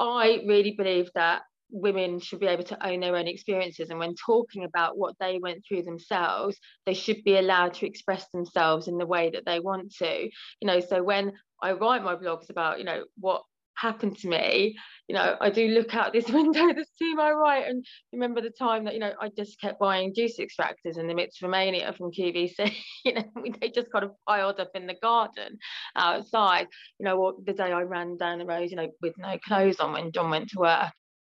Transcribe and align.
I 0.00 0.42
really 0.46 0.72
believe 0.72 1.10
that 1.14 1.42
women 1.72 2.18
should 2.18 2.40
be 2.40 2.46
able 2.46 2.64
to 2.64 2.86
own 2.86 3.00
their 3.00 3.14
own 3.14 3.28
experiences 3.28 3.90
and 3.90 3.98
when 3.98 4.14
talking 4.14 4.64
about 4.64 4.98
what 4.98 5.14
they 5.20 5.38
went 5.40 5.62
through 5.66 5.82
themselves 5.82 6.58
they 6.84 6.94
should 6.94 7.22
be 7.22 7.36
allowed 7.36 7.74
to 7.74 7.86
express 7.86 8.26
themselves 8.32 8.88
in 8.88 8.98
the 8.98 9.06
way 9.06 9.30
that 9.30 9.44
they 9.46 9.60
want 9.60 9.92
to. 9.94 10.24
You 10.24 10.66
know 10.66 10.80
so 10.80 11.02
when 11.02 11.32
i 11.62 11.72
write 11.72 12.02
my 12.02 12.16
blogs 12.16 12.50
about 12.50 12.78
you 12.78 12.84
know 12.84 13.04
what 13.18 13.42
happened 13.80 14.16
to 14.18 14.28
me 14.28 14.76
you 15.08 15.14
know 15.14 15.36
i 15.40 15.48
do 15.50 15.68
look 15.68 15.94
out 15.94 16.12
this 16.12 16.28
window 16.30 16.72
that's 16.74 16.90
to 16.98 17.14
my 17.14 17.30
right 17.30 17.66
and 17.66 17.84
remember 18.12 18.40
the 18.40 18.50
time 18.50 18.84
that 18.84 18.94
you 18.94 19.00
know 19.00 19.12
i 19.20 19.28
just 19.36 19.60
kept 19.60 19.80
buying 19.80 20.14
juice 20.14 20.38
extractors 20.38 20.98
in 20.98 21.06
the 21.06 21.14
midst 21.14 21.42
of 21.42 21.50
mania 21.50 21.92
from 21.92 22.12
qvc 22.12 22.72
you 23.04 23.14
know 23.14 23.24
they 23.60 23.70
just 23.70 23.90
kind 23.90 24.04
of 24.04 24.12
piled 24.28 24.60
up 24.60 24.70
in 24.74 24.86
the 24.86 24.96
garden 25.02 25.58
outside 25.96 26.66
you 26.98 27.04
know 27.04 27.16
or 27.16 27.34
the 27.46 27.52
day 27.52 27.72
i 27.72 27.82
ran 27.82 28.16
down 28.16 28.38
the 28.38 28.44
road 28.44 28.70
you 28.70 28.76
know 28.76 28.88
with 29.00 29.14
no 29.18 29.38
clothes 29.46 29.80
on 29.80 29.92
when 29.92 30.12
john 30.12 30.30
went 30.30 30.48
to 30.48 30.58
work 30.58 30.92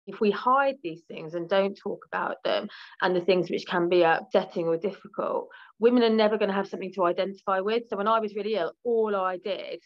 if 0.08 0.20
we 0.20 0.32
hide 0.32 0.76
these 0.84 1.04
things 1.08 1.36
and 1.36 1.48
don't 1.48 1.76
talk 1.76 2.06
about 2.12 2.38
them 2.44 2.68
and 3.02 3.16
the 3.16 3.22
things 3.22 3.50
which 3.50 3.68
can 3.68 3.88
be 3.88 4.02
upsetting 4.02 4.66
or 4.66 4.76
difficult, 4.76 5.48
women 5.80 6.02
are 6.02 6.10
never 6.10 6.40
going 6.40 6.50
to 6.50 6.56
have 6.56 6.68
something 6.68 6.92
to 6.94 7.06
identify 7.06 7.60
with. 7.60 7.84
So 7.88 7.98
when 7.98 8.08
I 8.08 8.20
was 8.20 8.36
really 8.36 8.56
ill, 8.56 8.74
all 8.84 9.16
I 9.16 9.38
did 9.38 9.80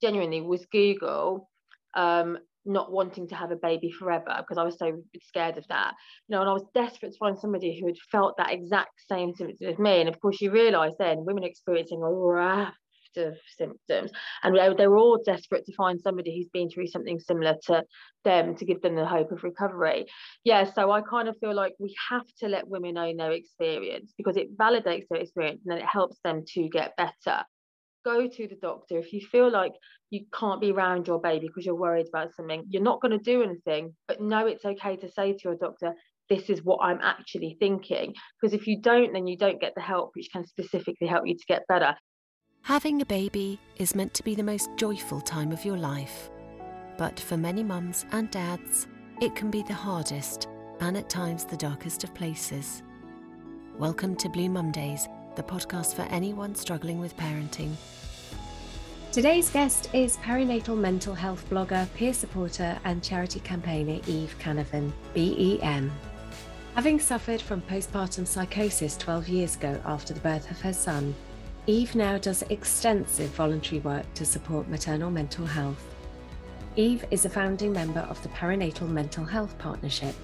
genuinely 0.00 0.40
was 0.40 0.64
Google 0.66 1.48
um, 1.96 2.38
not 2.64 2.92
wanting 2.92 3.28
to 3.28 3.34
have 3.34 3.50
a 3.50 3.56
baby 3.56 3.90
forever 3.90 4.36
because 4.38 4.58
I 4.58 4.64
was 4.64 4.78
so 4.78 5.02
scared 5.22 5.56
of 5.56 5.66
that. 5.68 5.94
You 6.28 6.34
know, 6.34 6.40
and 6.40 6.50
I 6.50 6.52
was 6.52 6.64
desperate 6.74 7.12
to 7.12 7.18
find 7.18 7.38
somebody 7.38 7.78
who 7.78 7.86
had 7.86 7.96
felt 8.10 8.36
that 8.38 8.52
exact 8.52 9.00
same 9.08 9.34
symptoms 9.34 9.62
as 9.62 9.78
me. 9.78 10.00
And 10.00 10.08
of 10.08 10.20
course, 10.20 10.40
you 10.40 10.50
realise 10.50 10.94
then 10.98 11.24
women 11.24 11.44
experiencing 11.44 12.02
a 12.02 12.12
raft 12.12 12.76
of 13.16 13.34
symptoms 13.56 14.10
and 14.42 14.54
they 14.78 14.86
were 14.86 14.98
all 14.98 15.18
desperate 15.24 15.64
to 15.64 15.74
find 15.74 16.00
somebody 16.00 16.36
who's 16.36 16.50
been 16.52 16.68
through 16.68 16.86
something 16.86 17.18
similar 17.18 17.54
to 17.66 17.82
them 18.24 18.54
to 18.56 18.64
give 18.64 18.82
them 18.82 18.94
the 18.94 19.06
hope 19.06 19.32
of 19.32 19.42
recovery 19.42 20.04
yeah 20.44 20.64
so 20.70 20.90
i 20.90 21.00
kind 21.00 21.28
of 21.28 21.36
feel 21.38 21.54
like 21.54 21.72
we 21.78 21.94
have 22.10 22.26
to 22.38 22.46
let 22.46 22.68
women 22.68 22.98
own 22.98 23.16
their 23.16 23.32
experience 23.32 24.12
because 24.18 24.36
it 24.36 24.54
validates 24.56 25.06
their 25.08 25.20
experience 25.20 25.62
and 25.64 25.72
then 25.72 25.78
it 25.78 25.88
helps 25.88 26.18
them 26.24 26.42
to 26.46 26.68
get 26.68 26.94
better 26.96 27.42
go 28.06 28.28
to 28.28 28.48
the 28.48 28.58
doctor 28.62 28.98
if 28.98 29.12
you 29.12 29.20
feel 29.20 29.50
like 29.50 29.72
you 30.10 30.20
can't 30.32 30.60
be 30.60 30.70
around 30.70 31.06
your 31.08 31.20
baby 31.20 31.46
because 31.48 31.66
you're 31.66 31.84
worried 31.86 32.06
about 32.08 32.34
something 32.34 32.62
you're 32.68 32.90
not 32.90 33.00
going 33.00 33.16
to 33.18 33.30
do 33.32 33.42
anything 33.42 33.92
but 34.08 34.20
know 34.20 34.46
it's 34.46 34.64
okay 34.64 34.94
to 34.96 35.10
say 35.10 35.32
to 35.32 35.40
your 35.44 35.56
doctor 35.56 35.92
this 36.28 36.50
is 36.50 36.62
what 36.64 36.80
I'm 36.82 36.98
actually 37.02 37.56
thinking. 37.60 38.14
Because 38.40 38.54
if 38.54 38.66
you 38.66 38.80
don't, 38.80 39.12
then 39.12 39.26
you 39.26 39.36
don't 39.36 39.60
get 39.60 39.74
the 39.74 39.80
help 39.80 40.10
which 40.14 40.28
can 40.32 40.46
specifically 40.46 41.06
help 41.06 41.26
you 41.26 41.34
to 41.34 41.44
get 41.48 41.66
better. 41.68 41.94
Having 42.62 43.00
a 43.00 43.06
baby 43.06 43.60
is 43.76 43.94
meant 43.94 44.12
to 44.14 44.24
be 44.24 44.34
the 44.34 44.42
most 44.42 44.70
joyful 44.76 45.20
time 45.20 45.52
of 45.52 45.64
your 45.64 45.76
life. 45.76 46.30
But 46.98 47.20
for 47.20 47.36
many 47.36 47.62
mums 47.62 48.06
and 48.12 48.30
dads, 48.30 48.88
it 49.20 49.36
can 49.36 49.50
be 49.50 49.62
the 49.62 49.74
hardest 49.74 50.48
and 50.80 50.96
at 50.96 51.08
times 51.08 51.44
the 51.44 51.56
darkest 51.56 52.04
of 52.04 52.12
places. 52.14 52.82
Welcome 53.78 54.16
to 54.16 54.28
Blue 54.28 54.48
Mum 54.48 54.72
Days, 54.72 55.06
the 55.36 55.42
podcast 55.42 55.94
for 55.94 56.02
anyone 56.02 56.54
struggling 56.54 56.98
with 56.98 57.16
parenting. 57.16 57.74
Today's 59.12 59.50
guest 59.50 59.88
is 59.92 60.16
perinatal 60.18 60.76
mental 60.76 61.14
health 61.14 61.48
blogger, 61.48 61.86
peer 61.94 62.12
supporter, 62.12 62.78
and 62.84 63.02
charity 63.02 63.40
campaigner 63.40 64.00
Eve 64.06 64.34
Canavan, 64.38 64.92
BEM. 65.14 65.92
Having 66.74 67.00
suffered 67.00 67.40
from 67.40 67.62
postpartum 67.62 68.26
psychosis 68.26 68.96
12 68.96 69.28
years 69.28 69.56
ago 69.56 69.80
after 69.86 70.12
the 70.12 70.20
birth 70.20 70.50
of 70.50 70.60
her 70.60 70.72
son, 70.72 71.14
Eve 71.66 71.94
now 71.94 72.18
does 72.18 72.42
extensive 72.50 73.30
voluntary 73.30 73.80
work 73.80 74.04
to 74.14 74.24
support 74.24 74.68
maternal 74.68 75.10
mental 75.10 75.46
health. 75.46 75.82
Eve 76.76 77.04
is 77.10 77.24
a 77.24 77.30
founding 77.30 77.72
member 77.72 78.00
of 78.00 78.22
the 78.22 78.28
Perinatal 78.28 78.88
Mental 78.88 79.24
Health 79.24 79.56
Partnership, 79.58 80.14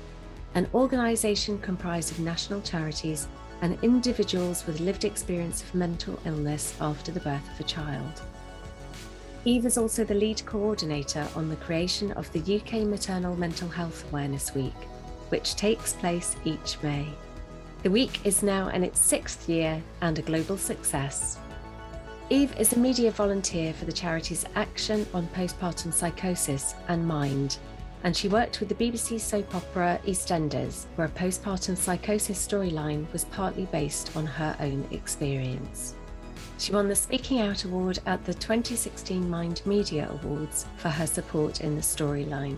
an 0.54 0.68
organisation 0.74 1.58
comprised 1.58 2.10
of 2.10 2.20
national 2.20 2.60
charities 2.60 3.26
and 3.62 3.78
individuals 3.82 4.66
with 4.66 4.80
lived 4.80 5.04
experience 5.04 5.62
of 5.62 5.74
mental 5.74 6.18
illness 6.26 6.74
after 6.80 7.10
the 7.10 7.20
birth 7.20 7.48
of 7.54 7.60
a 7.60 7.64
child. 7.64 8.20
Eve 9.44 9.66
is 9.66 9.78
also 9.78 10.04
the 10.04 10.14
lead 10.14 10.44
coordinator 10.46 11.26
on 11.34 11.48
the 11.48 11.56
creation 11.56 12.12
of 12.12 12.30
the 12.32 12.60
UK 12.60 12.86
Maternal 12.86 13.34
Mental 13.36 13.68
Health 13.68 14.04
Awareness 14.10 14.54
Week, 14.54 14.74
which 15.30 15.56
takes 15.56 15.94
place 15.94 16.36
each 16.44 16.76
May. 16.82 17.08
The 17.82 17.90
week 17.90 18.24
is 18.24 18.42
now 18.42 18.68
in 18.68 18.84
its 18.84 19.00
sixth 19.00 19.48
year 19.48 19.82
and 20.00 20.16
a 20.18 20.22
global 20.22 20.56
success. 20.56 21.38
Eve 22.30 22.54
is 22.58 22.72
a 22.72 22.78
media 22.78 23.10
volunteer 23.10 23.72
for 23.72 23.84
the 23.84 23.92
charities 23.92 24.46
Action 24.54 25.06
on 25.12 25.26
Postpartum 25.28 25.92
Psychosis 25.92 26.74
and 26.88 27.06
Mind, 27.06 27.58
and 28.04 28.16
she 28.16 28.28
worked 28.28 28.60
with 28.60 28.68
the 28.68 28.74
BBC 28.74 29.20
soap 29.20 29.54
opera 29.54 30.00
EastEnders, 30.06 30.86
where 30.96 31.06
a 31.06 31.10
postpartum 31.10 31.76
psychosis 31.76 32.46
storyline 32.46 33.10
was 33.12 33.24
partly 33.26 33.66
based 33.66 34.16
on 34.16 34.26
her 34.26 34.56
own 34.60 34.86
experience. 34.90 35.94
She 36.58 36.72
won 36.72 36.88
the 36.88 36.94
Speaking 36.94 37.40
Out 37.40 37.64
Award 37.64 37.98
at 38.06 38.24
the 38.24 38.34
2016 38.34 39.28
Mind 39.28 39.62
Media 39.64 40.08
Awards 40.10 40.66
for 40.76 40.88
her 40.88 41.06
support 41.06 41.60
in 41.60 41.74
the 41.74 41.82
storyline. 41.82 42.56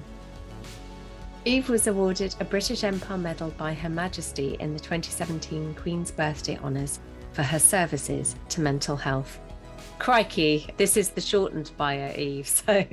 Eve 1.46 1.68
was 1.68 1.86
awarded 1.86 2.34
a 2.40 2.44
British 2.44 2.84
Empire 2.84 3.18
Medal 3.18 3.50
by 3.58 3.74
Her 3.74 3.90
Majesty 3.90 4.56
in 4.60 4.72
the 4.72 4.80
2017 4.80 5.74
Queen's 5.74 6.10
Birthday 6.10 6.58
Honours 6.58 7.00
for 7.32 7.42
her 7.42 7.58
services 7.58 8.34
to 8.48 8.62
mental 8.62 8.96
health. 8.96 9.40
Crikey, 9.98 10.68
this 10.76 10.96
is 10.96 11.10
the 11.10 11.20
shortened 11.20 11.70
bio, 11.76 12.14
Eve. 12.16 12.46
So 12.66 12.84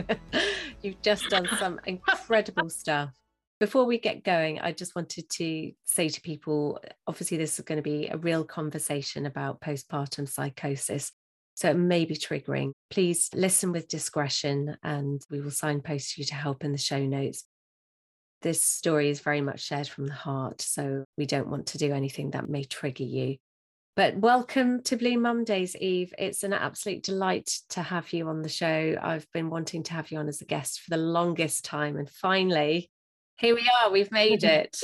you've 0.81 1.01
just 1.01 1.29
done 1.29 1.47
some 1.57 1.79
incredible 1.85 2.69
stuff. 2.69 3.11
Before 3.59 3.85
we 3.85 3.99
get 3.99 4.23
going, 4.23 4.59
I 4.59 4.71
just 4.71 4.95
wanted 4.95 5.29
to 5.29 5.71
say 5.83 6.09
to 6.09 6.21
people 6.21 6.79
obviously, 7.05 7.37
this 7.37 7.59
is 7.59 7.65
going 7.65 7.77
to 7.77 7.83
be 7.83 8.07
a 8.07 8.17
real 8.17 8.43
conversation 8.43 9.25
about 9.25 9.61
postpartum 9.61 10.27
psychosis. 10.27 11.11
So 11.55 11.69
it 11.69 11.77
may 11.77 12.05
be 12.05 12.15
triggering. 12.15 12.71
Please 12.89 13.29
listen 13.35 13.71
with 13.71 13.87
discretion 13.87 14.77
and 14.81 15.21
we 15.29 15.41
will 15.41 15.51
signpost 15.51 16.17
you 16.17 16.25
to 16.25 16.33
help 16.33 16.63
in 16.63 16.71
the 16.71 16.77
show 16.77 17.05
notes 17.05 17.43
this 18.41 18.63
story 18.63 19.09
is 19.09 19.19
very 19.19 19.41
much 19.41 19.61
shared 19.61 19.87
from 19.87 20.07
the 20.07 20.13
heart. 20.13 20.61
So 20.61 21.05
we 21.17 21.25
don't 21.25 21.49
want 21.49 21.67
to 21.67 21.77
do 21.77 21.93
anything 21.93 22.31
that 22.31 22.49
may 22.49 22.63
trigger 22.63 23.03
you. 23.03 23.37
But 23.97 24.15
welcome 24.15 24.81
to 24.83 24.95
Blue 24.95 25.17
Mum 25.17 25.43
Days, 25.43 25.75
Eve. 25.75 26.13
It's 26.17 26.43
an 26.43 26.53
absolute 26.53 27.03
delight 27.03 27.51
to 27.71 27.81
have 27.81 28.13
you 28.13 28.29
on 28.29 28.41
the 28.41 28.47
show. 28.47 28.95
I've 29.01 29.29
been 29.33 29.49
wanting 29.49 29.83
to 29.83 29.93
have 29.93 30.11
you 30.11 30.19
on 30.19 30.29
as 30.29 30.39
a 30.39 30.45
guest 30.45 30.79
for 30.79 30.91
the 30.91 30.97
longest 30.97 31.65
time. 31.65 31.97
And 31.97 32.09
finally, 32.09 32.89
here 33.37 33.53
we 33.53 33.69
are, 33.81 33.91
we've 33.91 34.11
made 34.11 34.43
it. 34.45 34.77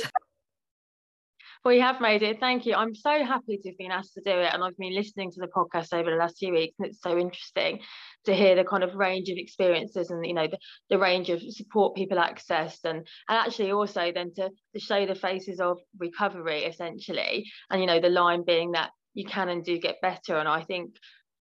We 1.64 1.80
have 1.80 2.02
made 2.02 2.22
it. 2.22 2.38
Thank 2.38 2.66
you. 2.66 2.74
I'm 2.74 2.94
so 2.94 3.24
happy 3.24 3.56
to 3.56 3.70
have 3.70 3.78
been 3.78 3.90
asked 3.90 4.12
to 4.14 4.20
do 4.20 4.30
it. 4.30 4.52
And 4.52 4.62
I've 4.62 4.76
been 4.76 4.94
listening 4.94 5.30
to 5.32 5.40
the 5.40 5.48
podcast 5.48 5.94
over 5.94 6.10
the 6.10 6.16
last 6.16 6.36
few 6.36 6.52
weeks, 6.52 6.74
and 6.78 6.88
it's 6.88 7.00
so 7.00 7.18
interesting 7.18 7.80
to 8.26 8.34
hear 8.34 8.56
the 8.56 8.64
kind 8.64 8.84
of 8.84 8.94
range 8.94 9.30
of 9.30 9.38
experiences 9.38 10.10
and 10.10 10.26
you 10.26 10.34
know 10.34 10.46
the, 10.46 10.58
the 10.90 10.98
range 10.98 11.30
of 11.30 11.40
support 11.40 11.94
people 11.94 12.18
accessed 12.18 12.84
and 12.84 12.98
and 12.98 13.06
actually 13.28 13.72
also 13.72 14.12
then 14.12 14.34
to, 14.34 14.50
to 14.74 14.80
show 14.80 15.06
the 15.06 15.14
faces 15.14 15.60
of 15.60 15.78
recovery 15.98 16.64
essentially 16.64 17.50
and 17.70 17.80
you 17.80 17.86
know 17.86 18.00
the 18.00 18.10
line 18.10 18.44
being 18.44 18.72
that 18.72 18.90
you 19.18 19.24
can 19.24 19.48
and 19.48 19.64
do 19.64 19.78
get 19.78 20.00
better. 20.00 20.36
And 20.36 20.48
I 20.48 20.62
think 20.62 20.94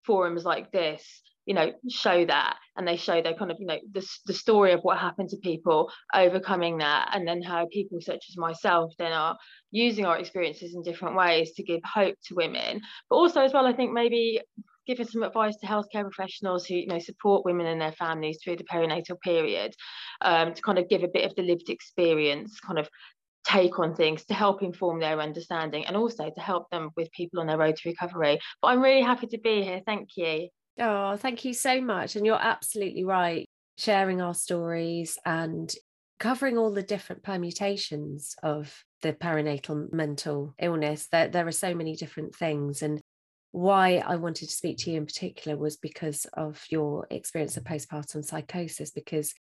forums 0.06 0.44
like 0.44 0.72
this 0.72 1.04
you 1.46 1.54
know 1.54 1.72
show 1.90 2.26
that. 2.26 2.58
And 2.76 2.88
they 2.88 2.98
show 2.98 3.22
their 3.22 3.34
kind 3.36 3.52
of 3.52 3.58
you 3.60 3.68
know 3.68 3.80
the, 3.94 4.06
the 4.26 4.34
story 4.34 4.74
of 4.74 4.82
what 4.82 4.98
happened 4.98 5.30
to 5.30 5.38
people 5.38 5.90
overcoming 6.14 6.80
that. 6.80 7.12
And 7.14 7.28
then 7.28 7.42
how 7.42 7.68
people 7.72 8.00
such 8.02 8.26
as 8.30 8.38
myself 8.38 8.94
then 9.00 9.14
are 9.14 9.38
using 9.72 10.06
our 10.06 10.18
experiences 10.18 10.76
in 10.76 10.82
different 10.84 11.16
ways 11.16 11.54
to 11.54 11.64
give 11.64 11.82
hope 11.86 12.16
to 12.26 12.36
women. 12.36 12.82
But 13.10 13.16
also 13.16 13.42
as 13.42 13.54
well 13.54 13.66
i 13.66 13.74
think 13.74 13.94
maybe 13.94 14.42
giving 14.88 15.06
some 15.06 15.22
advice 15.22 15.56
to 15.58 15.68
healthcare 15.68 16.10
professionals 16.10 16.66
who 16.66 16.76
you 16.76 16.88
know 16.88 17.00
support 17.00 17.46
women 17.46 17.68
and 17.68 17.80
their 17.80 17.92
families 17.92 18.40
through 18.44 18.56
the 18.56 18.64
perinatal 18.64 19.20
period 19.22 19.74
um, 20.22 20.54
to 20.54 20.62
kind 20.62 20.80
of 20.80 20.90
give 20.90 21.04
a 21.04 21.10
bit 21.10 21.26
of 21.26 21.36
the 21.36 21.44
lived 21.44 21.70
experience 21.70 22.60
kind 22.60 22.80
of 22.80 22.90
take 23.48 23.80
on 23.80 23.96
things 23.96 24.26
to 24.26 24.34
help 24.34 24.62
inform 24.62 25.00
their 25.00 25.20
understanding 25.22 25.86
and 25.86 25.96
also 25.96 26.30
to 26.30 26.42
help 26.42 26.70
them 26.70 26.90
with 26.98 27.12
people 27.12 27.40
on 27.40 27.48
their 27.48 27.58
road 27.58 27.76
to 27.76 27.90
recovery 27.90 28.38
but 28.62 28.68
i'm 28.70 28.82
really 28.82 29.02
happy 29.02 29.28
to 29.28 29.38
be 29.40 29.64
here 29.64 29.82
thank 29.86 30.10
you 30.18 30.50
Oh, 30.80 31.16
thank 31.18 31.44
you 31.44 31.54
so 31.54 31.82
much. 31.82 32.16
And 32.16 32.26
you're 32.26 32.42
absolutely 32.42 33.04
right. 33.04 33.46
Sharing 33.78 34.22
our 34.22 34.34
stories 34.34 35.18
and 35.26 35.74
covering 36.20 36.58
all 36.58 36.72
the 36.72 36.84
different 36.84 37.24
permutations 37.24 38.36
of 38.44 38.84
the 39.02 39.14
perinatal 39.14 39.92
mental 39.92 40.54
illness. 40.60 41.08
There, 41.12 41.28
there 41.28 41.48
are 41.48 41.52
so 41.52 41.74
many 41.74 41.96
different 41.96 42.36
things. 42.36 42.82
And 42.82 43.02
why 43.52 44.04
I 44.06 44.18
wanted 44.18 44.50
to 44.50 44.56
speak 44.56 44.78
to 44.80 44.92
you 44.92 44.98
in 44.98 45.06
particular 45.06 45.58
was 45.58 45.78
because 45.78 46.26
of 46.34 46.64
your 46.70 47.08
experience 47.10 47.58
of 47.58 47.64
postpartum 47.64 48.24
psychosis, 48.24 48.92
because 48.92 49.34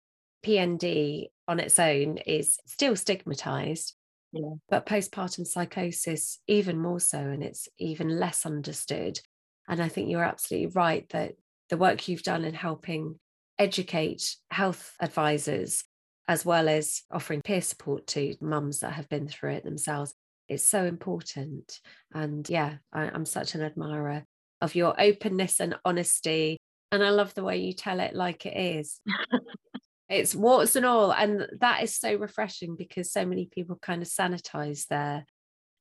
PND 0.45 1.27
on 1.47 1.59
its 1.59 1.79
own 1.79 2.17
is 2.17 2.59
still 2.65 2.95
stigmatized. 2.95 3.93
Yeah. 4.31 4.55
But 4.69 4.85
postpartum 4.85 5.47
psychosis, 5.47 6.39
even 6.47 6.79
more 6.79 6.99
so, 6.99 7.19
and 7.19 7.43
it's 7.43 7.67
even 7.77 8.19
less 8.19 8.45
understood. 8.45 9.19
And 9.67 9.81
I 9.81 9.87
think 9.87 10.09
you're 10.09 10.23
absolutely 10.23 10.67
right 10.67 11.07
that 11.09 11.33
the 11.69 11.77
work 11.77 12.07
you've 12.07 12.23
done 12.23 12.43
in 12.43 12.53
helping 12.53 13.19
educate 13.59 14.35
health 14.51 14.93
advisors 14.99 15.83
as 16.27 16.45
well 16.45 16.67
as 16.67 17.03
offering 17.11 17.41
peer 17.41 17.61
support 17.61 18.05
to 18.07 18.35
mums 18.41 18.81
that 18.81 18.93
have 18.93 19.09
been 19.09 19.27
through 19.27 19.53
it 19.53 19.63
themselves. 19.63 20.13
It's 20.49 20.63
so 20.63 20.85
important. 20.85 21.79
And 22.13 22.47
yeah, 22.49 22.75
I, 22.91 23.03
I'm 23.03 23.25
such 23.25 23.55
an 23.55 23.61
admirer 23.61 24.25
of 24.61 24.75
your 24.75 24.99
openness 24.99 25.59
and 25.59 25.75
honesty. 25.85 26.57
And 26.91 27.03
I 27.03 27.09
love 27.09 27.33
the 27.33 27.43
way 27.43 27.57
you 27.57 27.73
tell 27.73 27.99
it 27.99 28.13
like 28.13 28.45
it 28.45 28.57
is. 28.57 28.99
it's 30.09 30.35
warts 30.35 30.75
and 30.75 30.85
all. 30.85 31.11
And 31.11 31.47
that 31.59 31.83
is 31.83 31.93
so 31.93 32.15
refreshing 32.15 32.75
because 32.75 33.11
so 33.11 33.25
many 33.25 33.45
people 33.45 33.77
kind 33.81 34.01
of 34.01 34.07
sanitize 34.07 34.87
their 34.87 35.25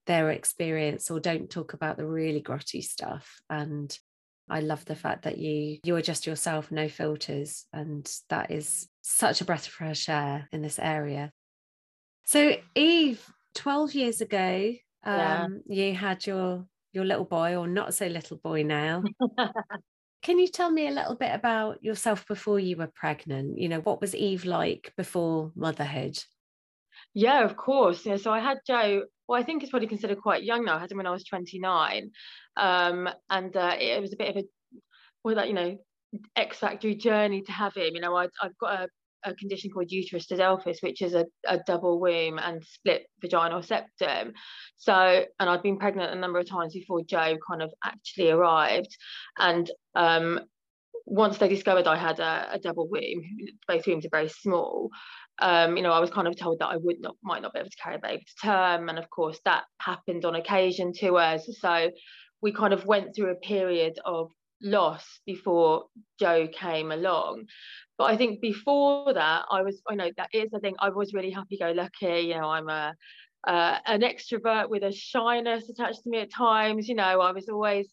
their 0.06 0.30
experience 0.30 1.10
or 1.10 1.18
don't 1.18 1.50
talk 1.50 1.72
about 1.72 1.96
the 1.96 2.06
really 2.06 2.40
grotty 2.40 2.82
stuff. 2.82 3.40
And 3.50 3.96
I 4.48 4.60
love 4.60 4.84
the 4.84 4.94
fact 4.94 5.22
that 5.22 5.38
you 5.38 5.78
you 5.84 5.96
are 5.96 6.02
just 6.02 6.26
yourself, 6.26 6.70
no 6.70 6.88
filters, 6.88 7.66
and 7.72 8.08
that 8.28 8.50
is 8.50 8.88
such 9.02 9.40
a 9.40 9.44
breath 9.44 9.66
of 9.66 9.72
fresh 9.72 10.08
air 10.08 10.48
in 10.52 10.62
this 10.62 10.78
area. 10.78 11.32
So, 12.24 12.56
Eve, 12.74 13.24
twelve 13.54 13.94
years 13.94 14.20
ago, 14.20 14.72
um, 15.04 15.62
yeah. 15.66 15.88
you 15.88 15.94
had 15.94 16.26
your 16.26 16.66
your 16.92 17.04
little 17.04 17.24
boy, 17.24 17.56
or 17.56 17.66
not 17.66 17.94
so 17.94 18.06
little 18.06 18.36
boy 18.36 18.62
now. 18.62 19.02
Can 20.26 20.40
you 20.40 20.48
tell 20.48 20.72
me 20.72 20.88
a 20.88 20.90
little 20.90 21.14
bit 21.14 21.32
about 21.32 21.84
yourself 21.84 22.26
before 22.26 22.58
you 22.58 22.76
were 22.76 22.90
pregnant? 22.92 23.60
You 23.60 23.68
know, 23.68 23.78
what 23.78 24.00
was 24.00 24.12
Eve 24.12 24.44
like 24.44 24.92
before 24.96 25.52
motherhood? 25.54 26.18
Yeah, 27.14 27.44
of 27.44 27.56
course. 27.56 28.04
Yeah, 28.04 28.16
so 28.16 28.32
I 28.32 28.40
had 28.40 28.58
Joe. 28.66 29.04
Well, 29.28 29.40
I 29.40 29.44
think 29.44 29.62
it's 29.62 29.70
probably 29.70 29.86
considered 29.86 30.20
quite 30.20 30.42
young 30.42 30.64
now. 30.64 30.78
I 30.78 30.80
had 30.80 30.90
him 30.90 30.96
when 30.96 31.06
I 31.06 31.12
was 31.12 31.22
29, 31.22 32.10
um, 32.56 33.08
and 33.30 33.56
uh, 33.56 33.76
it, 33.78 34.00
was 34.02 34.14
a 34.14 34.16
bit 34.16 34.30
of 34.30 34.42
a 34.42 34.44
well, 35.22 35.36
that 35.36 35.46
you 35.46 35.54
know, 35.54 35.78
X 36.34 36.58
factory 36.58 36.96
journey 36.96 37.42
to 37.42 37.52
have 37.52 37.76
him. 37.76 37.94
You 37.94 38.00
know, 38.00 38.16
I, 38.16 38.26
I've 38.42 38.58
got 38.58 38.80
a, 38.80 38.88
a 39.26 39.34
condition 39.34 39.70
called 39.70 39.90
uterus 39.90 40.26
didelphys, 40.26 40.82
which 40.82 41.02
is 41.02 41.14
a, 41.14 41.26
a 41.46 41.58
double 41.66 42.00
womb 42.00 42.38
and 42.38 42.64
split 42.64 43.06
vaginal 43.20 43.62
septum. 43.62 44.32
So, 44.76 45.24
and 45.38 45.50
I'd 45.50 45.62
been 45.62 45.78
pregnant 45.78 46.12
a 46.12 46.18
number 46.18 46.38
of 46.38 46.48
times 46.48 46.72
before 46.72 47.02
Joe 47.04 47.36
kind 47.46 47.62
of 47.62 47.72
actually 47.84 48.30
arrived, 48.30 48.96
and 49.38 49.70
um, 49.94 50.40
once 51.04 51.38
they 51.38 51.48
discovered 51.48 51.86
I 51.86 51.96
had 51.96 52.20
a, 52.20 52.48
a 52.52 52.58
double 52.58 52.88
womb, 52.88 53.22
both 53.68 53.86
wombs 53.86 54.06
are 54.06 54.10
very 54.10 54.28
small. 54.28 54.90
Um, 55.38 55.76
you 55.76 55.82
know, 55.82 55.92
I 55.92 56.00
was 56.00 56.10
kind 56.10 56.26
of 56.26 56.36
told 56.38 56.60
that 56.60 56.68
I 56.68 56.76
would 56.76 57.00
not 57.00 57.16
might 57.22 57.42
not 57.42 57.52
be 57.52 57.60
able 57.60 57.68
to 57.68 57.82
carry 57.82 57.96
a 57.96 57.98
baby 57.98 58.24
to 58.24 58.46
term, 58.46 58.88
and 58.88 58.98
of 58.98 59.10
course 59.10 59.38
that 59.44 59.64
happened 59.78 60.24
on 60.24 60.34
occasion 60.34 60.92
to 61.00 61.16
us. 61.16 61.46
So 61.60 61.90
we 62.42 62.52
kind 62.52 62.72
of 62.72 62.86
went 62.86 63.14
through 63.14 63.30
a 63.30 63.36
period 63.36 63.98
of 64.04 64.30
loss 64.62 65.20
before 65.26 65.86
Joe 66.18 66.48
came 66.48 66.92
along. 66.92 67.44
But 67.98 68.04
I 68.04 68.16
think 68.16 68.40
before 68.40 69.14
that, 69.14 69.44
I 69.50 69.62
was, 69.62 69.80
I 69.88 69.94
know 69.94 70.10
that 70.16 70.30
is, 70.32 70.50
I 70.54 70.58
think 70.58 70.76
I 70.80 70.90
was 70.90 71.14
really 71.14 71.30
happy 71.30 71.58
go 71.58 71.72
lucky. 71.72 72.28
You 72.28 72.34
know, 72.34 72.48
I'm 72.48 72.68
a, 72.68 72.94
uh, 73.46 73.78
an 73.86 74.02
extrovert 74.02 74.68
with 74.68 74.82
a 74.82 74.92
shyness 74.92 75.68
attached 75.68 76.02
to 76.02 76.10
me 76.10 76.18
at 76.18 76.32
times. 76.32 76.88
You 76.88 76.94
know, 76.94 77.20
I 77.20 77.32
was 77.32 77.48
always 77.48 77.88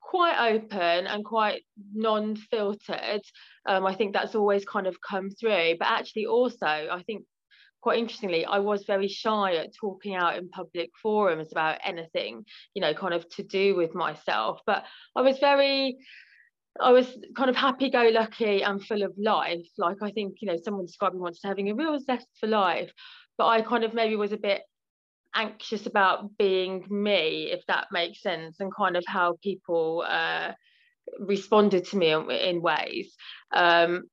quite 0.00 0.52
open 0.52 1.06
and 1.06 1.24
quite 1.24 1.62
non-filtered. 1.94 3.22
Um, 3.66 3.86
I 3.86 3.94
think 3.94 4.12
that's 4.12 4.34
always 4.34 4.64
kind 4.64 4.86
of 4.86 4.96
come 5.00 5.30
through. 5.30 5.76
But 5.78 5.88
actually, 5.88 6.26
also, 6.26 6.66
I 6.66 7.02
think 7.06 7.24
quite 7.82 7.98
interestingly, 7.98 8.44
I 8.44 8.60
was 8.60 8.84
very 8.84 9.08
shy 9.08 9.56
at 9.56 9.74
talking 9.74 10.14
out 10.14 10.36
in 10.36 10.48
public 10.48 10.90
forums 11.02 11.50
about 11.50 11.80
anything, 11.84 12.44
you 12.74 12.80
know, 12.80 12.94
kind 12.94 13.12
of 13.12 13.28
to 13.30 13.42
do 13.42 13.74
with 13.74 13.94
myself. 13.94 14.60
But 14.64 14.84
I 15.16 15.22
was 15.22 15.38
very, 15.38 15.98
I 16.80 16.92
was 16.92 17.06
kind 17.36 17.50
of 17.50 17.56
happy 17.56 17.90
go 17.90 18.08
lucky 18.12 18.62
and 18.62 18.82
full 18.82 19.02
of 19.02 19.12
life. 19.18 19.66
Like 19.76 19.98
I 20.00 20.12
think, 20.12 20.36
you 20.40 20.48
know, 20.48 20.56
someone 20.62 20.86
described 20.86 21.14
me 21.14 21.20
once 21.20 21.40
as 21.44 21.48
having 21.48 21.70
a 21.70 21.74
real 21.74 21.98
zest 21.98 22.28
for 22.38 22.46
life. 22.46 22.92
But 23.36 23.48
I 23.48 23.62
kind 23.62 23.84
of 23.84 23.94
maybe 23.94 24.16
was 24.16 24.32
a 24.32 24.36
bit 24.36 24.62
anxious 25.34 25.86
about 25.86 26.36
being 26.38 26.86
me, 26.88 27.50
if 27.50 27.66
that 27.66 27.88
makes 27.90 28.22
sense, 28.22 28.60
and 28.60 28.74
kind 28.74 28.96
of 28.96 29.04
how 29.06 29.38
people 29.42 30.04
uh, 30.06 30.52
responded 31.18 31.86
to 31.86 31.96
me 31.96 32.12
in, 32.12 32.62
ways. 32.62 33.16
Um, 33.52 34.04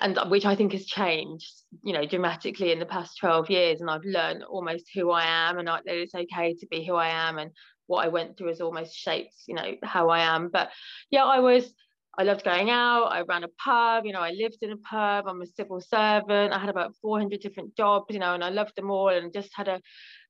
and 0.00 0.18
which 0.30 0.44
I 0.44 0.54
think 0.54 0.72
has 0.72 0.86
changed, 0.86 1.52
you 1.82 1.92
know, 1.92 2.06
dramatically 2.06 2.72
in 2.72 2.78
the 2.78 2.86
past 2.86 3.18
12 3.18 3.50
years. 3.50 3.80
And 3.80 3.90
I've 3.90 4.04
learned 4.04 4.44
almost 4.44 4.86
who 4.94 5.10
I 5.10 5.24
am 5.24 5.58
and 5.58 5.68
I, 5.68 5.80
that 5.84 5.96
it's 5.96 6.14
okay 6.14 6.54
to 6.54 6.66
be 6.70 6.84
who 6.84 6.94
I 6.94 7.08
am 7.08 7.38
and 7.38 7.50
what 7.86 8.04
I 8.04 8.08
went 8.08 8.36
through 8.36 8.48
has 8.48 8.60
almost 8.60 8.94
shaped, 8.94 9.34
you 9.46 9.54
know, 9.54 9.74
how 9.82 10.08
I 10.10 10.20
am. 10.20 10.50
But 10.52 10.70
yeah, 11.10 11.24
I 11.24 11.40
was, 11.40 11.72
I 12.16 12.22
loved 12.22 12.44
going 12.44 12.70
out. 12.70 13.06
I 13.06 13.22
ran 13.22 13.44
a 13.44 13.48
pub, 13.64 14.04
you 14.06 14.12
know, 14.12 14.20
I 14.20 14.30
lived 14.30 14.58
in 14.62 14.72
a 14.72 14.76
pub. 14.76 15.26
I'm 15.26 15.42
a 15.42 15.46
civil 15.46 15.80
servant. 15.80 16.52
I 16.52 16.58
had 16.58 16.68
about 16.68 16.94
400 17.02 17.40
different 17.40 17.76
jobs, 17.76 18.06
you 18.10 18.20
know, 18.20 18.34
and 18.34 18.44
I 18.44 18.50
loved 18.50 18.76
them 18.76 18.90
all 18.90 19.08
and 19.08 19.32
just 19.32 19.50
had 19.54 19.68
a, 19.68 19.80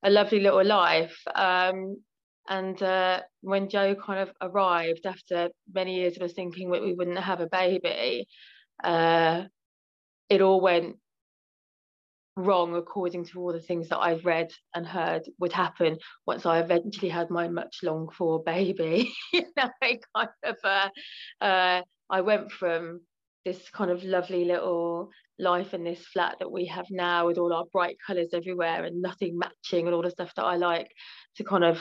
a 0.02 0.10
lovely 0.10 0.40
little 0.40 0.64
life. 0.64 1.16
Um, 1.34 1.96
and 2.48 2.82
uh, 2.82 3.20
when 3.42 3.68
Joe 3.68 3.94
kind 3.94 4.20
of 4.20 4.30
arrived 4.40 5.04
after 5.04 5.50
many 5.74 5.96
years 5.96 6.16
of 6.16 6.22
us 6.22 6.32
thinking 6.32 6.70
that 6.70 6.82
we 6.82 6.94
wouldn't 6.94 7.18
have 7.18 7.40
a 7.40 7.46
baby, 7.46 8.26
uh, 8.82 9.44
it 10.28 10.40
all 10.40 10.60
went 10.60 10.96
wrong 12.38 12.76
according 12.76 13.24
to 13.24 13.40
all 13.40 13.52
the 13.52 13.60
things 13.60 13.88
that 13.88 13.98
I've 13.98 14.24
read 14.24 14.50
and 14.74 14.86
heard 14.86 15.22
would 15.40 15.52
happen 15.52 15.98
once 16.26 16.46
I 16.46 16.60
eventually 16.60 17.08
had 17.08 17.30
my 17.30 17.48
much 17.48 17.78
longed 17.82 18.12
for 18.12 18.42
baby. 18.42 19.12
you 19.32 19.44
know, 19.56 19.70
kind 19.82 20.28
of 20.44 20.56
uh, 20.62 20.88
uh, 21.40 21.82
I 22.08 22.20
went 22.20 22.52
from 22.52 23.00
this 23.44 23.68
kind 23.70 23.90
of 23.90 24.04
lovely 24.04 24.44
little 24.44 25.10
life 25.38 25.74
in 25.74 25.84
this 25.84 26.04
flat 26.12 26.36
that 26.38 26.50
we 26.50 26.66
have 26.66 26.86
now 26.90 27.26
with 27.26 27.38
all 27.38 27.52
our 27.52 27.64
bright 27.72 27.96
colours 28.06 28.30
everywhere 28.32 28.84
and 28.84 29.00
nothing 29.00 29.38
matching 29.38 29.86
and 29.86 29.94
all 29.94 30.02
the 30.02 30.10
stuff 30.10 30.32
that 30.36 30.44
I 30.44 30.56
like 30.56 30.90
to 31.36 31.44
kind 31.44 31.64
of 31.64 31.78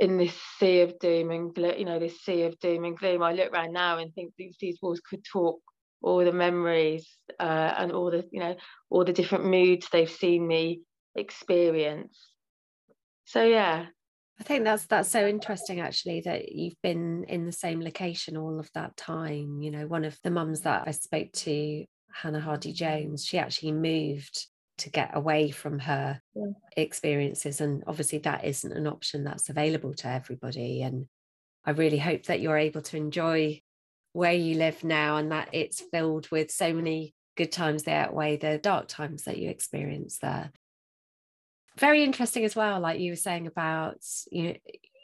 in 0.00 0.16
this 0.16 0.34
sea 0.58 0.80
of 0.80 0.98
doom 1.00 1.30
and 1.30 1.54
gloom, 1.54 1.74
you 1.76 1.84
know 1.84 1.98
this 1.98 2.20
sea 2.22 2.42
of 2.44 2.58
doom 2.60 2.84
and 2.84 2.96
gloom 2.96 3.22
I 3.22 3.32
look 3.32 3.52
around 3.52 3.72
now 3.72 3.98
and 3.98 4.14
think 4.14 4.32
these, 4.38 4.56
these 4.60 4.78
walls 4.80 5.00
could 5.08 5.24
talk 5.30 5.58
all 6.02 6.24
the 6.24 6.32
memories 6.32 7.08
uh, 7.40 7.74
and 7.78 7.92
all 7.92 8.10
the 8.10 8.24
you 8.30 8.40
know 8.40 8.56
all 8.90 9.04
the 9.04 9.12
different 9.12 9.44
moods 9.44 9.88
they've 9.90 10.10
seen 10.10 10.46
me 10.46 10.80
experience 11.16 12.32
so 13.24 13.44
yeah 13.44 13.86
I 14.40 14.44
think 14.44 14.64
that's 14.64 14.86
that's 14.86 15.08
so 15.08 15.26
interesting 15.26 15.80
actually 15.80 16.20
that 16.22 16.52
you've 16.52 16.80
been 16.82 17.24
in 17.24 17.44
the 17.44 17.52
same 17.52 17.80
location 17.80 18.36
all 18.36 18.60
of 18.60 18.70
that 18.74 18.96
time. 18.96 19.60
You 19.60 19.72
know, 19.72 19.86
one 19.88 20.04
of 20.04 20.16
the 20.22 20.30
mums 20.30 20.60
that 20.60 20.84
I 20.86 20.92
spoke 20.92 21.32
to, 21.32 21.84
Hannah 22.12 22.40
Hardy 22.40 22.72
Jones, 22.72 23.24
she 23.24 23.38
actually 23.38 23.72
moved 23.72 24.46
to 24.78 24.90
get 24.90 25.10
away 25.14 25.50
from 25.50 25.78
her 25.80 26.20
yeah. 26.34 26.52
experiences. 26.76 27.60
And 27.60 27.82
obviously 27.86 28.18
that 28.18 28.44
isn't 28.44 28.72
an 28.72 28.86
option 28.86 29.24
that's 29.24 29.48
available 29.48 29.92
to 29.94 30.08
everybody. 30.08 30.82
And 30.82 31.06
I 31.64 31.72
really 31.72 31.98
hope 31.98 32.24
that 32.24 32.40
you're 32.40 32.56
able 32.56 32.82
to 32.82 32.96
enjoy 32.96 33.60
where 34.12 34.32
you 34.32 34.56
live 34.56 34.84
now 34.84 35.16
and 35.16 35.32
that 35.32 35.48
it's 35.52 35.80
filled 35.80 36.30
with 36.30 36.50
so 36.50 36.72
many 36.72 37.14
good 37.36 37.52
times 37.52 37.82
they 37.84 37.92
outweigh 37.92 38.36
the 38.36 38.58
dark 38.58 38.88
times 38.88 39.24
that 39.24 39.38
you 39.38 39.48
experience 39.48 40.18
there. 40.18 40.50
Very 41.78 42.02
interesting 42.02 42.44
as 42.44 42.56
well 42.56 42.80
like 42.80 42.98
you 42.98 43.12
were 43.12 43.16
saying 43.16 43.46
about 43.46 43.98
you 44.30 44.42
know 44.42 44.54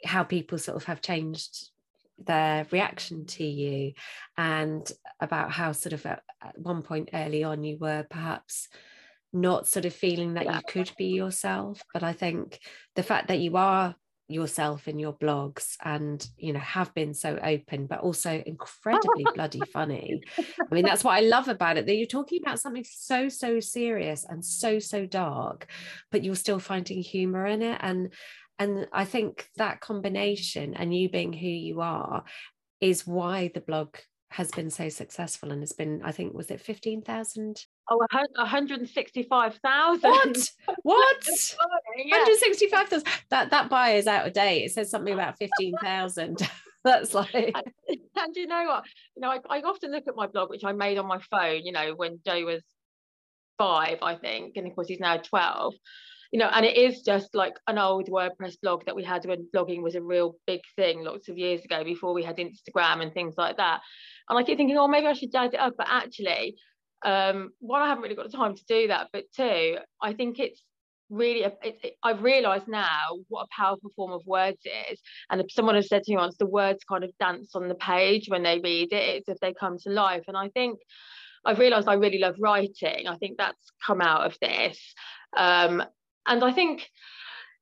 how 0.03 0.23
people 0.23 0.57
sort 0.57 0.75
of 0.75 0.83
have 0.83 1.01
changed 1.01 1.69
their 2.17 2.65
reaction 2.71 3.25
to 3.25 3.43
you 3.43 3.93
and 4.37 4.89
about 5.19 5.51
how 5.51 5.71
sort 5.71 5.93
of 5.93 6.05
at, 6.05 6.21
at 6.41 6.57
one 6.57 6.81
point 6.81 7.09
early 7.13 7.43
on 7.43 7.63
you 7.63 7.77
were 7.77 8.05
perhaps 8.09 8.67
not 9.33 9.67
sort 9.67 9.85
of 9.85 9.93
feeling 9.93 10.35
that 10.35 10.45
you 10.45 10.61
could 10.67 10.91
be 10.97 11.07
yourself. 11.07 11.81
But 11.93 12.03
i 12.03 12.13
think 12.13 12.59
the 12.95 13.03
fact 13.03 13.29
that 13.29 13.39
you 13.39 13.55
are 13.57 13.95
yourself 14.27 14.87
in 14.87 14.97
your 14.97 15.13
blogs 15.13 15.75
and 15.83 16.27
you 16.37 16.51
know 16.51 16.59
have 16.59 16.93
been 16.95 17.13
so 17.13 17.37
open 17.43 17.85
but 17.85 17.99
also 17.99 18.41
incredibly 18.45 19.25
bloody 19.35 19.61
funny. 19.71 20.21
I 20.39 20.73
mean 20.73 20.85
that's 20.85 21.03
what 21.03 21.13
i 21.13 21.19
love 21.19 21.47
about 21.47 21.77
it 21.77 21.85
that 21.85 21.95
you're 21.95 22.07
talking 22.07 22.41
about 22.43 22.59
something 22.59 22.85
so 22.89 23.29
so 23.29 23.59
serious 23.59 24.25
and 24.27 24.43
so 24.43 24.79
so 24.79 25.05
dark 25.05 25.67
but 26.11 26.23
you're 26.23 26.35
still 26.35 26.59
finding 26.59 27.01
humor 27.01 27.45
in 27.45 27.61
it. 27.61 27.77
And 27.81 28.13
and 28.57 28.87
i 28.91 29.05
think 29.05 29.47
that 29.57 29.81
combination 29.81 30.73
and 30.73 30.95
you 30.95 31.09
being 31.09 31.33
who 31.33 31.47
you 31.47 31.81
are 31.81 32.23
is 32.81 33.05
why 33.05 33.51
the 33.53 33.61
blog 33.61 33.95
has 34.29 34.49
been 34.51 34.69
so 34.69 34.89
successful 34.89 35.51
and 35.51 35.61
has 35.61 35.73
been 35.73 36.01
i 36.03 36.11
think 36.11 36.33
was 36.33 36.49
it 36.49 36.61
15,000 36.61 37.65
Oh, 37.89 37.97
165,000. 37.97 40.01
What? 40.03 40.49
What? 40.83 41.55
yeah. 41.97 42.17
165,000. 42.17 43.07
That 43.29 43.51
that 43.51 43.69
buy 43.69 43.91
is 43.91 44.07
out 44.07 44.25
of 44.25 44.33
date. 44.33 44.65
It 44.65 44.71
says 44.71 44.89
something 44.89 45.13
about 45.13 45.37
15,000. 45.39 46.49
That's 46.83 47.13
like. 47.13 47.33
And 47.33 48.35
you 48.35 48.47
know 48.47 48.65
what? 48.65 48.83
You 49.15 49.21
know, 49.21 49.29
I, 49.29 49.39
I 49.49 49.61
often 49.61 49.91
look 49.91 50.07
at 50.07 50.15
my 50.15 50.27
blog, 50.27 50.49
which 50.49 50.63
I 50.63 50.71
made 50.71 50.97
on 50.97 51.07
my 51.07 51.19
phone, 51.31 51.61
you 51.63 51.71
know, 51.71 51.93
when 51.95 52.19
Joe 52.25 52.45
was 52.45 52.63
five, 53.57 53.99
I 54.01 54.15
think. 54.15 54.53
And 54.55 54.67
of 54.67 54.75
course, 54.75 54.87
he's 54.87 54.99
now 54.99 55.17
12. 55.17 55.73
You 56.31 56.39
know, 56.39 56.49
and 56.51 56.65
it 56.65 56.77
is 56.77 57.01
just 57.01 57.33
like 57.33 57.55
an 57.67 57.77
old 57.77 58.09
WordPress 58.09 58.59
blog 58.61 58.85
that 58.85 58.95
we 58.95 59.03
had 59.03 59.25
when 59.25 59.47
blogging 59.55 59.81
was 59.81 59.95
a 59.95 60.01
real 60.01 60.35
big 60.47 60.61
thing 60.75 61.03
lots 61.03 61.29
of 61.29 61.37
years 61.37 61.63
ago 61.63 61.83
before 61.83 62.13
we 62.13 62.23
had 62.23 62.37
Instagram 62.37 63.01
and 63.01 63.13
things 63.13 63.35
like 63.37 63.57
that. 63.57 63.81
And 64.29 64.37
I 64.37 64.43
keep 64.43 64.57
thinking, 64.57 64.77
oh, 64.77 64.87
maybe 64.87 65.07
I 65.07 65.13
should 65.13 65.31
jazz 65.31 65.53
it 65.53 65.59
up. 65.59 65.75
But 65.77 65.87
actually, 65.89 66.55
um, 67.05 67.51
one, 67.59 67.81
I 67.81 67.87
haven't 67.87 68.03
really 68.03 68.15
got 68.15 68.29
the 68.29 68.35
time 68.35 68.55
to 68.55 68.65
do 68.67 68.87
that, 68.87 69.09
but 69.13 69.25
two, 69.35 69.77
I 70.01 70.13
think 70.13 70.39
it's 70.39 70.61
really 71.11 71.43
it, 71.43 71.57
it, 71.61 71.93
I've 72.01 72.23
realised 72.23 72.67
now 72.67 73.19
what 73.29 73.43
a 73.43 73.55
powerful 73.55 73.91
form 73.95 74.11
of 74.11 74.25
words 74.25 74.59
is. 74.89 74.99
And 75.29 75.39
if 75.39 75.51
someone 75.51 75.75
has 75.75 75.87
said 75.87 76.03
to 76.03 76.11
me 76.11 76.17
once, 76.17 76.35
the 76.37 76.47
words 76.47 76.83
kind 76.83 77.03
of 77.03 77.11
dance 77.19 77.55
on 77.55 77.67
the 77.67 77.75
page 77.75 78.25
when 78.27 78.41
they 78.41 78.59
read 78.59 78.91
it, 78.91 79.17
it's 79.17 79.29
if 79.29 79.39
they 79.39 79.53
come 79.53 79.77
to 79.83 79.89
life. 79.89 80.23
And 80.27 80.35
I 80.35 80.49
think 80.49 80.79
I've 81.45 81.59
realised 81.59 81.87
I 81.87 81.93
really 81.93 82.17
love 82.17 82.35
writing. 82.39 83.07
I 83.07 83.17
think 83.17 83.37
that's 83.37 83.71
come 83.85 84.01
out 84.01 84.25
of 84.25 84.35
this. 84.41 84.79
Um, 85.37 85.83
and 86.25 86.43
I 86.43 86.51
think 86.53 86.89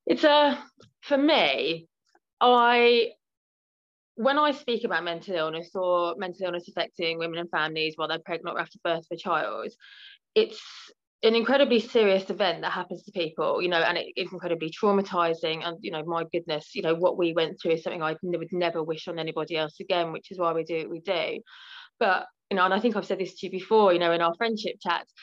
it's 0.05 0.23
a 0.23 0.57
for 1.01 1.17
me, 1.17 1.89
I 2.39 3.09
when 4.15 4.37
I 4.37 4.51
speak 4.51 4.83
about 4.83 5.03
mental 5.03 5.35
illness 5.35 5.71
or 5.75 6.15
mental 6.17 6.45
illness 6.45 6.67
affecting 6.67 7.17
women 7.17 7.39
and 7.39 7.49
families 7.49 7.93
while 7.95 8.07
they're 8.07 8.19
pregnant 8.19 8.57
or 8.57 8.59
after 8.59 8.79
birth 8.83 9.05
of 9.09 9.15
a 9.15 9.17
child, 9.17 9.71
it's 10.35 10.61
an 11.23 11.35
incredibly 11.35 11.79
serious 11.79 12.29
event 12.29 12.61
that 12.61 12.71
happens 12.73 13.03
to 13.03 13.11
people, 13.11 13.61
you 13.61 13.69
know, 13.69 13.79
and 13.79 13.97
it 13.97 14.07
is 14.17 14.31
incredibly 14.31 14.69
traumatizing. 14.69 15.65
And, 15.65 15.77
you 15.81 15.89
know, 15.89 16.03
my 16.05 16.25
goodness, 16.31 16.75
you 16.75 16.81
know, 16.81 16.95
what 16.95 17.17
we 17.17 17.33
went 17.33 17.59
through 17.61 17.71
is 17.71 17.83
something 17.83 18.03
I 18.03 18.15
would 18.21 18.51
never 18.51 18.83
wish 18.83 19.07
on 19.07 19.17
anybody 19.17 19.55
else 19.55 19.79
again, 19.79 20.11
which 20.11 20.31
is 20.31 20.37
why 20.37 20.51
we 20.51 20.63
do 20.63 20.79
what 20.79 20.89
we 20.89 20.99
do. 20.99 21.39
But, 21.99 22.25
you 22.51 22.57
know, 22.57 22.65
and 22.65 22.73
I 22.73 22.79
think 22.79 22.95
I've 22.95 23.05
said 23.05 23.19
this 23.19 23.39
to 23.39 23.47
you 23.47 23.51
before, 23.51 23.93
you 23.93 23.99
know, 23.99 24.11
in 24.11 24.21
our 24.21 24.35
friendship 24.35 24.75
chats, 24.81 25.13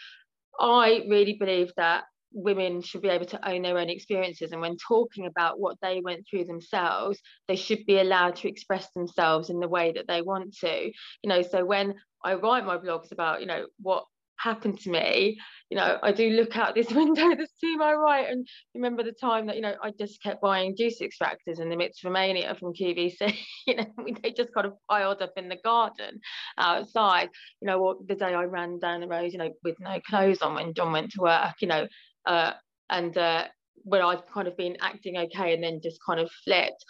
I 0.58 1.04
really 1.08 1.36
believe 1.38 1.70
that 1.76 2.04
women 2.32 2.82
should 2.82 3.02
be 3.02 3.08
able 3.08 3.26
to 3.26 3.48
own 3.48 3.62
their 3.62 3.78
own 3.78 3.90
experiences 3.90 4.52
and 4.52 4.60
when 4.60 4.76
talking 4.76 5.26
about 5.26 5.58
what 5.58 5.76
they 5.82 6.00
went 6.02 6.24
through 6.28 6.44
themselves 6.44 7.18
they 7.48 7.56
should 7.56 7.84
be 7.86 7.98
allowed 7.98 8.36
to 8.36 8.48
express 8.48 8.90
themselves 8.92 9.50
in 9.50 9.60
the 9.60 9.68
way 9.68 9.92
that 9.92 10.06
they 10.06 10.22
want 10.22 10.54
to. 10.54 10.84
You 11.22 11.28
know 11.28 11.42
so 11.42 11.64
when 11.64 11.94
i 12.24 12.34
write 12.34 12.64
my 12.64 12.76
blogs 12.76 13.12
about 13.12 13.40
you 13.40 13.46
know 13.46 13.66
what 13.80 14.04
happened 14.40 14.80
to 14.80 14.90
me 14.90 15.38
you 15.68 15.76
know 15.76 15.98
i 16.02 16.12
do 16.12 16.30
look 16.30 16.56
out 16.56 16.74
this 16.74 16.90
window 16.92 17.34
that's 17.36 17.52
to 17.60 17.76
my 17.76 17.92
right 17.92 18.28
and 18.30 18.46
remember 18.74 19.02
the 19.02 19.12
time 19.12 19.46
that 19.46 19.56
you 19.56 19.62
know 19.62 19.74
i 19.82 19.90
just 19.98 20.22
kept 20.22 20.40
buying 20.40 20.74
juice 20.76 21.00
extractors 21.00 21.60
in 21.60 21.68
the 21.68 21.76
midst 21.76 22.04
of 22.04 22.12
mania 22.12 22.54
from 22.54 22.72
qvc 22.72 23.36
you 23.66 23.76
know 23.76 23.86
they 24.22 24.32
just 24.32 24.52
kind 24.54 24.66
of 24.66 24.72
piled 24.88 25.20
up 25.20 25.32
in 25.36 25.48
the 25.48 25.58
garden 25.62 26.20
outside. 26.58 27.28
You 27.60 27.66
know 27.66 27.80
or 27.80 27.96
the 28.06 28.14
day 28.14 28.34
i 28.34 28.44
ran 28.44 28.78
down 28.78 29.00
the 29.00 29.08
road 29.08 29.32
you 29.32 29.38
know 29.38 29.50
with 29.62 29.76
no 29.78 30.00
clothes 30.08 30.40
on 30.40 30.54
when 30.54 30.74
john 30.74 30.92
went 30.92 31.12
to 31.12 31.20
work 31.20 31.54
you 31.60 31.68
know 31.68 31.86
uh, 32.26 32.52
and 32.88 33.16
uh, 33.16 33.44
where 33.84 34.02
I've 34.02 34.26
kind 34.26 34.48
of 34.48 34.56
been 34.56 34.76
acting 34.80 35.16
okay 35.16 35.54
and 35.54 35.62
then 35.62 35.80
just 35.82 36.00
kind 36.04 36.20
of 36.20 36.30
flipped. 36.44 36.84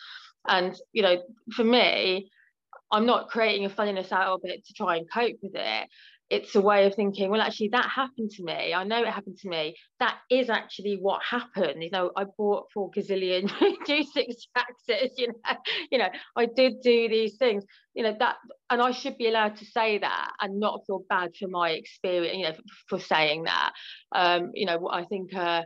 And 0.48 0.74
you 0.92 1.02
know, 1.02 1.22
for 1.52 1.64
me, 1.64 2.30
I'm 2.90 3.06
not 3.06 3.28
creating 3.28 3.66
a 3.66 3.70
funniness 3.70 4.12
out 4.12 4.32
of 4.32 4.40
it 4.44 4.66
to 4.66 4.72
try 4.74 4.96
and 4.96 5.10
cope 5.10 5.36
with 5.42 5.54
it. 5.54 5.88
It's 6.30 6.54
a 6.54 6.60
way 6.60 6.86
of 6.86 6.94
thinking, 6.94 7.28
well, 7.30 7.40
actually, 7.40 7.70
that 7.72 7.88
happened 7.88 8.30
to 8.32 8.44
me. 8.44 8.72
I 8.72 8.84
know 8.84 9.02
it 9.02 9.08
happened 9.08 9.38
to 9.38 9.48
me. 9.48 9.74
That 9.98 10.16
is 10.30 10.48
actually 10.48 10.98
what 11.00 11.20
happened. 11.28 11.82
You 11.82 11.90
know, 11.90 12.12
I 12.16 12.24
bought 12.38 12.66
four 12.72 12.90
gazillion 12.90 13.48
juice 13.86 14.12
extractors, 14.16 15.10
you 15.16 15.28
know, 15.28 15.56
you 15.90 15.98
know, 15.98 16.08
I 16.36 16.46
did 16.46 16.80
do 16.82 17.08
these 17.08 17.36
things, 17.36 17.64
you 17.94 18.04
know, 18.04 18.14
that 18.20 18.36
and 18.70 18.80
I 18.80 18.92
should 18.92 19.18
be 19.18 19.28
allowed 19.28 19.56
to 19.56 19.64
say 19.64 19.98
that 19.98 20.30
and 20.40 20.60
not 20.60 20.82
feel 20.86 21.02
bad 21.08 21.32
for 21.38 21.48
my 21.48 21.70
experience, 21.70 22.36
you 22.36 22.44
know, 22.44 22.54
for, 22.54 22.98
for 22.98 23.00
saying 23.00 23.44
that. 23.44 23.72
Um, 24.14 24.52
you 24.54 24.66
know, 24.66 24.88
I 24.90 25.04
think 25.04 25.34
uh 25.34 25.62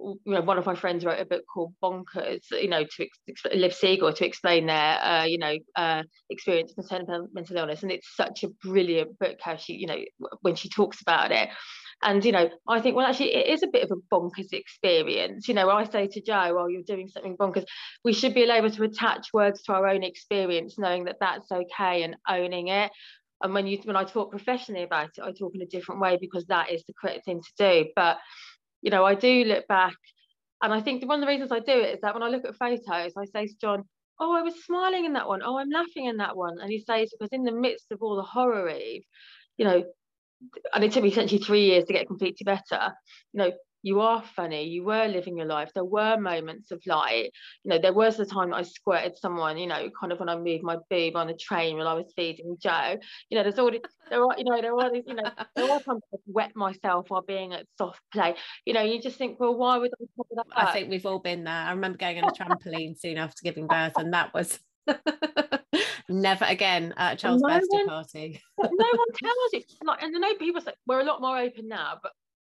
you 0.00 0.20
know, 0.26 0.40
one 0.42 0.58
of 0.58 0.66
my 0.66 0.74
friends 0.74 1.04
wrote 1.04 1.20
a 1.20 1.24
book 1.24 1.44
called 1.52 1.74
Bonkers, 1.82 2.42
you 2.50 2.68
know, 2.68 2.84
to 2.84 3.08
ex- 3.28 3.54
Liv 3.54 3.74
Siegel 3.74 4.12
to 4.12 4.26
explain 4.26 4.66
their, 4.66 5.02
uh, 5.02 5.24
you 5.24 5.38
know, 5.38 5.56
uh, 5.76 6.02
experience 6.30 6.74
of 6.76 6.90
mental, 6.90 7.28
mental 7.32 7.56
illness, 7.56 7.82
and 7.82 7.92
it's 7.92 8.14
such 8.16 8.44
a 8.44 8.48
brilliant 8.48 9.18
book 9.18 9.36
how 9.40 9.56
she, 9.56 9.74
you 9.74 9.86
know, 9.86 9.98
when 10.42 10.54
she 10.54 10.68
talks 10.68 11.00
about 11.00 11.32
it. 11.32 11.48
And 12.02 12.24
you 12.24 12.32
know, 12.32 12.50
I 12.68 12.80
think 12.80 12.94
well, 12.94 13.06
actually, 13.06 13.34
it 13.34 13.46
is 13.46 13.62
a 13.62 13.68
bit 13.68 13.82
of 13.82 13.90
a 13.90 14.14
bonkers 14.14 14.52
experience. 14.52 15.48
You 15.48 15.54
know, 15.54 15.70
I 15.70 15.84
say 15.84 16.06
to 16.08 16.20
Joe, 16.20 16.54
"Well, 16.54 16.68
you're 16.68 16.82
doing 16.82 17.08
something 17.08 17.36
bonkers." 17.36 17.64
We 18.04 18.12
should 18.12 18.34
be 18.34 18.42
able 18.42 18.70
to 18.70 18.82
attach 18.82 19.28
words 19.32 19.62
to 19.62 19.72
our 19.72 19.86
own 19.86 20.02
experience, 20.02 20.78
knowing 20.78 21.04
that 21.04 21.16
that's 21.20 21.50
okay 21.50 22.02
and 22.02 22.16
owning 22.28 22.68
it. 22.68 22.92
And 23.42 23.54
when 23.54 23.66
you 23.66 23.78
when 23.84 23.96
I 23.96 24.04
talk 24.04 24.30
professionally 24.30 24.82
about 24.82 25.10
it, 25.16 25.22
I 25.22 25.32
talk 25.32 25.54
in 25.54 25.62
a 25.62 25.66
different 25.66 26.00
way 26.00 26.18
because 26.20 26.44
that 26.46 26.70
is 26.70 26.84
the 26.84 26.94
correct 27.00 27.24
thing 27.24 27.40
to 27.40 27.52
do. 27.58 27.90
But 27.96 28.18
you 28.86 28.90
know, 28.92 29.04
I 29.04 29.16
do 29.16 29.42
look 29.42 29.66
back 29.66 29.96
and 30.62 30.72
I 30.72 30.80
think 30.80 31.04
one 31.04 31.18
of 31.18 31.26
the 31.26 31.32
reasons 31.32 31.50
I 31.50 31.58
do 31.58 31.72
it 31.72 31.96
is 31.96 32.00
that 32.02 32.14
when 32.14 32.22
I 32.22 32.28
look 32.28 32.44
at 32.44 32.54
photos, 32.54 33.14
I 33.18 33.24
say 33.24 33.48
to 33.48 33.56
John, 33.60 33.82
Oh, 34.20 34.32
I 34.32 34.42
was 34.42 34.54
smiling 34.64 35.04
in 35.04 35.12
that 35.14 35.26
one. 35.26 35.42
Oh, 35.42 35.58
I'm 35.58 35.70
laughing 35.70 36.04
in 36.04 36.18
that 36.18 36.36
one. 36.36 36.60
And 36.60 36.70
he 36.70 36.78
says, 36.78 37.10
because 37.10 37.32
in 37.32 37.42
the 37.42 37.52
midst 37.52 37.90
of 37.90 37.98
all 38.00 38.14
the 38.14 38.22
horror, 38.22 38.70
Eve, 38.70 39.02
you 39.58 39.64
know, 39.64 39.84
and 40.72 40.84
it 40.84 40.92
took 40.92 41.02
me 41.02 41.10
essentially 41.10 41.42
three 41.42 41.64
years 41.64 41.84
to 41.86 41.92
get 41.92 42.06
completely 42.06 42.44
better, 42.44 42.94
you 43.32 43.38
know, 43.38 43.52
you 43.86 44.00
are 44.00 44.20
funny, 44.34 44.64
you 44.64 44.82
were 44.82 45.06
living 45.06 45.36
your 45.36 45.46
life, 45.46 45.70
there 45.72 45.84
were 45.84 46.16
moments 46.18 46.72
of 46.72 46.82
light. 46.86 47.30
You 47.62 47.70
know, 47.70 47.78
there 47.78 47.92
was 47.92 48.16
the 48.16 48.26
time 48.26 48.50
that 48.50 48.56
I 48.56 48.62
squirted 48.62 49.16
someone, 49.16 49.56
you 49.58 49.68
know, 49.68 49.88
kind 50.00 50.12
of 50.12 50.18
when 50.18 50.28
I 50.28 50.34
moved 50.34 50.64
my 50.64 50.78
boob 50.90 51.14
on 51.14 51.28
a 51.28 51.36
train 51.36 51.78
when 51.78 51.86
I 51.86 51.94
was 51.94 52.12
feeding 52.16 52.56
Joe. 52.60 52.96
You 53.30 53.38
know, 53.38 53.44
there's 53.44 53.60
already 53.60 53.82
there 54.10 54.24
are, 54.24 54.34
you 54.36 54.42
know, 54.42 54.60
there 54.60 54.74
are 54.74 54.92
these, 54.92 55.04
you 55.06 55.14
know, 55.14 55.30
there 55.54 55.70
are 55.70 55.78
times 55.78 56.02
I 56.12 56.16
wet 56.26 56.56
myself 56.56 57.10
while 57.10 57.22
being 57.22 57.52
at 57.52 57.66
soft 57.78 58.00
play. 58.12 58.34
You 58.64 58.74
know, 58.74 58.82
you 58.82 59.00
just 59.00 59.18
think, 59.18 59.38
well, 59.38 59.54
why 59.54 59.78
would 59.78 59.92
I 60.56 60.66
I 60.68 60.72
think 60.72 60.90
we've 60.90 61.06
all 61.06 61.20
been 61.20 61.44
there. 61.44 61.54
I 61.54 61.70
remember 61.70 61.96
going 61.96 62.18
on 62.18 62.28
a 62.28 62.32
trampoline 62.32 62.98
soon 62.98 63.18
after 63.18 63.40
giving 63.44 63.68
birth, 63.68 63.92
and 63.98 64.12
that 64.14 64.34
was 64.34 64.58
never 66.08 66.44
again 66.44 66.92
at 66.96 67.12
a 67.12 67.16
child's 67.16 67.42
no 67.44 67.50
birthday 67.50 67.68
one, 67.68 67.86
party. 67.86 68.42
no 68.58 68.66
one 68.66 68.72
tells 69.22 69.52
you. 69.52 69.62
Like, 69.84 70.02
and 70.02 70.16
I 70.16 70.18
know 70.18 70.34
people 70.34 70.60
say 70.60 70.72
we're 70.88 71.02
a 71.02 71.04
lot 71.04 71.20
more 71.20 71.38
open 71.38 71.68
now, 71.68 71.98
but 72.02 72.10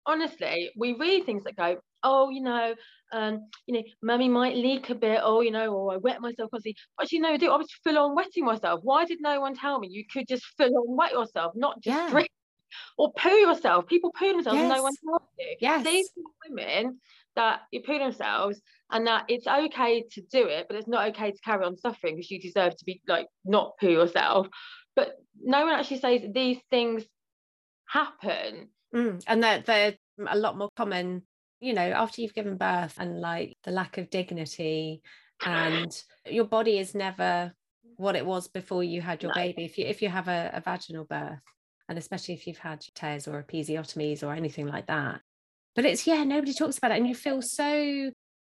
honestly, 0.08 0.72
we 0.76 0.94
read 0.94 1.26
things 1.26 1.44
that 1.44 1.56
go, 1.56 1.78
oh, 2.04 2.30
you 2.30 2.42
know, 2.42 2.74
um, 3.12 3.48
you 3.68 3.76
know, 3.76 3.84
mummy 4.02 4.30
might 4.30 4.56
leak 4.56 4.90
a 4.90 4.96
bit, 4.96 5.22
or 5.24 5.44
you 5.44 5.52
know, 5.52 5.74
or 5.74 5.94
I 5.94 5.98
wet 5.98 6.22
myself 6.22 6.50
constantly. 6.52 6.78
But 6.98 7.12
you 7.12 7.20
know, 7.20 7.30
I 7.30 7.58
was 7.58 7.72
full 7.84 7.98
on 7.98 8.16
wetting 8.16 8.46
myself. 8.46 8.80
Why 8.84 9.06
did 9.06 9.20
no 9.22 9.40
one 9.40 9.56
tell 9.56 9.80
me 9.80 9.88
you 9.90 10.04
could 10.12 10.28
just 10.28 10.46
full 10.58 10.76
on 10.76 10.96
wet 10.96 11.12
yourself, 11.12 11.54
not 11.56 11.82
just 11.82 11.98
yeah. 11.98 12.10
drink 12.10 12.30
or 12.98 13.14
poo 13.14 13.30
yourself? 13.30 13.88
People 13.88 14.12
poo 14.18 14.34
themselves 14.34 14.58
yes. 14.58 14.64
and 14.64 14.78
no 14.78 14.84
one 14.84 14.94
tells 15.06 15.22
you. 15.38 15.56
Yes. 15.60 15.86
These 15.86 16.10
women 16.50 17.00
that 17.36 17.62
you 17.72 17.82
poo 17.82 18.00
themselves 18.00 18.60
and 18.92 19.08
that 19.08 19.26
it's 19.28 19.48
okay 19.48 20.04
to 20.12 20.22
do 20.22 20.48
it, 20.48 20.66
but 20.68 20.78
it's 20.78 20.88
not 20.88 21.10
okay 21.10 21.32
to 21.32 21.38
carry 21.46 21.66
on 21.66 21.78
suffering 21.78 22.16
because 22.16 22.32
you 22.32 22.42
deserve 22.42 22.76
to 22.76 22.86
be 22.86 23.02
like 23.08 23.28
not 23.46 23.74
poo 23.80 23.90
yourself. 23.90 24.48
But 24.96 25.14
no 25.42 25.66
one 25.66 25.76
actually 25.80 26.00
says 26.00 26.22
these 26.34 26.58
things 26.72 27.04
happen 27.88 28.70
Mm. 28.96 29.24
And 29.28 29.44
they're, 29.44 29.60
they're 29.62 29.96
a 30.28 30.38
lot 30.38 30.58
more 30.58 30.70
common, 30.76 31.24
you 31.60 31.74
know, 31.74 31.82
after 31.82 32.22
you've 32.22 32.34
given 32.34 32.58
birth 32.58 32.96
and 32.98 33.20
like 33.20 33.54
the 33.64 33.72
lack 33.72 33.98
of 33.98 34.10
dignity 34.10 35.02
and 35.46 35.96
your 36.26 36.46
body 36.46 36.80
is 36.80 36.96
never 36.96 37.54
what 37.98 38.16
it 38.16 38.26
was 38.26 38.48
before 38.48 38.84
you 38.84 39.02
had 39.02 39.22
your 39.24 39.32
no. 39.36 39.42
baby. 39.42 39.66
If 39.66 39.78
you 39.78 39.86
if 39.86 40.02
you 40.02 40.10
have 40.10 40.28
a, 40.28 40.52
a 40.54 40.62
vaginal 40.62 41.06
birth, 41.06 41.40
and 41.90 41.98
especially 41.98 42.36
if 42.36 42.48
you've 42.48 42.58
had 42.58 42.84
tears 42.96 43.28
or 43.28 43.42
episiotomies 43.42 44.24
or 44.24 44.34
anything 44.34 44.68
like 44.68 44.88
that. 44.88 45.22
But 45.76 45.86
it's 45.86 46.08
yeah, 46.08 46.24
nobody 46.24 46.54
talks 46.54 46.78
about 46.78 46.92
it, 46.92 46.98
and 46.98 47.08
you 47.08 47.16
feel 47.16 47.42
so 47.42 48.12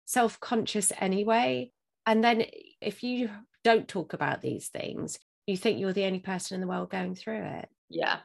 self-conscious 0.07 0.93
anyway. 1.01 1.71
And 2.07 2.23
then 2.23 2.45
if 2.81 3.03
you 3.03 3.31
don't 3.63 3.87
talk 3.87 4.13
about 4.13 4.41
these 4.41 4.69
things, 4.69 5.19
you 5.47 5.57
think 5.57 5.79
you're 5.79 5.93
the 5.93 6.07
only 6.07 6.19
person 6.19 6.57
in 6.57 6.61
the 6.61 6.67
world 6.67 6.91
going 6.91 7.15
through 7.15 7.43
it. 7.45 7.69
Yeah 7.89 8.19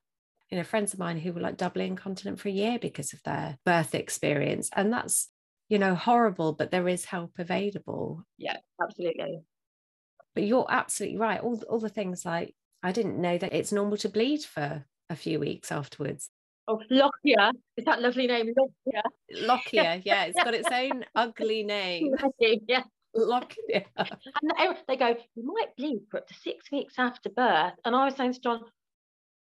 you 0.50 0.58
know 0.58 0.64
friends 0.64 0.94
of 0.94 1.00
mine 1.00 1.20
who 1.20 1.34
were 1.34 1.42
like 1.42 1.58
doubly 1.58 1.88
incontinent 1.88 2.40
for 2.40 2.50
a 2.50 2.52
year 2.52 2.80
because 2.80 3.14
of 3.14 3.22
their 3.24 3.58
birth 3.66 3.94
experience 3.96 4.70
and 4.76 4.92
that's 4.92 5.30
you 5.70 5.78
know 5.78 5.96
horrible 5.96 6.54
but 6.54 6.72
there 6.72 6.88
is 6.88 7.06
help 7.06 7.32
available 7.38 8.24
yeah 8.38 8.58
absolutely 8.82 9.40
but 10.34 10.44
you're 10.44 10.68
absolutely 10.70 11.18
right 11.18 11.42
all, 11.42 11.62
all 11.70 11.80
the 11.80 11.90
things 11.90 12.26
like 12.26 12.56
i 12.84 12.92
didn't 12.92 13.20
know 13.22 13.38
that 13.38 13.54
it's 13.54 13.72
normal 13.72 13.98
to 13.98 14.10
bleed 14.10 14.42
for 14.42 14.86
a 15.10 15.16
few 15.16 15.40
weeks 15.40 15.72
afterwards 15.72 16.30
Oh, 16.70 16.82
Lochia. 16.92 17.54
Is 17.78 17.86
that 17.86 18.02
lovely 18.02 18.28
name? 18.28 18.54
Lochia. 18.54 19.02
Lochia, 19.42 20.02
yeah. 20.06 20.26
It's 20.26 20.44
got 20.44 20.54
its 20.54 20.68
own 20.70 21.06
ugly 21.16 21.64
name. 21.64 22.14
yeah. 22.40 22.84
Lochia. 23.16 23.86
And 23.96 24.78
they 24.88 24.98
go, 24.98 25.16
you 25.36 25.46
might 25.46 25.76
bleed 25.78 26.02
for 26.12 26.18
up 26.18 26.28
to 26.28 26.34
six 26.34 26.70
weeks 26.70 26.96
after 26.98 27.30
birth. 27.30 27.74
And 27.86 27.96
I 27.96 28.06
was 28.06 28.16
saying 28.16 28.34
to 28.34 28.42
John, 28.42 28.62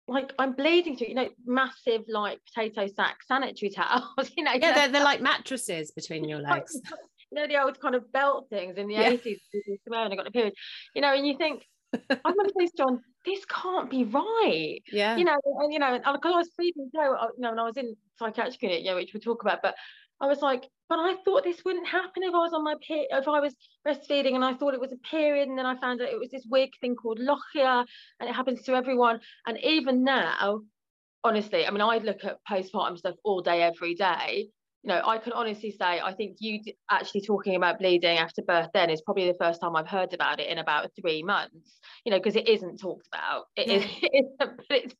like 0.08 0.32
I'm 0.38 0.52
bleeding 0.52 0.96
through, 0.96 1.08
you 1.08 1.14
know, 1.14 1.28
massive 1.44 2.02
like 2.08 2.40
potato 2.46 2.86
sack 2.86 3.18
sanitary 3.26 3.70
towels, 3.70 4.30
you 4.36 4.44
know. 4.44 4.52
Yeah, 4.52 4.74
they're, 4.74 4.88
they're 4.88 5.04
like 5.04 5.20
mattresses 5.20 5.90
between 5.92 6.28
your 6.28 6.40
legs. 6.40 6.80
you 7.30 7.40
know, 7.40 7.46
the 7.46 7.62
old 7.62 7.80
kind 7.80 7.94
of 7.94 8.10
belt 8.12 8.46
things 8.50 8.76
in 8.76 8.88
the 8.88 8.94
yeah. 8.94 9.10
80s 9.10 9.38
when 9.86 10.00
I 10.00 10.14
got 10.14 10.24
the 10.24 10.30
period, 10.30 10.54
you 10.94 11.00
know, 11.02 11.14
and 11.14 11.26
you 11.26 11.36
think, 11.36 11.64
I'm 12.10 12.36
gonna 12.36 12.50
saying 12.56 12.70
John, 12.76 13.00
this 13.24 13.44
can't 13.46 13.88
be 13.88 14.04
right. 14.04 14.80
Yeah. 14.90 15.16
You 15.16 15.24
know, 15.24 15.38
and 15.60 15.72
you 15.72 15.78
know, 15.78 15.98
because 15.98 16.32
I 16.32 16.38
was 16.38 16.50
feeding 16.56 16.90
Joe, 16.94 17.16
uh, 17.18 17.28
you 17.36 17.42
know, 17.42 17.50
and 17.50 17.60
I 17.60 17.64
was 17.64 17.76
in 17.76 17.94
psychiatric 18.18 18.62
unit, 18.62 18.82
yeah, 18.82 18.94
which 18.94 19.12
we'll 19.14 19.20
talk 19.20 19.42
about, 19.42 19.60
but 19.62 19.74
I 20.22 20.26
was 20.26 20.40
like, 20.40 20.62
but 20.88 21.00
I 21.00 21.16
thought 21.24 21.42
this 21.42 21.64
wouldn't 21.64 21.88
happen 21.88 22.22
if 22.22 22.32
I 22.32 22.38
was 22.38 22.52
on 22.52 22.62
my 22.62 22.76
period, 22.86 23.08
if 23.10 23.26
I 23.26 23.40
was 23.40 23.56
breastfeeding 23.86 24.36
and 24.36 24.44
I 24.44 24.54
thought 24.54 24.72
it 24.72 24.80
was 24.80 24.92
a 24.92 25.08
period. 25.10 25.48
And 25.48 25.58
then 25.58 25.66
I 25.66 25.78
found 25.80 26.00
out 26.00 26.08
it 26.08 26.18
was 26.18 26.30
this 26.30 26.46
weird 26.48 26.70
thing 26.80 26.94
called 26.94 27.18
lochia 27.18 27.84
and 28.20 28.28
it 28.28 28.32
happens 28.32 28.62
to 28.62 28.74
everyone. 28.74 29.20
And 29.46 29.58
even 29.64 30.04
now, 30.04 30.60
honestly, 31.24 31.66
I 31.66 31.70
mean, 31.70 31.80
I 31.80 31.98
look 31.98 32.24
at 32.24 32.38
postpartum 32.48 32.98
stuff 32.98 33.16
all 33.24 33.42
day, 33.42 33.62
every 33.62 33.94
day, 33.94 34.50
you 34.82 34.88
know, 34.88 35.00
I 35.04 35.18
can 35.18 35.32
honestly 35.32 35.70
say, 35.70 36.00
I 36.00 36.12
think 36.12 36.38
you 36.40 36.60
actually 36.90 37.20
talking 37.20 37.54
about 37.54 37.78
bleeding 37.78 38.18
after 38.18 38.42
birth 38.42 38.68
then 38.74 38.90
is 38.90 39.00
probably 39.00 39.28
the 39.28 39.38
first 39.38 39.60
time 39.60 39.76
I've 39.76 39.86
heard 39.86 40.12
about 40.12 40.40
it 40.40 40.48
in 40.48 40.58
about 40.58 40.90
three 41.00 41.22
months, 41.22 41.78
you 42.04 42.10
know, 42.10 42.18
because 42.18 42.34
it 42.34 42.48
isn't 42.48 42.78
talked 42.78 43.06
about. 43.12 43.44
It 43.54 43.68
is, 43.68 43.84
it, 44.02 44.26
but 44.38 44.58
it's, 44.70 44.94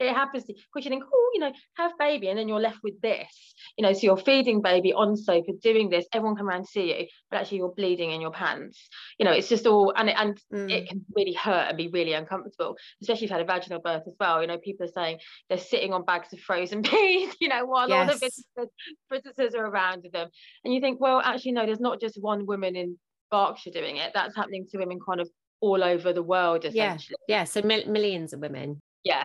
it 0.00 0.12
happens 0.12 0.44
to, 0.44 0.54
because 0.54 0.84
you 0.84 0.90
think, 0.90 1.04
oh, 1.12 1.30
you 1.34 1.40
know, 1.40 1.52
have 1.76 1.92
baby, 2.00 2.28
and 2.28 2.38
then 2.38 2.48
you're 2.48 2.60
left 2.60 2.78
with 2.82 3.00
this, 3.00 3.28
you 3.76 3.82
know, 3.82 3.92
so 3.92 4.00
you're 4.02 4.16
feeding 4.16 4.60
baby 4.60 4.92
on 4.92 5.16
and 5.28 5.60
doing 5.60 5.88
this, 5.88 6.06
everyone 6.12 6.36
come 6.36 6.48
around 6.48 6.64
to 6.64 6.70
see 6.70 6.98
you, 6.98 7.06
but 7.30 7.40
actually 7.40 7.58
you're 7.58 7.74
bleeding 7.76 8.10
in 8.10 8.20
your 8.20 8.32
pants. 8.32 8.88
You 9.18 9.24
know, 9.24 9.32
it's 9.32 9.48
just 9.48 9.66
all, 9.66 9.92
and, 9.96 10.08
it, 10.08 10.16
and 10.18 10.40
mm. 10.52 10.70
it 10.70 10.88
can 10.88 11.04
really 11.14 11.34
hurt 11.34 11.68
and 11.68 11.76
be 11.76 11.88
really 11.88 12.12
uncomfortable, 12.12 12.76
especially 13.02 13.26
if 13.26 13.30
you 13.30 13.36
had 13.36 13.42
a 13.42 13.44
vaginal 13.44 13.80
birth 13.80 14.02
as 14.06 14.14
well. 14.18 14.40
You 14.40 14.48
know, 14.48 14.58
people 14.58 14.86
are 14.86 14.92
saying 14.92 15.18
they're 15.48 15.58
sitting 15.58 15.92
on 15.92 16.04
bags 16.04 16.32
of 16.32 16.40
frozen 16.40 16.82
peas, 16.82 17.34
you 17.40 17.48
know, 17.48 17.64
while 17.66 17.88
yes. 17.88 17.98
all 17.98 18.06
the 18.06 18.18
visitors 18.18 19.27
visitors 19.36 19.54
are 19.54 19.66
around 19.66 20.06
them. 20.12 20.28
And 20.64 20.74
you 20.74 20.80
think, 20.80 21.00
well, 21.00 21.20
actually, 21.20 21.52
no, 21.52 21.66
there's 21.66 21.80
not 21.80 22.00
just 22.00 22.20
one 22.20 22.46
woman 22.46 22.76
in 22.76 22.98
Berkshire 23.30 23.70
doing 23.70 23.96
it. 23.96 24.12
That's 24.14 24.36
happening 24.36 24.66
to 24.70 24.78
women 24.78 24.98
kind 25.06 25.20
of 25.20 25.28
all 25.60 25.82
over 25.82 26.12
the 26.12 26.22
world, 26.22 26.64
essentially. 26.64 27.16
Yeah, 27.28 27.38
yeah. 27.38 27.44
So 27.44 27.62
mil- 27.62 27.86
millions 27.86 28.32
of 28.32 28.40
women. 28.40 28.80
Yeah. 29.04 29.24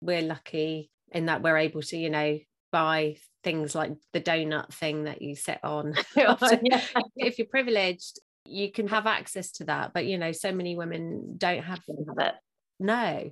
We're 0.00 0.22
lucky 0.22 0.90
in 1.12 1.26
that 1.26 1.42
we're 1.42 1.58
able 1.58 1.82
to, 1.82 1.96
you 1.96 2.10
know, 2.10 2.38
buy 2.72 3.16
things 3.42 3.74
like 3.74 3.92
the 4.12 4.20
donut 4.20 4.72
thing 4.72 5.04
that 5.04 5.22
you 5.22 5.34
sit 5.34 5.58
on. 5.62 5.94
yeah. 6.16 6.36
If 7.16 7.38
you're 7.38 7.46
privileged, 7.46 8.20
you 8.44 8.70
can 8.72 8.88
have 8.88 9.06
access 9.06 9.50
to 9.52 9.64
that. 9.64 9.92
But, 9.92 10.06
you 10.06 10.18
know, 10.18 10.32
so 10.32 10.52
many 10.52 10.76
women 10.76 11.34
don't 11.38 11.62
have 11.62 11.80
it. 11.88 12.34
No 12.78 13.30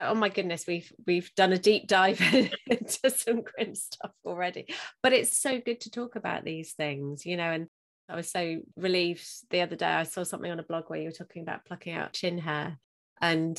oh 0.00 0.14
my 0.14 0.28
goodness 0.28 0.66
we've 0.66 0.92
we've 1.06 1.30
done 1.34 1.52
a 1.52 1.58
deep 1.58 1.86
dive 1.86 2.20
into 2.66 3.10
some 3.10 3.42
grim 3.42 3.74
stuff 3.74 4.12
already. 4.24 4.66
But 5.02 5.12
it's 5.12 5.40
so 5.40 5.60
good 5.60 5.80
to 5.82 5.90
talk 5.90 6.16
about 6.16 6.44
these 6.44 6.72
things 6.72 7.24
you 7.24 7.36
know 7.36 7.50
and 7.50 7.68
i 8.08 8.16
was 8.16 8.30
so 8.30 8.58
relieved 8.76 9.26
the 9.50 9.62
other 9.62 9.76
day 9.76 9.86
i 9.86 10.02
saw 10.02 10.22
something 10.22 10.50
on 10.50 10.58
a 10.58 10.64
blog 10.64 10.84
where 10.88 11.00
you 11.00 11.08
were 11.08 11.12
talking 11.12 11.42
about 11.42 11.64
plucking 11.64 11.94
out 11.94 12.12
chin 12.12 12.38
hair. 12.38 12.78
And 13.20 13.58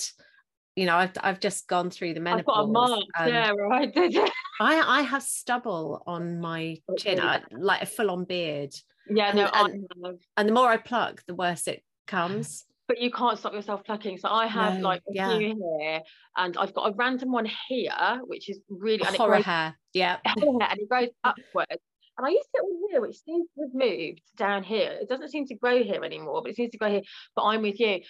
you 0.76 0.86
know 0.86 0.96
i've, 0.98 1.14
I've 1.22 1.40
just 1.40 1.68
gone 1.68 1.90
through 1.90 2.14
the 2.14 2.20
menopause 2.20 2.68
I've 2.68 2.74
got 2.74 2.86
a 2.86 2.90
mark, 2.90 3.04
yeah 3.28 3.52
right? 3.52 3.92
I, 4.60 5.00
I 5.00 5.02
have 5.02 5.24
stubble 5.24 6.04
on 6.06 6.40
my 6.40 6.78
chin 6.98 7.20
I, 7.20 7.38
uh, 7.38 7.40
like 7.52 7.82
a 7.82 7.86
full-on 7.86 8.26
beard. 8.26 8.76
Yeah 9.10 9.32
no 9.32 9.50
and, 9.54 9.88
and, 9.96 10.20
and 10.38 10.50
the 10.50 10.54
more 10.54 10.70
i 10.70 10.78
pluck 10.78 11.24
the 11.28 11.36
worse 11.36 11.68
it 11.68 11.82
comes 12.08 12.66
but 12.88 13.02
you 13.02 13.12
can't 13.12 13.38
stop 13.38 13.54
yourself 13.54 13.84
plucking. 13.84 14.18
So 14.18 14.30
I 14.30 14.48
have 14.48 14.76
no, 14.76 14.82
like 14.82 15.02
a 15.10 15.14
yeah. 15.14 15.38
few 15.38 15.56
here, 15.80 16.02
and 16.38 16.58
I've 16.58 16.74
got 16.74 16.92
a 16.92 16.96
random 16.96 17.32
one 17.32 17.50
here, 17.68 18.20
which 18.26 18.50
is 18.50 18.60
really 18.70 19.04
horror 19.04 19.36
grows, 19.36 19.46
hair. 19.46 19.78
Yeah, 19.94 20.18
and 20.26 20.80
it 20.80 20.90
goes 20.90 21.10
upwards. 21.24 21.82
And 22.18 22.26
I 22.26 22.30
used 22.30 22.46
to 22.46 22.50
get 22.54 22.64
one 22.64 22.90
here, 22.92 23.02
which 23.02 23.18
seems 23.24 23.48
to 23.56 23.64
have 23.64 23.74
moved 23.74 24.22
down 24.38 24.64
here. 24.64 24.98
It 25.02 25.10
doesn't 25.10 25.30
seem 25.30 25.46
to 25.48 25.56
grow 25.56 25.84
here 25.84 26.04
anymore, 26.04 26.42
but 26.42 26.52
it 26.52 26.56
seems 26.56 26.72
to 26.72 26.78
grow 26.78 26.90
here. 26.90 27.02
But 27.36 27.44
I'm 27.44 27.62
with 27.62 27.80
you. 27.80 28.02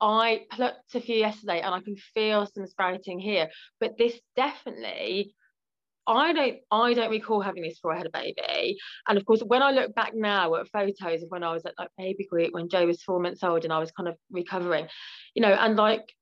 I 0.00 0.42
plucked 0.52 0.94
a 0.94 1.00
few 1.00 1.16
yesterday, 1.16 1.60
and 1.60 1.74
I 1.74 1.80
can 1.80 1.96
feel 2.14 2.46
some 2.46 2.66
sprouting 2.66 3.18
here. 3.18 3.48
But 3.80 3.98
this 3.98 4.18
definitely 4.36 5.34
I 6.08 6.32
don't 6.32 6.58
I 6.70 6.94
don't 6.94 7.10
recall 7.10 7.40
having 7.40 7.62
this 7.62 7.74
before 7.74 7.92
I 7.92 7.98
had 7.98 8.06
a 8.06 8.10
baby. 8.10 8.78
And 9.08 9.18
of 9.18 9.24
course, 9.24 9.40
when 9.40 9.62
I 9.62 9.70
look 9.70 9.94
back 9.94 10.14
now 10.14 10.54
at 10.56 10.68
photos 10.68 11.22
of 11.22 11.30
when 11.30 11.44
I 11.44 11.52
was 11.52 11.64
at 11.66 11.74
like 11.78 11.90
baby 11.98 12.26
group, 12.26 12.52
when 12.52 12.68
Joe 12.68 12.86
was 12.86 13.02
four 13.02 13.20
months 13.20 13.44
old 13.44 13.64
and 13.64 13.72
I 13.72 13.78
was 13.78 13.90
kind 13.90 14.08
of 14.08 14.16
recovering, 14.30 14.88
you 15.34 15.42
know, 15.42 15.52
and 15.52 15.76
like 15.76 16.12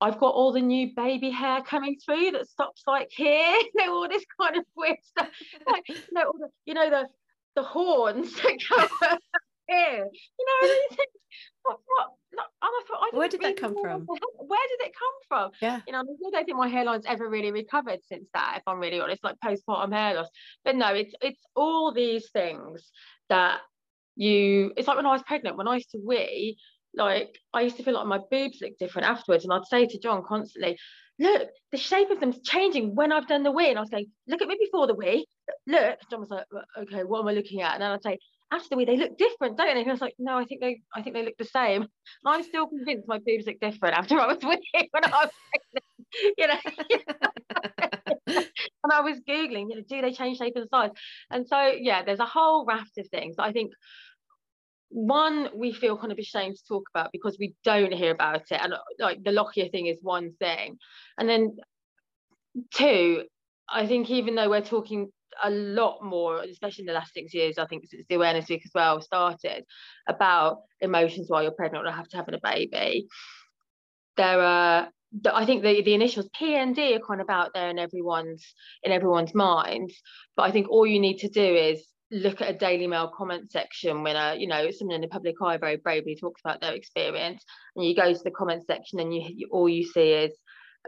I've 0.00 0.18
got 0.18 0.34
all 0.34 0.52
the 0.52 0.60
new 0.60 0.90
baby 0.94 1.30
hair 1.30 1.62
coming 1.62 1.96
through 2.04 2.32
that 2.32 2.48
stops 2.48 2.82
like 2.86 3.08
here, 3.10 3.56
you 3.74 3.86
know, 3.86 3.94
all 3.94 4.08
this 4.08 4.24
kind 4.40 4.56
of 4.56 4.64
weird 4.76 4.98
stuff. 5.02 5.28
Like, 5.66 5.88
you 5.88 5.96
know, 6.12 6.32
the, 6.38 6.48
you 6.64 6.74
know, 6.74 6.90
the 6.90 7.06
the 7.54 7.62
horns 7.62 8.34
that 8.34 8.58
come 8.68 9.18
here. 9.68 10.08
You 10.38 10.46
know, 10.46 10.68
what, 11.62 11.78
what, 11.86 12.08
oh, 12.38 12.44
I 12.62 12.82
thought, 12.86 13.08
I 13.12 13.16
where 13.16 13.28
did 13.28 13.40
that 13.40 13.56
come 13.56 13.74
from? 13.80 14.06
Where 14.06 14.68
did 14.68 14.86
it 14.86 14.92
come 14.98 15.16
from? 15.28 15.50
Yeah. 15.60 15.80
You 15.86 15.92
know, 15.92 16.00
I 16.00 16.30
don't 16.30 16.44
think 16.44 16.56
my 16.56 16.68
hairline's 16.68 17.06
ever 17.06 17.28
really 17.28 17.52
recovered 17.52 18.00
since 18.04 18.28
that, 18.34 18.56
if 18.58 18.62
I'm 18.66 18.78
really 18.78 19.00
honest, 19.00 19.24
like 19.24 19.36
postpartum 19.44 19.92
hair 19.92 20.14
loss. 20.14 20.28
But 20.64 20.76
no, 20.76 20.94
it's 20.94 21.14
it's 21.20 21.40
all 21.54 21.92
these 21.92 22.30
things 22.30 22.90
that 23.28 23.60
you 24.14 24.72
it's 24.76 24.88
like 24.88 24.96
when 24.96 25.06
I 25.06 25.12
was 25.12 25.22
pregnant, 25.22 25.56
when 25.56 25.68
I 25.68 25.74
used 25.74 25.90
to 25.90 26.00
wee, 26.04 26.58
like 26.94 27.38
I 27.52 27.62
used 27.62 27.76
to 27.76 27.82
feel 27.82 27.94
like 27.94 28.06
my 28.06 28.20
boobs 28.30 28.60
looked 28.60 28.78
different 28.78 29.08
afterwards. 29.08 29.44
And 29.44 29.52
I'd 29.52 29.66
say 29.66 29.86
to 29.86 29.98
John 29.98 30.22
constantly, 30.26 30.78
look, 31.18 31.48
the 31.72 31.78
shape 31.78 32.10
of 32.10 32.20
them's 32.20 32.40
changing 32.42 32.94
when 32.94 33.12
I've 33.12 33.28
done 33.28 33.42
the 33.42 33.52
wee. 33.52 33.68
And 33.68 33.78
I 33.78 33.82
was 33.82 33.90
going, 33.90 34.06
look 34.26 34.42
at 34.42 34.48
me 34.48 34.56
before 34.58 34.86
the 34.86 34.94
wee. 34.94 35.26
Look. 35.66 35.98
John 36.10 36.20
was 36.20 36.30
like, 36.30 36.46
okay, 36.78 37.04
what 37.04 37.20
am 37.20 37.28
I 37.28 37.32
looking 37.32 37.62
at? 37.62 37.74
And 37.74 37.82
then 37.82 37.90
I'd 37.90 38.02
say, 38.02 38.18
actually 38.52 38.68
the 38.70 38.76
way 38.76 38.84
they 38.84 38.96
look 38.96 39.18
different, 39.18 39.56
don't 39.56 39.66
they? 39.66 39.80
And 39.80 39.88
I 39.88 39.92
was 39.92 40.00
like, 40.00 40.14
no, 40.18 40.38
I 40.38 40.44
think 40.44 40.60
they 40.60 40.80
I 40.94 41.02
think 41.02 41.14
they 41.14 41.24
look 41.24 41.36
the 41.38 41.44
same. 41.44 41.86
I'm 42.24 42.42
still 42.42 42.66
convinced 42.66 43.08
my 43.08 43.18
boobs 43.18 43.46
look 43.46 43.60
different 43.60 43.96
after 43.96 44.18
I 44.18 44.26
was 44.26 44.38
with 44.42 44.60
him 44.72 44.86
when 44.90 45.04
I 45.04 45.08
was 45.08 45.30
pregnant, 45.52 46.34
you 46.38 46.46
know. 46.46 48.44
and 48.84 48.92
I 48.92 49.00
was 49.00 49.20
Googling, 49.28 49.70
you 49.70 49.76
know, 49.76 49.82
do 49.88 50.02
they 50.02 50.12
change 50.12 50.38
shape 50.38 50.54
and 50.56 50.68
size? 50.70 50.90
And 51.30 51.46
so 51.46 51.58
yeah, 51.60 52.02
there's 52.04 52.20
a 52.20 52.26
whole 52.26 52.64
raft 52.64 52.98
of 52.98 53.08
things. 53.08 53.36
I 53.38 53.52
think 53.52 53.72
one 54.88 55.48
we 55.54 55.72
feel 55.72 55.98
kind 55.98 56.12
of 56.12 56.18
ashamed 56.18 56.56
to 56.56 56.66
talk 56.68 56.84
about 56.94 57.10
because 57.12 57.36
we 57.38 57.54
don't 57.64 57.92
hear 57.92 58.12
about 58.12 58.42
it. 58.50 58.60
And 58.62 58.74
like 58.98 59.22
the 59.24 59.30
lochia 59.30 59.70
thing 59.70 59.86
is 59.86 59.98
one 60.02 60.32
thing. 60.38 60.78
And 61.18 61.28
then 61.28 61.56
two, 62.74 63.24
I 63.68 63.86
think 63.86 64.10
even 64.10 64.34
though 64.36 64.48
we're 64.48 64.60
talking 64.62 65.10
a 65.42 65.50
lot 65.50 66.02
more, 66.02 66.42
especially 66.42 66.82
in 66.82 66.86
the 66.86 66.92
last 66.92 67.14
six 67.14 67.34
years, 67.34 67.58
I 67.58 67.66
think 67.66 67.84
since 67.86 68.06
the 68.08 68.14
awareness 68.14 68.48
week 68.48 68.62
as 68.64 68.72
well 68.74 69.00
started, 69.00 69.64
about 70.08 70.62
emotions 70.80 71.28
while 71.28 71.42
you're 71.42 71.52
pregnant 71.52 71.86
or 71.86 71.90
have 71.90 72.08
to 72.08 72.16
having 72.16 72.34
a 72.34 72.40
baby. 72.42 73.06
There 74.16 74.40
are 74.40 74.88
I 75.32 75.46
think 75.46 75.62
the, 75.62 75.82
the 75.82 75.94
initials 75.94 76.28
PND 76.38 76.96
are 76.96 77.06
kind 77.06 77.20
of 77.20 77.30
out 77.30 77.52
there 77.54 77.70
in 77.70 77.78
everyone's 77.78 78.44
in 78.82 78.92
everyone's 78.92 79.34
minds, 79.34 79.94
but 80.36 80.42
I 80.42 80.50
think 80.50 80.68
all 80.68 80.86
you 80.86 81.00
need 81.00 81.18
to 81.18 81.28
do 81.28 81.42
is 81.42 81.86
look 82.10 82.40
at 82.40 82.50
a 82.50 82.58
Daily 82.58 82.86
Mail 82.86 83.10
comment 83.16 83.50
section 83.50 84.02
when 84.02 84.16
a 84.16 84.36
you 84.36 84.46
know 84.46 84.70
someone 84.70 84.96
in 84.96 85.00
the 85.00 85.08
public 85.08 85.36
eye 85.42 85.56
very 85.56 85.76
bravely 85.76 86.16
talks 86.16 86.40
about 86.44 86.60
their 86.60 86.74
experience, 86.74 87.44
and 87.74 87.86
you 87.86 87.94
go 87.94 88.12
to 88.12 88.24
the 88.24 88.30
comment 88.30 88.64
section 88.66 89.00
and 89.00 89.14
you 89.14 89.48
all 89.50 89.68
you 89.68 89.84
see 89.84 90.12
is 90.12 90.32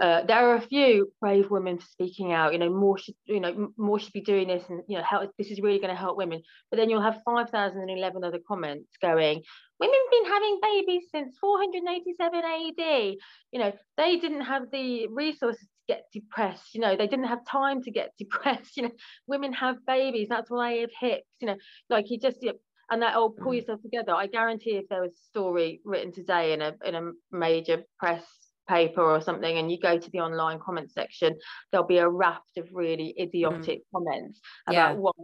uh, 0.01 0.25
there 0.27 0.49
are 0.49 0.57
a 0.57 0.61
few 0.61 1.13
brave 1.21 1.51
women 1.51 1.81
speaking 1.81 2.33
out. 2.33 2.53
You 2.53 2.59
know, 2.59 2.71
more 2.71 2.99
should 2.99 3.15
you 3.27 3.41
know 3.41 3.73
more 3.77 3.99
should 3.99 4.13
be 4.13 4.21
doing 4.21 4.49
this, 4.49 4.65
and 4.69 4.83
you 4.87 4.97
know, 4.97 5.05
help. 5.05 5.31
This 5.39 5.51
is 5.51 5.61
really 5.61 5.79
going 5.79 5.95
to 5.95 6.01
help 6.01 6.17
women. 6.17 6.43
But 6.71 6.77
then 6.77 6.89
you'll 6.89 7.03
have 7.03 7.21
five 7.25 7.51
thousand 7.51 7.81
and 7.81 7.91
eleven 7.91 8.23
other 8.23 8.39
comments 8.47 8.91
going, 9.03 9.43
"Women's 9.81 10.11
been 10.11 10.25
having 10.25 10.61
babies 10.63 11.05
since 11.11 11.37
487 11.41 12.39
AD." 12.39 13.17
You 13.53 13.59
know, 13.59 13.73
they 13.97 14.17
didn't 14.19 14.43
have 14.43 14.71
the 14.71 15.09
resources 15.09 15.63
to 15.63 15.95
get 15.95 16.05
depressed. 16.13 16.75
You 16.75 16.81
know, 16.81 16.97
they 16.97 17.09
didn't 17.09 17.27
have 17.27 17.45
time 17.45 17.83
to 17.83 17.91
get 17.91 18.13
depressed. 18.19 18.77
You 18.77 18.85
know, 18.85 18.93
women 19.27 19.53
have 19.55 19.85
babies. 19.87 20.29
That's 20.29 20.51
why 20.51 20.75
they 20.75 20.81
have 20.83 20.91
hips. 21.01 21.29
You 21.41 21.49
know, 21.49 21.57
like 21.91 22.07
he 22.07 22.19
just. 22.19 22.43
You 22.43 22.53
know, 22.53 22.59
and 22.91 23.03
that 23.03 23.17
will 23.17 23.29
pull 23.29 23.53
mm. 23.53 23.57
yourself 23.57 23.83
together. 23.83 24.13
I 24.15 24.29
guarantee 24.29 24.77
if 24.77 24.89
there 24.89 25.03
was 25.03 25.13
a 25.13 25.29
story 25.29 25.83
written 25.85 26.11
today 26.11 26.55
in 26.55 26.63
a 26.63 26.75
in 26.85 26.95
a 26.95 27.11
major 27.31 27.83
press 27.99 28.25
paper 28.69 29.03
or 29.03 29.21
something 29.21 29.59
and 29.59 29.71
you 29.71 29.79
go 29.79 29.99
to 29.99 30.11
the 30.11 30.21
online 30.21 30.59
comment 30.59 30.91
section 30.93 31.37
there'll 31.71 31.87
be 31.87 31.99
a 31.99 32.09
raft 32.09 32.57
of 32.57 32.69
really 32.73 33.15
idiotic 33.19 33.79
mm. 33.79 33.83
comments 33.95 34.41
about 34.67 34.93
yeah. 34.93 34.93
what 34.93 35.15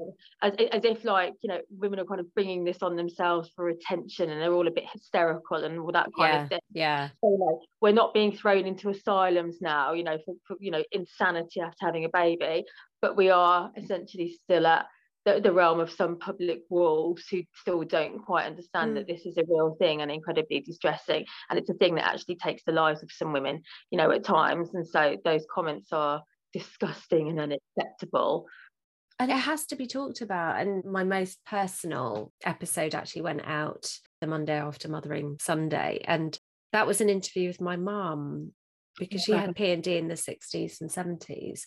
as, 0.42 0.52
as 0.72 0.84
if 0.84 1.04
like 1.04 1.34
you 1.42 1.48
know 1.48 1.60
women 1.70 2.00
are 2.00 2.04
kind 2.04 2.20
of 2.20 2.34
bringing 2.34 2.64
this 2.64 2.82
on 2.82 2.96
themselves 2.96 3.50
for 3.54 3.68
attention 3.68 4.30
and 4.30 4.40
they're 4.40 4.52
all 4.52 4.66
a 4.66 4.72
bit 4.72 4.84
hysterical 4.90 5.64
and 5.64 5.78
all 5.78 5.92
that 5.92 6.08
kind 6.18 6.32
yeah. 6.32 6.42
of 6.42 6.48
thing 6.48 6.60
yeah 6.72 7.08
so 7.20 7.26
like 7.26 7.68
we're 7.80 7.92
not 7.92 8.14
being 8.14 8.32
thrown 8.32 8.66
into 8.66 8.88
asylums 8.88 9.58
now 9.60 9.92
you 9.92 10.04
know 10.04 10.18
for, 10.24 10.34
for 10.46 10.56
you 10.60 10.70
know 10.70 10.82
insanity 10.92 11.60
after 11.60 11.84
having 11.84 12.04
a 12.04 12.10
baby 12.12 12.64
but 13.02 13.16
we 13.16 13.28
are 13.28 13.70
essentially 13.76 14.34
still 14.42 14.66
at 14.66 14.86
the, 15.24 15.40
the 15.40 15.52
realm 15.52 15.80
of 15.80 15.90
some 15.90 16.18
public 16.18 16.60
wolves 16.68 17.26
who 17.28 17.42
still 17.54 17.82
don't 17.82 18.24
quite 18.24 18.46
understand 18.46 18.92
mm. 18.92 18.94
that 18.96 19.06
this 19.06 19.26
is 19.26 19.36
a 19.36 19.44
real 19.48 19.76
thing 19.78 20.02
and 20.02 20.10
incredibly 20.10 20.60
distressing 20.60 21.24
and 21.48 21.58
it's 21.58 21.70
a 21.70 21.74
thing 21.74 21.94
that 21.94 22.06
actually 22.06 22.36
takes 22.36 22.62
the 22.64 22.72
lives 22.72 23.02
of 23.02 23.10
some 23.10 23.32
women 23.32 23.62
you 23.90 23.98
know 23.98 24.10
at 24.10 24.24
times 24.24 24.74
and 24.74 24.86
so 24.86 25.16
those 25.24 25.46
comments 25.52 25.92
are 25.92 26.22
disgusting 26.54 27.28
and 27.28 27.40
unacceptable. 27.40 28.46
And 29.18 29.30
it 29.30 29.38
has 29.38 29.66
to 29.66 29.76
be 29.76 29.86
talked 29.86 30.20
about 30.20 30.60
and 30.60 30.84
my 30.84 31.04
most 31.04 31.38
personal 31.44 32.32
episode 32.44 32.94
actually 32.94 33.22
went 33.22 33.42
out 33.44 33.86
the 34.20 34.26
monday 34.26 34.58
after 34.58 34.88
mothering 34.88 35.36
sunday 35.40 36.02
and 36.04 36.38
that 36.72 36.86
was 36.86 37.00
an 37.00 37.08
interview 37.08 37.46
with 37.46 37.60
my 37.60 37.76
mum 37.76 38.52
because 38.98 39.22
she 39.22 39.32
had 39.32 39.54
PND 39.54 39.98
in 39.98 40.08
the 40.08 40.14
60s 40.14 40.80
and 40.80 40.90
70s 40.90 41.62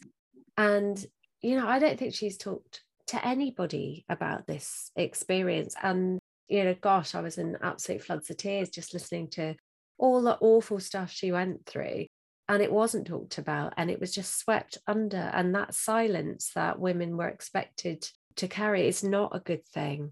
and 0.57 1.05
you 1.41 1.55
know 1.55 1.67
i 1.67 1.79
don't 1.79 1.97
think 1.97 2.13
she's 2.13 2.37
talked 2.37 2.81
to 3.07 3.25
anybody 3.27 4.05
about 4.09 4.47
this 4.47 4.91
experience. 4.95 5.75
And, 5.81 6.19
you 6.47 6.63
know, 6.63 6.75
gosh, 6.79 7.15
I 7.15 7.21
was 7.21 7.37
in 7.37 7.57
absolute 7.61 8.03
floods 8.03 8.29
of 8.29 8.37
tears 8.37 8.69
just 8.69 8.93
listening 8.93 9.29
to 9.31 9.55
all 9.97 10.21
the 10.21 10.37
awful 10.39 10.79
stuff 10.79 11.11
she 11.11 11.31
went 11.31 11.65
through. 11.65 12.05
and 12.49 12.61
it 12.61 12.71
wasn't 12.71 13.07
talked 13.07 13.37
about 13.37 13.73
and 13.77 13.89
it 13.91 13.99
was 13.99 14.13
just 14.13 14.39
swept 14.39 14.77
under 14.87 15.17
and 15.33 15.53
that 15.53 15.73
silence 15.73 16.51
that 16.55 16.79
women 16.79 17.17
were 17.17 17.27
expected 17.27 18.07
to 18.37 18.47
carry 18.47 18.87
is 18.87 19.03
not 19.03 19.35
a 19.35 19.39
good 19.41 19.65
thing 19.65 20.11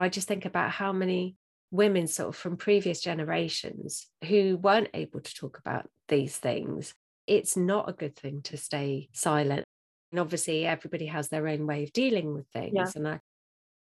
i 0.00 0.08
just 0.08 0.28
think 0.28 0.46
about 0.46 0.70
how 0.70 0.92
many 0.92 1.36
women 1.70 2.06
sort 2.06 2.28
of 2.30 2.36
from 2.36 2.56
previous 2.56 3.02
generations 3.02 4.06
who 4.24 4.56
weren't 4.56 4.88
able 4.94 5.20
to 5.20 5.34
talk 5.34 5.58
about 5.58 5.90
these 6.08 6.38
things 6.38 6.94
it's 7.26 7.56
not 7.56 7.88
a 7.88 7.92
good 7.92 8.16
thing 8.16 8.40
to 8.40 8.56
stay 8.56 9.08
silent 9.12 9.65
and 10.10 10.20
obviously 10.20 10.66
everybody 10.66 11.06
has 11.06 11.28
their 11.28 11.48
own 11.48 11.66
way 11.66 11.82
of 11.82 11.92
dealing 11.92 12.34
with 12.34 12.46
things 12.48 12.72
yeah. 12.74 12.90
and 12.94 13.08
i 13.08 13.20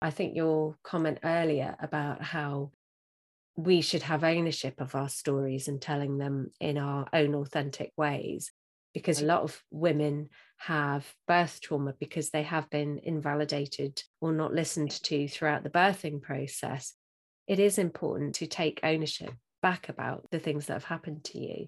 i 0.00 0.10
think 0.10 0.34
your 0.34 0.76
comment 0.82 1.18
earlier 1.24 1.76
about 1.80 2.22
how 2.22 2.70
we 3.56 3.80
should 3.80 4.02
have 4.02 4.22
ownership 4.22 4.80
of 4.80 4.94
our 4.94 5.08
stories 5.08 5.66
and 5.68 5.80
telling 5.80 6.18
them 6.18 6.50
in 6.60 6.76
our 6.76 7.06
own 7.12 7.34
authentic 7.34 7.90
ways 7.96 8.52
because 8.96 9.20
a 9.20 9.26
lot 9.26 9.42
of 9.42 9.62
women 9.70 10.26
have 10.56 11.06
birth 11.28 11.60
trauma 11.60 11.92
because 12.00 12.30
they 12.30 12.42
have 12.42 12.68
been 12.70 12.98
invalidated 13.02 14.02
or 14.22 14.32
not 14.32 14.54
listened 14.54 14.90
to 14.90 15.28
throughout 15.28 15.62
the 15.62 15.68
birthing 15.68 16.22
process. 16.22 16.94
It 17.46 17.58
is 17.58 17.76
important 17.76 18.36
to 18.36 18.46
take 18.46 18.80
ownership 18.82 19.32
back 19.60 19.90
about 19.90 20.26
the 20.30 20.38
things 20.38 20.64
that 20.66 20.72
have 20.72 20.84
happened 20.84 21.24
to 21.24 21.38
you. 21.38 21.66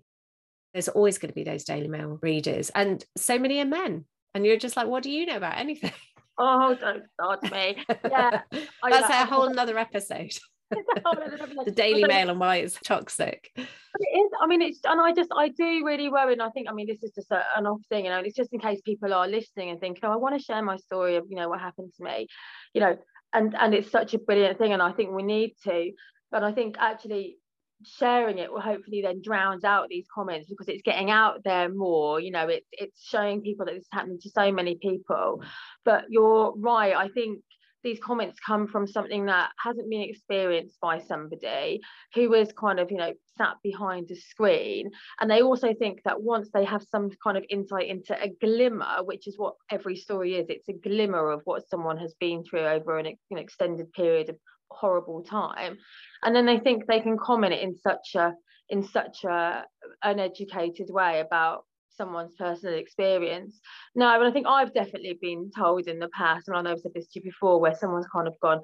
There's 0.72 0.88
always 0.88 1.18
going 1.18 1.28
to 1.28 1.34
be 1.34 1.44
those 1.44 1.64
Daily 1.64 1.88
Mail 1.88 2.18
readers, 2.22 2.70
and 2.70 3.04
so 3.18 3.38
many 3.38 3.60
are 3.60 3.66
men. 3.66 4.06
And 4.38 4.46
you're 4.46 4.56
just 4.56 4.76
like, 4.76 4.86
what 4.86 5.02
do 5.02 5.10
you 5.10 5.26
know 5.26 5.36
about 5.36 5.58
anything? 5.58 5.90
Oh, 6.40 6.72
don't 6.72 7.02
start 7.14 7.42
me. 7.50 7.82
Yeah. 7.88 8.42
That's 8.52 9.10
a 9.10 9.26
whole 9.26 9.48
another 9.48 9.76
episode. 9.76 10.30
the 10.70 11.72
Daily 11.74 12.04
Mail 12.04 12.30
and 12.30 12.38
why 12.38 12.58
it's 12.58 12.78
toxic. 12.78 13.50
It 13.56 13.62
is. 13.62 14.30
I 14.40 14.46
mean, 14.46 14.62
it's 14.62 14.78
and 14.84 15.00
I 15.00 15.12
just 15.12 15.30
I 15.36 15.48
do 15.48 15.84
really 15.84 16.08
worry, 16.08 16.34
and 16.34 16.42
I 16.42 16.50
think 16.50 16.68
I 16.68 16.72
mean 16.72 16.86
this 16.86 17.02
is 17.02 17.10
just 17.10 17.32
a, 17.32 17.42
an 17.56 17.66
off 17.66 17.80
thing, 17.88 18.04
you 18.04 18.12
know. 18.12 18.20
It's 18.20 18.36
just 18.36 18.52
in 18.52 18.60
case 18.60 18.80
people 18.82 19.12
are 19.12 19.26
listening 19.26 19.70
and 19.70 19.80
thinking, 19.80 20.04
oh, 20.04 20.12
I 20.12 20.16
want 20.16 20.38
to 20.38 20.44
share 20.44 20.62
my 20.62 20.76
story 20.76 21.16
of 21.16 21.24
you 21.28 21.34
know 21.34 21.48
what 21.48 21.58
happened 21.58 21.90
to 21.96 22.04
me, 22.04 22.28
you 22.72 22.82
know, 22.82 22.96
and 23.32 23.56
and 23.58 23.74
it's 23.74 23.90
such 23.90 24.14
a 24.14 24.18
brilliant 24.20 24.58
thing, 24.58 24.72
and 24.72 24.80
I 24.80 24.92
think 24.92 25.10
we 25.10 25.24
need 25.24 25.56
to. 25.64 25.90
But 26.30 26.44
I 26.44 26.52
think 26.52 26.76
actually 26.78 27.38
sharing 27.84 28.38
it 28.38 28.52
will 28.52 28.60
hopefully 28.60 29.02
then 29.02 29.22
drowns 29.22 29.64
out 29.64 29.88
these 29.88 30.06
comments 30.12 30.48
because 30.48 30.68
it's 30.68 30.82
getting 30.82 31.10
out 31.10 31.42
there 31.44 31.68
more 31.68 32.20
you 32.20 32.30
know 32.30 32.48
it's 32.48 32.66
it's 32.72 33.02
showing 33.02 33.40
people 33.40 33.64
that 33.66 33.74
this 33.74 33.82
is 33.82 33.88
happening 33.92 34.18
to 34.20 34.30
so 34.30 34.50
many 34.52 34.76
people. 34.76 35.42
But 35.84 36.04
you're 36.10 36.52
right 36.56 36.94
i 36.94 37.08
think 37.08 37.40
these 37.84 37.98
comments 38.00 38.38
come 38.44 38.66
from 38.66 38.86
something 38.86 39.26
that 39.26 39.50
hasn't 39.62 39.88
been 39.88 40.02
experienced 40.02 40.78
by 40.80 40.98
somebody 40.98 41.80
who 42.14 42.34
is 42.34 42.52
kind 42.52 42.80
of 42.80 42.90
you 42.90 42.96
know 42.96 43.12
sat 43.36 43.54
behind 43.62 44.10
a 44.10 44.16
screen. 44.16 44.90
And 45.20 45.30
they 45.30 45.42
also 45.42 45.72
think 45.74 46.00
that 46.04 46.20
once 46.20 46.50
they 46.52 46.64
have 46.64 46.82
some 46.82 47.10
kind 47.22 47.36
of 47.36 47.44
insight 47.48 47.88
into 47.88 48.20
a 48.20 48.30
glimmer 48.40 49.04
which 49.04 49.28
is 49.28 49.38
what 49.38 49.54
every 49.70 49.96
story 49.96 50.34
is 50.34 50.46
it's 50.48 50.68
a 50.68 50.72
glimmer 50.72 51.30
of 51.30 51.42
what 51.44 51.68
someone 51.68 51.98
has 51.98 52.14
been 52.18 52.42
through 52.44 52.66
over 52.66 52.98
an, 52.98 53.06
an 53.06 53.38
extended 53.38 53.92
period 53.92 54.28
of 54.28 54.36
horrible 54.70 55.22
time 55.22 55.78
and 56.22 56.34
then 56.34 56.46
they 56.46 56.58
think 56.58 56.86
they 56.86 57.00
can 57.00 57.16
comment 57.18 57.54
in 57.54 57.76
such 57.76 58.14
a 58.14 58.32
in 58.68 58.82
such 58.82 59.24
a 59.24 59.64
uneducated 60.02 60.88
way 60.90 61.20
about 61.20 61.64
someone's 61.98 62.34
personal 62.36 62.78
experience. 62.78 63.60
No, 63.94 64.08
and 64.14 64.24
I 64.24 64.30
think 64.30 64.46
I've 64.46 64.72
definitely 64.72 65.18
been 65.20 65.50
told 65.54 65.88
in 65.88 65.98
the 65.98 66.08
past, 66.08 66.48
and 66.48 66.56
I 66.56 66.62
know 66.62 66.72
I've 66.72 66.80
said 66.80 66.92
this 66.94 67.08
to 67.08 67.20
you 67.20 67.24
before, 67.24 67.60
where 67.60 67.74
someone's 67.74 68.06
kind 68.06 68.28
of 68.28 68.34
gone, 68.40 68.60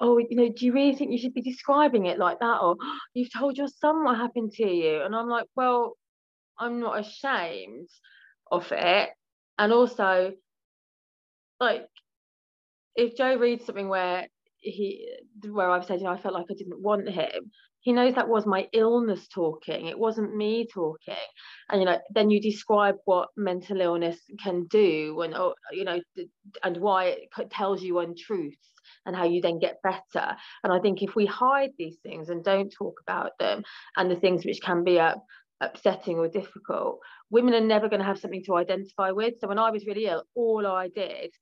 Oh, 0.00 0.18
you 0.18 0.36
know, 0.36 0.48
do 0.48 0.66
you 0.66 0.72
really 0.72 0.96
think 0.96 1.12
you 1.12 1.18
should 1.18 1.34
be 1.34 1.42
describing 1.42 2.06
it 2.06 2.18
like 2.18 2.40
that? 2.40 2.58
Or 2.60 2.76
oh, 2.80 2.98
you've 3.14 3.32
told 3.32 3.56
your 3.56 3.68
son 3.68 4.04
what 4.04 4.16
happened 4.16 4.52
to 4.54 4.66
you. 4.66 5.02
And 5.02 5.14
I'm 5.14 5.28
like, 5.28 5.46
Well, 5.54 5.96
I'm 6.58 6.80
not 6.80 6.98
ashamed 6.98 7.88
of 8.50 8.70
it. 8.72 9.10
And 9.58 9.72
also, 9.72 10.32
like, 11.60 11.86
if 12.96 13.16
Joe 13.16 13.36
reads 13.36 13.64
something 13.64 13.88
where 13.88 14.26
he 14.62 15.08
where 15.50 15.70
I've 15.70 15.84
said 15.84 15.98
you 15.98 16.04
know, 16.04 16.12
I 16.12 16.20
felt 16.20 16.34
like 16.34 16.46
I 16.50 16.54
didn't 16.54 16.80
want 16.80 17.08
him. 17.08 17.50
He 17.80 17.92
knows 17.92 18.14
that 18.14 18.28
was 18.28 18.46
my 18.46 18.68
illness 18.72 19.26
talking. 19.26 19.86
It 19.86 19.98
wasn't 19.98 20.36
me 20.36 20.66
talking. 20.72 21.14
And 21.68 21.80
you 21.80 21.86
know 21.86 21.98
then 22.14 22.30
you 22.30 22.40
describe 22.40 22.96
what 23.04 23.28
mental 23.36 23.80
illness 23.80 24.18
can 24.42 24.66
do 24.66 25.14
when 25.16 25.34
oh, 25.34 25.54
you 25.72 25.84
know 25.84 26.00
and 26.62 26.76
why 26.76 27.04
it 27.06 27.50
tells 27.50 27.82
you 27.82 27.98
untruths 27.98 28.70
and 29.04 29.16
how 29.16 29.24
you 29.24 29.40
then 29.40 29.58
get 29.58 29.82
better. 29.82 30.36
And 30.62 30.72
i 30.72 30.78
think 30.78 31.02
if 31.02 31.16
we 31.16 31.26
hide 31.26 31.70
these 31.76 31.98
things 32.02 32.28
and 32.28 32.44
don't 32.44 32.70
talk 32.70 33.00
about 33.06 33.32
them 33.38 33.64
and 33.96 34.10
the 34.10 34.16
things 34.16 34.44
which 34.44 34.62
can 34.62 34.84
be 34.84 35.00
uh, 35.00 35.16
upsetting 35.60 36.18
or 36.18 36.28
difficult 36.28 36.98
women 37.30 37.54
are 37.54 37.60
never 37.60 37.88
going 37.88 38.00
to 38.00 38.06
have 38.06 38.18
something 38.18 38.44
to 38.44 38.56
identify 38.56 39.10
with. 39.10 39.34
So 39.40 39.48
when 39.48 39.58
i 39.58 39.70
was 39.70 39.86
really 39.86 40.06
ill 40.06 40.24
all 40.34 40.66
i 40.66 40.88
did 40.88 41.32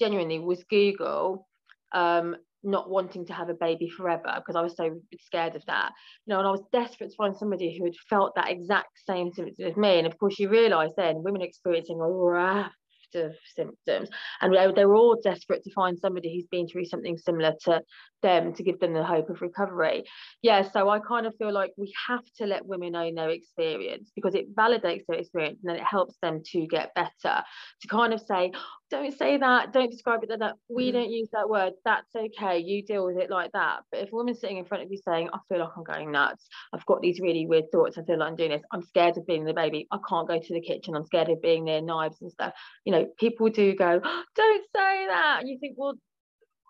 genuinely 0.00 0.40
was 0.40 0.64
google 0.64 1.46
um, 1.94 2.36
not 2.64 2.90
wanting 2.90 3.26
to 3.26 3.32
have 3.32 3.48
a 3.48 3.54
baby 3.54 3.88
forever 3.88 4.34
because 4.36 4.56
I 4.56 4.62
was 4.62 4.76
so 4.76 5.00
scared 5.20 5.56
of 5.56 5.64
that. 5.66 5.92
You 6.26 6.32
know, 6.32 6.38
and 6.38 6.48
I 6.48 6.50
was 6.50 6.62
desperate 6.72 7.10
to 7.10 7.16
find 7.16 7.36
somebody 7.36 7.76
who 7.76 7.84
had 7.84 7.94
felt 8.08 8.34
that 8.36 8.50
exact 8.50 8.98
same 9.06 9.32
symptoms 9.32 9.58
as 9.60 9.76
me. 9.76 9.98
And 9.98 10.06
of 10.06 10.18
course, 10.18 10.38
you 10.38 10.48
realise 10.48 10.92
then 10.96 11.22
women 11.22 11.42
experiencing 11.42 12.00
a 12.00 12.10
raft 12.10 12.74
of 13.14 13.34
symptoms 13.54 14.08
and 14.40 14.54
they 14.76 14.84
were 14.84 14.96
all 14.96 15.16
desperate 15.22 15.62
to 15.64 15.72
find 15.72 15.98
somebody 15.98 16.34
who's 16.34 16.46
been 16.50 16.66
through 16.66 16.84
something 16.84 17.16
similar 17.16 17.52
to 17.64 17.80
them 18.22 18.54
to 18.54 18.62
give 18.62 18.80
them 18.80 18.94
the 18.94 19.04
hope 19.04 19.28
of 19.30 19.40
recovery 19.42 20.04
yeah 20.42 20.62
so 20.62 20.88
i 20.88 20.98
kind 20.98 21.26
of 21.26 21.34
feel 21.36 21.52
like 21.52 21.70
we 21.76 21.92
have 22.08 22.24
to 22.36 22.46
let 22.46 22.64
women 22.66 22.96
own 22.96 23.14
their 23.14 23.30
experience 23.30 24.10
because 24.14 24.34
it 24.34 24.54
validates 24.54 25.04
their 25.08 25.18
experience 25.18 25.58
and 25.62 25.70
then 25.70 25.76
it 25.76 25.86
helps 25.86 26.16
them 26.22 26.40
to 26.44 26.66
get 26.66 26.94
better 26.94 27.42
to 27.80 27.88
kind 27.88 28.12
of 28.12 28.20
say 28.20 28.50
don't 28.90 29.16
say 29.16 29.36
that 29.38 29.72
don't 29.72 29.90
describe 29.90 30.22
it 30.22 30.30
like 30.30 30.38
that 30.38 30.54
we 30.68 30.88
mm-hmm. 30.88 30.98
don't 30.98 31.10
use 31.10 31.28
that 31.32 31.48
word 31.48 31.72
that's 31.84 32.14
okay 32.14 32.58
you 32.58 32.82
deal 32.82 33.04
with 33.06 33.16
it 33.16 33.30
like 33.30 33.50
that 33.52 33.80
but 33.90 34.00
if 34.00 34.12
a 34.12 34.14
woman's 34.14 34.40
sitting 34.40 34.58
in 34.58 34.64
front 34.64 34.82
of 34.82 34.90
you 34.90 34.98
saying 34.98 35.28
i 35.32 35.38
feel 35.48 35.58
like 35.58 35.70
i'm 35.76 35.84
going 35.84 36.12
nuts 36.12 36.46
i've 36.72 36.84
got 36.86 37.00
these 37.00 37.20
really 37.20 37.46
weird 37.46 37.70
thoughts 37.72 37.96
i 37.96 38.02
feel 38.02 38.18
like 38.18 38.28
i'm 38.28 38.36
doing 38.36 38.50
this 38.50 38.62
i'm 38.72 38.82
scared 38.82 39.16
of 39.16 39.26
being 39.26 39.44
the 39.44 39.54
baby 39.54 39.86
i 39.90 39.98
can't 40.08 40.28
go 40.28 40.38
to 40.38 40.54
the 40.54 40.60
kitchen 40.60 40.94
i'm 40.94 41.06
scared 41.06 41.28
of 41.28 41.40
being 41.40 41.64
near 41.64 41.80
knives 41.80 42.20
and 42.20 42.30
stuff 42.30 42.52
you 42.84 42.92
know 42.92 43.06
people 43.18 43.48
do 43.48 43.74
go 43.74 44.00
oh, 44.02 44.22
don't 44.36 44.64
say 44.76 45.06
that 45.06 45.38
and 45.40 45.48
you 45.48 45.58
think 45.58 45.74
well 45.78 45.94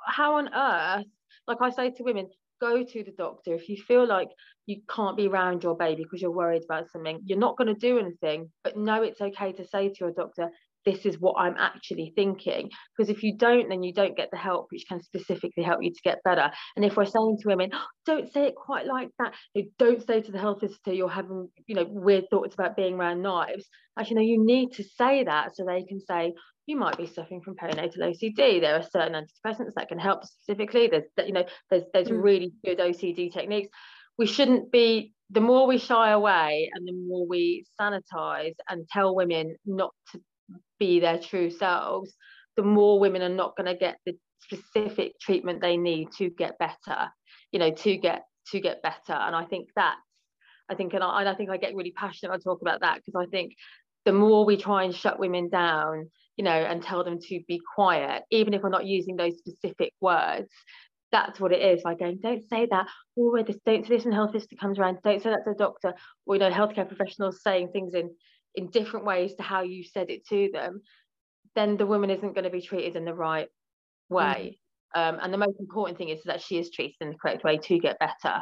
how 0.07 0.37
on 0.37 0.49
earth 0.55 1.07
like 1.49 1.59
i 1.61 1.71
say 1.71 1.91
to 1.91 2.03
women 2.03 2.29
go 2.61 2.85
to 2.85 3.03
the 3.03 3.13
doctor 3.13 3.55
if 3.55 3.69
you 3.69 3.77
feel 3.77 4.07
like 4.07 4.29
you 4.67 4.81
can't 4.89 5.17
be 5.17 5.27
around 5.27 5.63
your 5.63 5.77
baby 5.77 6.03
because 6.03 6.23
you're 6.23 6.31
worried 6.31 6.63
about 6.65 6.91
something 6.91 7.21
you're 7.25 7.39
not 7.39 7.57
going 7.57 7.69
to 7.69 7.75
do 7.75 7.99
anything 7.99 8.51
but 8.63 8.77
know 8.77 9.03
it's 9.03 9.21
okay 9.21 9.53
to 9.53 9.67
say 9.67 9.89
to 9.89 9.97
your 10.01 10.13
doctor 10.13 10.49
this 10.85 11.07
is 11.07 11.19
what 11.19 11.37
I'm 11.39 11.57
actually 11.59 12.13
thinking. 12.15 12.71
Because 12.97 13.11
if 13.11 13.23
you 13.23 13.37
don't, 13.37 13.69
then 13.69 13.83
you 13.83 13.93
don't 13.93 14.17
get 14.17 14.31
the 14.31 14.37
help 14.37 14.69
which 14.71 14.87
can 14.89 15.03
specifically 15.03 15.63
help 15.63 15.83
you 15.83 15.91
to 15.91 16.01
get 16.03 16.23
better. 16.25 16.51
And 16.77 16.85
if 16.85 16.97
we're 16.97 17.07
saying 17.07 17.39
to 17.41 17.49
women, 17.49 17.71
oh, 17.73 17.87
don't 18.07 18.33
say 18.33 18.47
it 18.47 18.55
quite 18.55 18.87
like 18.87 19.11
that, 19.19 19.35
don't 19.79 20.05
say 20.07 20.21
to 20.21 20.33
the 20.33 20.39
health 20.39 20.61
visitor 20.61 20.93
you're 20.93 21.09
having, 21.09 21.49
you 21.67 21.75
know, 21.75 21.87
weird 21.89 22.29
thoughts 22.31 22.55
about 22.55 22.77
being 22.77 22.95
around 22.95 23.23
knives. 23.23 23.67
Actually, 23.99 24.17
no, 24.17 24.23
you 24.23 24.45
need 24.45 24.73
to 24.73 24.85
say 24.85 25.25
that 25.25 25.57
so 25.57 25.65
they 25.65 25.85
can 25.85 26.01
say, 26.01 26.35
you 26.67 26.77
might 26.77 26.97
be 26.97 27.07
suffering 27.07 27.43
from 27.43 27.57
perinatal 27.57 27.99
OCD. 27.99 28.61
There 28.61 28.77
are 28.77 28.83
certain 28.83 29.13
antidepressants 29.13 29.75
that 29.77 29.89
can 29.89 29.99
help 29.99 30.25
specifically. 30.25 30.89
There's, 30.89 31.05
you 31.27 31.33
know, 31.33 31.45
there's 31.71 31.85
there's 31.93 32.09
mm. 32.09 32.23
really 32.23 32.53
good 32.65 32.79
OCD 32.79 33.33
techniques. 33.33 33.69
We 34.19 34.27
shouldn't 34.27 34.73
be. 34.73 35.13
The 35.31 35.41
more 35.41 35.67
we 35.67 35.79
shy 35.79 36.11
away 36.11 36.71
and 36.75 36.87
the 36.87 36.93
more 36.93 37.27
we 37.27 37.65
sanitize 37.81 38.55
and 38.69 38.87
tell 38.89 39.15
women 39.15 39.57
not 39.67 39.93
to 40.13 40.21
be 40.79 41.01
their 41.01 41.19
true 41.19 41.51
selves, 41.51 42.15
the 42.57 42.63
more 42.63 43.01
women 43.01 43.23
are 43.23 43.29
not 43.29 43.57
going 43.57 43.67
to 43.67 43.79
get 43.79 43.99
the 44.07 44.17
specific 44.41 45.19
treatment 45.21 45.61
they 45.61 45.77
need 45.77 46.09
to 46.19 46.31
get 46.31 46.59
better, 46.59 47.09
you 47.53 47.59
know, 47.59 47.71
to 47.71 47.97
get 47.97 48.25
to 48.53 48.61
get 48.61 48.83
better. 48.83 49.13
And 49.13 49.35
I 49.35 49.45
think 49.45 49.69
that's, 49.75 49.97
I 50.69 50.75
think, 50.75 50.93
and 50.93 51.03
I, 51.03 51.21
and 51.21 51.29
I 51.29 51.35
think 51.35 51.51
I 51.51 51.57
get 51.57 51.75
really 51.75 51.93
passionate 51.93 52.31
when 52.31 52.41
I 52.41 52.43
talk 52.43 52.61
about 52.61 52.81
that 52.81 53.01
because 53.05 53.27
I 53.27 53.31
think 53.31 53.55
the 54.05 54.13
more 54.13 54.45
we 54.45 54.57
try 54.57 54.85
and 54.85 54.95
shut 54.95 55.19
women 55.19 55.49
down, 55.49 56.11
you 56.37 56.45
know, 56.45 56.51
and 56.51 56.83
tell 56.83 57.05
them 57.05 57.19
to 57.21 57.41
be 57.49 57.61
quiet, 57.75 58.25
even 58.31 58.53
if 58.53 58.63
we're 58.63 58.69
not 58.69 58.85
using 58.85 59.17
those 59.17 59.39
specific 59.39 59.93
words, 60.01 60.51
that's 61.11 61.41
what 61.41 61.53
it 61.53 61.63
is. 61.63 61.83
Like 61.85 62.01
going, 62.01 62.19
don't 62.23 62.43
say 62.51 62.67
that, 62.71 62.87
oh, 63.19 63.43
this, 63.43 63.57
don't 63.65 63.87
say 63.87 63.97
this 63.97 64.05
when 64.05 64.13
health 64.13 64.33
visitor 64.33 64.57
comes 64.57 64.79
around, 64.79 64.99
don't 65.03 65.23
say 65.23 65.31
that 65.31 65.45
to 65.45 65.53
a 65.53 65.55
doctor, 65.55 65.95
or 66.27 66.35
you 66.35 66.41
know, 66.41 66.51
healthcare 66.51 66.87
professionals 66.87 67.41
saying 67.43 67.69
things 67.73 67.95
in 67.95 68.11
in 68.55 68.71
different 68.71 69.07
ways 69.07 69.35
to 69.35 69.43
how 69.43 69.63
you 69.63 69.85
said 69.85 70.11
it 70.11 70.27
to 70.29 70.51
them, 70.53 70.83
then 71.55 71.77
the 71.77 71.87
woman 71.87 72.11
isn't 72.11 72.35
going 72.35 72.45
to 72.45 72.51
be 72.51 72.61
treated 72.63 72.97
in 72.97 73.05
the 73.05 73.15
right 73.15 73.49
way. 74.09 74.59
Mm. 74.97 75.09
Um, 75.09 75.19
and 75.23 75.33
the 75.33 75.39
most 75.39 75.59
important 75.59 75.99
thing 75.99 76.11
is 76.11 76.23
that 76.25 76.41
she 76.41 76.59
is 76.59 76.71
treated 76.71 76.97
in 77.01 77.11
the 77.11 77.17
correct 77.17 77.45
way 77.45 77.59
to 77.59 77.79
get 77.79 77.99
better. 77.99 78.41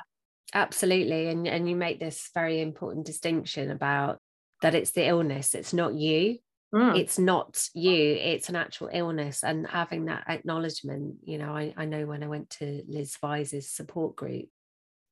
Absolutely. 0.54 1.28
And, 1.28 1.48
and 1.48 1.68
you 1.68 1.76
make 1.76 1.98
this 1.98 2.30
very 2.34 2.60
important 2.60 3.06
distinction 3.06 3.70
about 3.70 4.18
that 4.60 4.74
it's 4.74 4.92
the 4.92 5.06
illness, 5.06 5.54
it's 5.54 5.72
not 5.72 5.94
you. 5.94 6.38
Mm. 6.74 6.98
It's 6.98 7.18
not 7.18 7.68
you, 7.74 7.92
it's 7.92 8.48
an 8.48 8.56
actual 8.56 8.88
illness. 8.92 9.44
And 9.44 9.66
having 9.66 10.06
that 10.06 10.24
acknowledgement, 10.26 11.16
you 11.22 11.36
know, 11.36 11.52
I, 11.54 11.74
I 11.76 11.84
know 11.84 12.06
when 12.06 12.22
I 12.22 12.28
went 12.28 12.48
to 12.50 12.82
Liz 12.88 13.16
Vise's 13.20 13.68
support 13.68 14.16
group, 14.16 14.46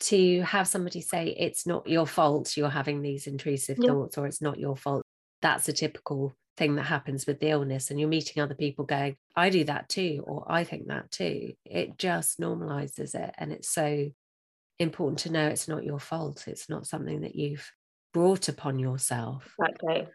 to 0.00 0.40
have 0.42 0.66
somebody 0.66 1.00
say 1.00 1.34
it's 1.38 1.66
not 1.66 1.86
your 1.86 2.06
fault 2.06 2.56
you're 2.56 2.70
having 2.70 3.02
these 3.02 3.26
intrusive 3.26 3.78
yeah. 3.80 3.90
thoughts 3.90 4.18
or 4.18 4.26
it's 4.26 4.42
not 4.42 4.58
your 4.58 4.76
fault. 4.76 5.02
That's 5.42 5.68
a 5.68 5.72
typical 5.72 6.34
thing 6.56 6.76
that 6.76 6.84
happens 6.84 7.26
with 7.26 7.40
the 7.40 7.50
illness 7.50 7.90
and 7.90 7.98
you're 7.98 8.08
meeting 8.08 8.42
other 8.42 8.54
people 8.54 8.84
going 8.84 9.16
i 9.34 9.48
do 9.48 9.64
that 9.64 9.88
too 9.88 10.22
or 10.26 10.44
i 10.48 10.64
think 10.64 10.88
that 10.88 11.10
too. 11.10 11.52
It 11.64 11.96
just 11.96 12.38
normalizes 12.40 13.14
it 13.14 13.34
and 13.38 13.52
it's 13.52 13.70
so 13.70 14.10
important 14.78 15.20
to 15.20 15.32
know 15.32 15.46
it's 15.46 15.68
not 15.68 15.84
your 15.84 16.00
fault. 16.00 16.48
It's 16.48 16.68
not 16.68 16.86
something 16.86 17.20
that 17.22 17.36
you've 17.36 17.70
brought 18.12 18.48
upon 18.48 18.78
yourself. 18.78 19.54
Okay 19.78 20.06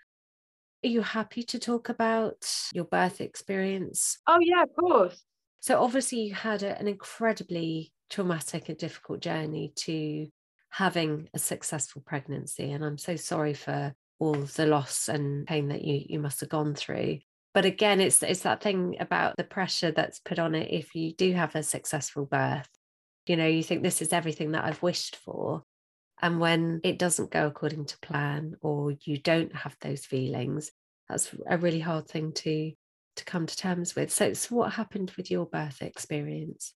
are 0.86 0.88
you 0.88 1.02
happy 1.02 1.42
to 1.42 1.58
talk 1.58 1.90
about 1.90 2.48
your 2.72 2.84
birth 2.84 3.20
experience? 3.20 4.20
Oh 4.28 4.38
yeah 4.40 4.62
of 4.62 4.76
course. 4.76 5.24
So 5.60 5.82
obviously 5.82 6.20
you 6.20 6.36
had 6.36 6.62
a, 6.62 6.78
an 6.78 6.88
incredibly 6.88 7.92
traumatic 8.10 8.70
and 8.70 8.78
difficult 8.78 9.20
journey 9.22 9.74
to 9.76 10.28
having 10.70 11.30
a 11.34 11.40
successful 11.40 12.04
pregnancy 12.06 12.72
and 12.72 12.84
i'm 12.84 12.98
so 12.98 13.16
sorry 13.16 13.54
for 13.54 13.94
all 14.20 14.34
the 14.34 14.66
loss 14.66 15.10
and 15.10 15.46
pain 15.48 15.70
that 15.70 15.84
you 15.84 16.02
you 16.08 16.20
must 16.20 16.40
have 16.40 16.48
gone 16.48 16.74
through. 16.74 17.20
But 17.54 17.66
again 17.66 18.00
it's 18.00 18.22
it's 18.24 18.42
that 18.42 18.62
thing 18.62 18.96
about 19.00 19.36
the 19.38 19.44
pressure 19.44 19.92
that's 19.92 20.20
put 20.20 20.40
on 20.40 20.56
it 20.56 20.72
if 20.72 20.96
you 20.96 21.14
do 21.14 21.34
have 21.34 21.56
a 21.56 21.64
successful 21.64 22.26
birth 22.26 22.70
you 23.26 23.36
know 23.38 23.48
you 23.48 23.64
think 23.64 23.82
this 23.82 24.02
is 24.02 24.14
everything 24.14 24.52
that 24.52 24.66
i've 24.66 24.84
wished 24.84 25.16
for 25.18 25.64
and 26.22 26.40
when 26.40 26.82
it 26.84 27.00
doesn't 27.00 27.32
go 27.32 27.48
according 27.48 27.86
to 27.86 27.98
plan 28.00 28.56
or 28.62 28.94
you 29.04 29.18
don't 29.18 29.56
have 29.56 29.76
those 29.82 30.06
feelings 30.06 30.72
that's 31.10 31.34
a 31.48 31.58
really 31.58 31.80
hard 31.80 32.08
thing 32.08 32.34
to 32.34 32.72
to 33.16 33.26
come 33.26 33.46
to 33.46 33.56
terms 33.56 33.96
with. 33.96 34.12
So, 34.12 34.34
so 34.34 34.56
what 34.56 34.74
happened 34.74 35.12
with 35.18 35.32
your 35.32 35.46
birth 35.46 35.82
experience 35.82 36.74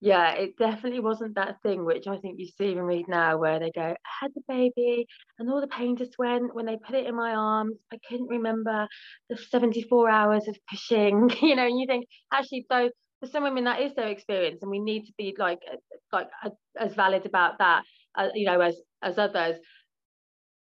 yeah, 0.00 0.32
it 0.32 0.56
definitely 0.58 1.00
wasn't 1.00 1.36
that 1.36 1.62
thing 1.62 1.84
which 1.84 2.06
I 2.06 2.18
think 2.18 2.38
you 2.38 2.46
see 2.46 2.72
and 2.72 2.86
read 2.86 3.06
now 3.08 3.38
where 3.38 3.58
they 3.58 3.70
go, 3.74 3.82
I 3.82 3.96
had 4.20 4.32
the 4.34 4.42
baby 4.46 5.06
and 5.38 5.50
all 5.50 5.60
the 5.60 5.66
pain 5.66 5.96
just 5.96 6.18
went 6.18 6.54
when 6.54 6.66
they 6.66 6.76
put 6.76 6.94
it 6.94 7.06
in 7.06 7.16
my 7.16 7.32
arms. 7.34 7.76
I 7.92 7.98
couldn't 8.08 8.28
remember 8.28 8.88
the 9.30 9.36
74 9.36 10.10
hours 10.10 10.48
of 10.48 10.56
pushing, 10.70 11.30
you 11.42 11.56
know, 11.56 11.66
and 11.66 11.78
you 11.78 11.86
think 11.86 12.06
actually 12.32 12.66
though, 12.68 12.90
for 13.20 13.26
some 13.26 13.44
women 13.44 13.64
that 13.64 13.80
is 13.80 13.94
their 13.94 14.08
experience 14.08 14.60
and 14.62 14.70
we 14.70 14.78
need 14.78 15.06
to 15.06 15.12
be 15.16 15.34
like 15.38 15.60
like 16.12 16.28
as 16.78 16.94
valid 16.94 17.24
about 17.26 17.58
that 17.58 17.82
uh, 18.14 18.28
you 18.34 18.44
know 18.46 18.60
as 18.60 18.76
as 19.02 19.18
others 19.18 19.56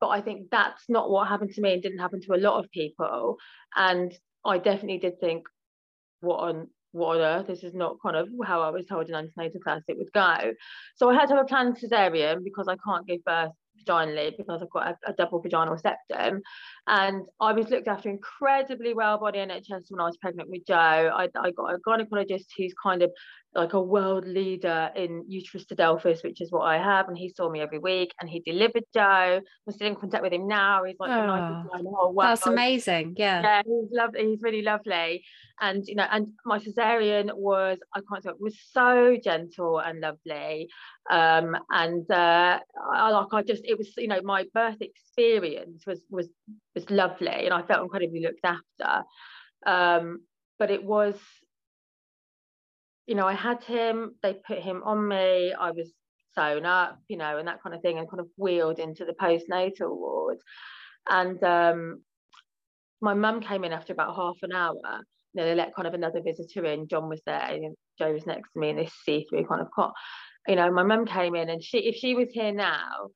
but 0.01 0.09
I 0.09 0.21
think 0.21 0.51
that's 0.51 0.85
not 0.89 1.11
what 1.11 1.29
happened 1.29 1.51
to 1.51 1.61
me 1.61 1.73
and 1.73 1.83
didn't 1.83 1.99
happen 1.99 2.21
to 2.23 2.35
a 2.35 2.39
lot 2.41 2.63
of 2.63 2.71
people 2.71 3.37
and 3.75 4.13
I 4.45 4.59
definitely 4.59 4.99
did 4.99 5.19
think 5.21 5.47
what 6.21 6.37
on 6.37 6.69
what 6.95 7.17
on 7.17 7.23
earth? 7.23 7.47
This 7.47 7.65
is 7.65 7.75
not 7.75 7.97
kind 8.03 8.17
of 8.17 8.29
how 8.45 8.63
I 8.63 8.71
was 8.71 8.87
told 8.87 9.09
in 9.09 9.15
antenatal 9.15 9.61
class 9.61 9.83
it 9.89 9.99
would 9.99 10.13
go. 10.13 10.53
So 10.97 11.11
I 11.11 11.15
had 11.15 11.27
to 11.29 11.35
have 11.35 11.45
a 11.45 11.49
planned 11.49 11.77
cesarean 11.79 12.45
because 12.45 12.69
I 12.69 12.77
can't 12.85 13.07
give 13.07 13.25
birth 13.25 13.53
vaginally 13.87 14.37
because 14.37 14.63
I've 14.63 14.71
got 14.71 14.89
a, 14.89 15.11
a, 15.11 15.13
double 15.15 15.41
vaginal 15.41 15.77
septum. 15.77 16.43
And 16.87 17.23
I 17.41 17.53
was 17.53 17.69
looked 17.69 17.89
after 17.89 18.09
incredibly 18.09 18.95
well 18.95 19.19
by 19.19 19.33
the 19.33 19.39
NHS 19.39 19.91
when 19.91 20.01
I 20.01 20.05
was 20.05 20.17
pregnant 20.17 20.51
with 20.51 20.67
Joe. 20.67 20.75
I, 20.75 21.29
I 21.37 21.51
got 21.51 21.75
a 21.75 21.79
gynecologist 21.87 22.47
who's 22.57 22.75
kind 22.83 23.03
of 23.03 23.11
like 23.55 23.73
a 23.73 23.81
world 23.81 24.27
leader 24.27 24.91
in 24.97 25.25
uterus 25.29 25.65
didelphys, 25.67 26.25
which 26.25 26.41
is 26.41 26.51
what 26.51 26.63
I 26.63 26.77
have, 26.77 27.09
and 27.09 27.17
he 27.17 27.29
saw 27.29 27.49
me 27.49 27.61
every 27.61 27.79
week 27.79 28.13
and 28.21 28.29
he 28.29 28.41
delivered 28.41 28.85
Joe. 28.93 29.41
I'm 29.67 29.73
still 29.73 29.89
in 29.89 29.97
contact 29.97 30.23
with 30.23 30.33
him 30.33 30.49
now. 30.49 30.85
He's 30.85 30.97
like 30.99 31.11
oh, 31.11 31.21
the 31.21 31.27
nicest 31.27 31.69
ah, 31.69 31.73
guy 31.73 31.79
in 31.79 31.85
the 31.85 31.91
whole 31.91 32.13
world. 32.13 32.31
That's 32.31 32.47
amazing. 32.47 33.15
Yeah. 33.17 33.43
Yeah, 33.43 33.63
he's 33.65 33.91
lovely. 33.93 34.27
He's 34.27 34.43
really 34.43 34.63
lovely. 34.63 35.25
And 35.61 35.87
you 35.87 35.95
know, 35.95 36.07
and 36.11 36.29
my 36.45 36.59
cesarean 36.59 37.31
was 37.35 37.79
I 37.95 38.01
can't 38.09 38.23
say 38.23 38.31
it 38.31 38.41
was 38.41 38.59
so 38.73 39.17
gentle 39.23 39.79
and 39.79 40.01
lovely. 40.01 40.69
Um, 41.11 41.57
and 41.71 42.11
uh, 42.11 42.59
I 42.93 43.11
like 43.11 43.29
I 43.33 43.43
just 43.43 43.63
it 43.65 43.79
was 43.79 43.93
you 43.97 44.09
know 44.09 44.21
my 44.23 44.45
birth 44.53 44.81
experience 44.81 45.87
was 45.87 46.01
was 46.11 46.29
was 46.75 46.89
lovely, 46.91 47.29
and 47.29 47.55
I 47.55 47.63
felt 47.63 47.83
incredibly 47.83 48.21
looked 48.21 48.45
after. 48.45 49.05
Um, 49.67 50.23
but 50.59 50.71
it 50.71 50.85
was 50.85 51.17
you 53.07 53.15
know, 53.15 53.27
I 53.27 53.35
had 53.35 53.63
him, 53.65 54.15
they 54.23 54.35
put 54.35 54.59
him 54.59 54.83
on 54.85 55.07
me, 55.07 55.53
I 55.53 55.71
was 55.73 55.93
sewn 56.35 56.65
up, 56.65 56.99
you 57.09 57.17
know, 57.17 57.39
and 57.39 57.49
that 57.49 57.63
kind 57.63 57.75
of 57.75 57.83
thing, 57.83 57.99
and 57.99 58.09
kind 58.09 58.21
of 58.21 58.29
wheeled 58.37 58.79
into 58.79 59.05
the 59.05 59.13
postnatal 59.13 59.91
ward. 59.91 60.39
And 61.09 61.43
um, 61.45 62.03
my 63.01 63.15
mum 63.15 63.41
came 63.41 63.65
in 63.65 63.73
after 63.73 63.93
about 63.93 64.17
half 64.17 64.37
an 64.43 64.53
hour. 64.53 65.03
You 65.35 65.43
know, 65.43 65.47
they 65.47 65.55
let 65.55 65.75
kind 65.75 65.89
of 65.89 65.95
another 65.95 66.21
visitor 66.23 66.65
in. 66.65 66.89
John 66.89 67.09
was 67.09 67.21
there, 67.27 67.41
and 67.41 67.75
Joe 67.99 68.13
was 68.13 68.27
next 68.27 68.53
to 68.53 68.61
me 68.61 68.71
in 68.71 68.77
this 68.77 68.93
see-through 69.05 69.47
kind 69.47 69.61
of 69.61 69.69
cot. 69.75 69.93
You 70.47 70.57
know, 70.57 70.71
my 70.71 70.83
mum 70.83 71.07
came 71.07 71.35
in, 71.35 71.51
and 71.51 71.63
she, 71.63 71.79
if 71.79 71.97
she 71.97 72.15
was 72.15 72.29
here 72.33 72.53
now, 72.53 73.11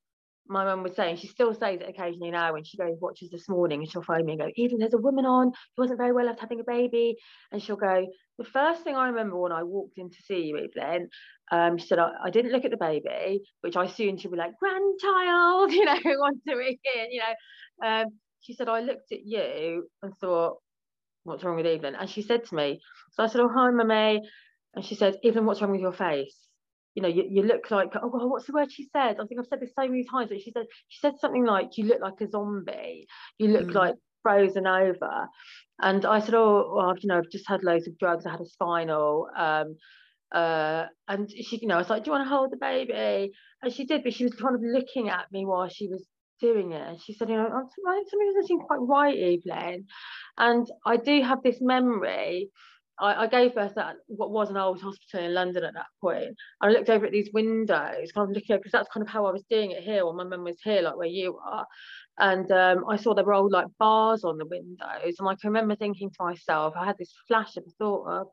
my 0.48 0.64
mum 0.64 0.82
was 0.82 0.96
saying, 0.96 1.16
she 1.16 1.26
still 1.26 1.52
says 1.52 1.80
it 1.80 1.88
occasionally 1.88 2.30
now 2.30 2.54
when 2.54 2.64
she 2.64 2.78
goes 2.78 2.96
watches 3.00 3.30
this 3.30 3.48
morning 3.48 3.80
and 3.80 3.90
she'll 3.90 4.02
phone 4.02 4.24
me 4.24 4.32
and 4.32 4.40
go, 4.40 4.50
Even 4.56 4.78
there's 4.78 4.94
a 4.94 4.98
woman 4.98 5.26
on 5.26 5.52
who 5.76 5.82
wasn't 5.82 5.98
very 5.98 6.12
well 6.12 6.28
after 6.28 6.40
having 6.40 6.60
a 6.60 6.64
baby. 6.64 7.16
And 7.52 7.62
she'll 7.62 7.76
go, 7.76 8.06
The 8.38 8.44
first 8.44 8.82
thing 8.82 8.96
I 8.96 9.08
remember 9.08 9.36
when 9.36 9.52
I 9.52 9.62
walked 9.62 9.98
in 9.98 10.10
to 10.10 10.22
see 10.24 10.46
you, 10.46 10.56
Evelyn, 10.56 11.08
um, 11.52 11.78
she 11.78 11.86
said, 11.86 11.98
I, 11.98 12.12
I, 12.24 12.30
didn't 12.30 12.52
look 12.52 12.64
at 12.64 12.70
the 12.70 12.76
baby, 12.78 13.42
which 13.60 13.76
I 13.76 13.84
assumed 13.84 14.20
she'd 14.20 14.30
be 14.30 14.36
like, 14.36 14.52
Grandchild, 14.58 15.72
you 15.72 15.84
know, 15.84 15.98
to 15.98 16.56
be 16.56 16.80
here, 16.82 17.06
you 17.10 17.20
know. 17.20 17.86
Um, 17.88 18.06
she 18.40 18.54
said, 18.54 18.68
I 18.68 18.80
looked 18.80 19.12
at 19.12 19.24
you 19.24 19.88
and 20.02 20.12
thought, 20.18 20.56
What's 21.24 21.44
wrong 21.44 21.56
with 21.56 21.66
Evelyn? 21.66 21.94
And 21.94 22.08
she 22.08 22.22
said 22.22 22.44
to 22.46 22.54
me, 22.54 22.80
So 23.12 23.22
I 23.22 23.26
said, 23.26 23.40
Oh, 23.40 23.50
hi, 23.52 23.70
mummy. 23.70 24.20
And 24.74 24.84
she 24.84 24.94
said, 24.94 25.16
Evelyn, 25.24 25.46
what's 25.46 25.60
wrong 25.60 25.72
with 25.72 25.80
your 25.80 25.92
face? 25.92 26.48
you 26.98 27.02
know, 27.02 27.08
you, 27.08 27.24
you 27.30 27.42
look 27.42 27.70
like, 27.70 27.92
oh, 27.94 28.26
what's 28.26 28.46
the 28.46 28.52
word 28.52 28.72
she 28.72 28.88
said? 28.92 29.18
I 29.20 29.26
think 29.26 29.38
I've 29.38 29.46
said 29.46 29.60
this 29.60 29.70
so 29.78 29.86
many 29.86 30.04
times, 30.04 30.30
but 30.30 30.40
she 30.40 30.50
said, 30.50 30.66
she 30.88 30.98
said 30.98 31.14
something 31.20 31.44
like, 31.44 31.78
you 31.78 31.84
look 31.84 32.00
like 32.00 32.20
a 32.20 32.28
zombie, 32.28 33.06
you 33.38 33.48
look 33.48 33.68
mm. 33.68 33.74
like 33.74 33.94
frozen 34.24 34.66
over. 34.66 35.28
And 35.80 36.04
I 36.04 36.18
said, 36.18 36.34
oh, 36.34 36.72
well, 36.74 36.94
you 36.98 37.08
know, 37.08 37.18
I've 37.18 37.30
just 37.30 37.46
had 37.46 37.62
loads 37.62 37.86
of 37.86 37.96
drugs. 37.98 38.26
I 38.26 38.32
had 38.32 38.40
a 38.40 38.46
spinal. 38.46 39.28
Um, 39.36 39.76
uh, 40.32 40.86
and 41.06 41.30
she, 41.30 41.60
you 41.62 41.68
know, 41.68 41.76
I 41.76 41.78
was 41.78 41.88
like, 41.88 42.02
do 42.02 42.08
you 42.08 42.12
want 42.16 42.24
to 42.24 42.34
hold 42.34 42.50
the 42.50 42.56
baby? 42.56 43.32
And 43.62 43.72
she 43.72 43.84
did, 43.84 44.02
but 44.02 44.12
she 44.12 44.24
was 44.24 44.34
kind 44.34 44.56
of 44.56 44.60
looking 44.60 45.08
at 45.08 45.30
me 45.30 45.46
while 45.46 45.68
she 45.68 45.86
was 45.86 46.04
doing 46.40 46.72
it. 46.72 46.86
And 46.86 47.00
she 47.00 47.12
said, 47.12 47.28
you 47.28 47.36
know, 47.36 47.48
something 47.48 48.26
doesn't 48.26 48.46
seem 48.46 48.60
quite 48.60 48.80
right, 48.80 49.16
Evelyn. 49.16 49.86
And 50.36 50.70
I 50.86 50.96
do 50.96 51.22
have 51.22 51.42
this 51.42 51.60
memory 51.60 52.50
I, 53.00 53.24
I, 53.24 53.26
gave 53.28 53.54
birth 53.54 53.76
at 53.78 53.96
what 54.08 54.30
was 54.30 54.50
an 54.50 54.56
old 54.56 54.80
hospital 54.80 55.24
in 55.24 55.34
London 55.34 55.64
at 55.64 55.74
that 55.74 55.86
point. 56.00 56.34
I 56.60 56.68
looked 56.68 56.90
over 56.90 57.06
at 57.06 57.12
these 57.12 57.30
windows, 57.32 58.12
kind 58.12 58.28
of 58.28 58.34
looking 58.34 58.56
because 58.56 58.72
that's 58.72 58.88
kind 58.92 59.06
of 59.06 59.12
how 59.12 59.26
I 59.26 59.32
was 59.32 59.44
doing 59.48 59.70
it 59.70 59.82
here 59.82 60.04
when 60.04 60.16
my 60.16 60.24
mum 60.24 60.44
was 60.44 60.60
here, 60.62 60.82
like 60.82 60.96
where 60.96 61.06
you 61.06 61.38
are. 61.38 61.66
And 62.18 62.50
um, 62.50 62.84
I 62.88 62.96
saw 62.96 63.14
there 63.14 63.24
were 63.24 63.34
old 63.34 63.52
like 63.52 63.66
bars 63.78 64.24
on 64.24 64.38
the 64.38 64.46
windows, 64.46 65.16
and 65.18 65.28
I 65.28 65.34
can 65.36 65.50
remember 65.50 65.76
thinking 65.76 66.10
to 66.10 66.24
myself, 66.24 66.74
I 66.76 66.86
had 66.86 66.98
this 66.98 67.14
flash 67.28 67.56
of 67.56 67.64
a 67.66 67.70
thought 67.78 68.08
of, 68.08 68.26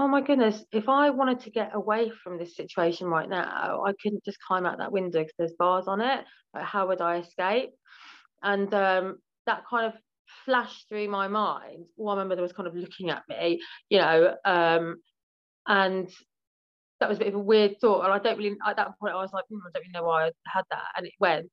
oh 0.00 0.08
my 0.08 0.22
goodness, 0.22 0.64
if 0.72 0.88
I 0.88 1.10
wanted 1.10 1.40
to 1.40 1.50
get 1.50 1.74
away 1.74 2.10
from 2.24 2.38
this 2.38 2.56
situation 2.56 3.06
right 3.06 3.28
now, 3.28 3.84
I 3.84 3.92
couldn't 4.02 4.24
just 4.24 4.38
climb 4.40 4.64
out 4.64 4.78
that 4.78 4.92
window 4.92 5.18
because 5.18 5.34
there's 5.38 5.52
bars 5.58 5.88
on 5.88 6.00
it. 6.00 6.24
Like, 6.54 6.64
how 6.64 6.88
would 6.88 7.02
I 7.02 7.18
escape? 7.18 7.72
And 8.42 8.72
um, 8.72 9.18
that 9.44 9.64
kind 9.68 9.92
of 9.92 10.00
flashed 10.46 10.88
through 10.88 11.10
my 11.10 11.28
mind 11.28 11.84
while 11.96 12.16
my 12.16 12.24
mother 12.24 12.40
was 12.40 12.54
kind 12.54 12.66
of 12.66 12.74
looking 12.74 13.10
at 13.10 13.24
me, 13.28 13.60
you 13.90 13.98
know, 13.98 14.36
um, 14.46 14.96
and 15.66 16.08
that 17.00 17.10
was 17.10 17.18
a 17.18 17.20
bit 17.20 17.28
of 17.28 17.34
a 17.34 17.38
weird 17.38 17.78
thought. 17.78 18.04
And 18.04 18.12
I 18.14 18.18
don't 18.20 18.38
really, 18.38 18.56
at 18.66 18.76
that 18.76 18.98
point, 18.98 19.12
I 19.12 19.20
was 19.20 19.34
like, 19.34 19.44
mm, 19.52 19.58
I 19.58 19.70
don't 19.74 19.82
really 19.82 19.92
know 19.92 20.04
why 20.04 20.28
I 20.28 20.30
had 20.46 20.64
that. 20.70 20.84
And 20.96 21.06
it 21.06 21.12
went. 21.20 21.50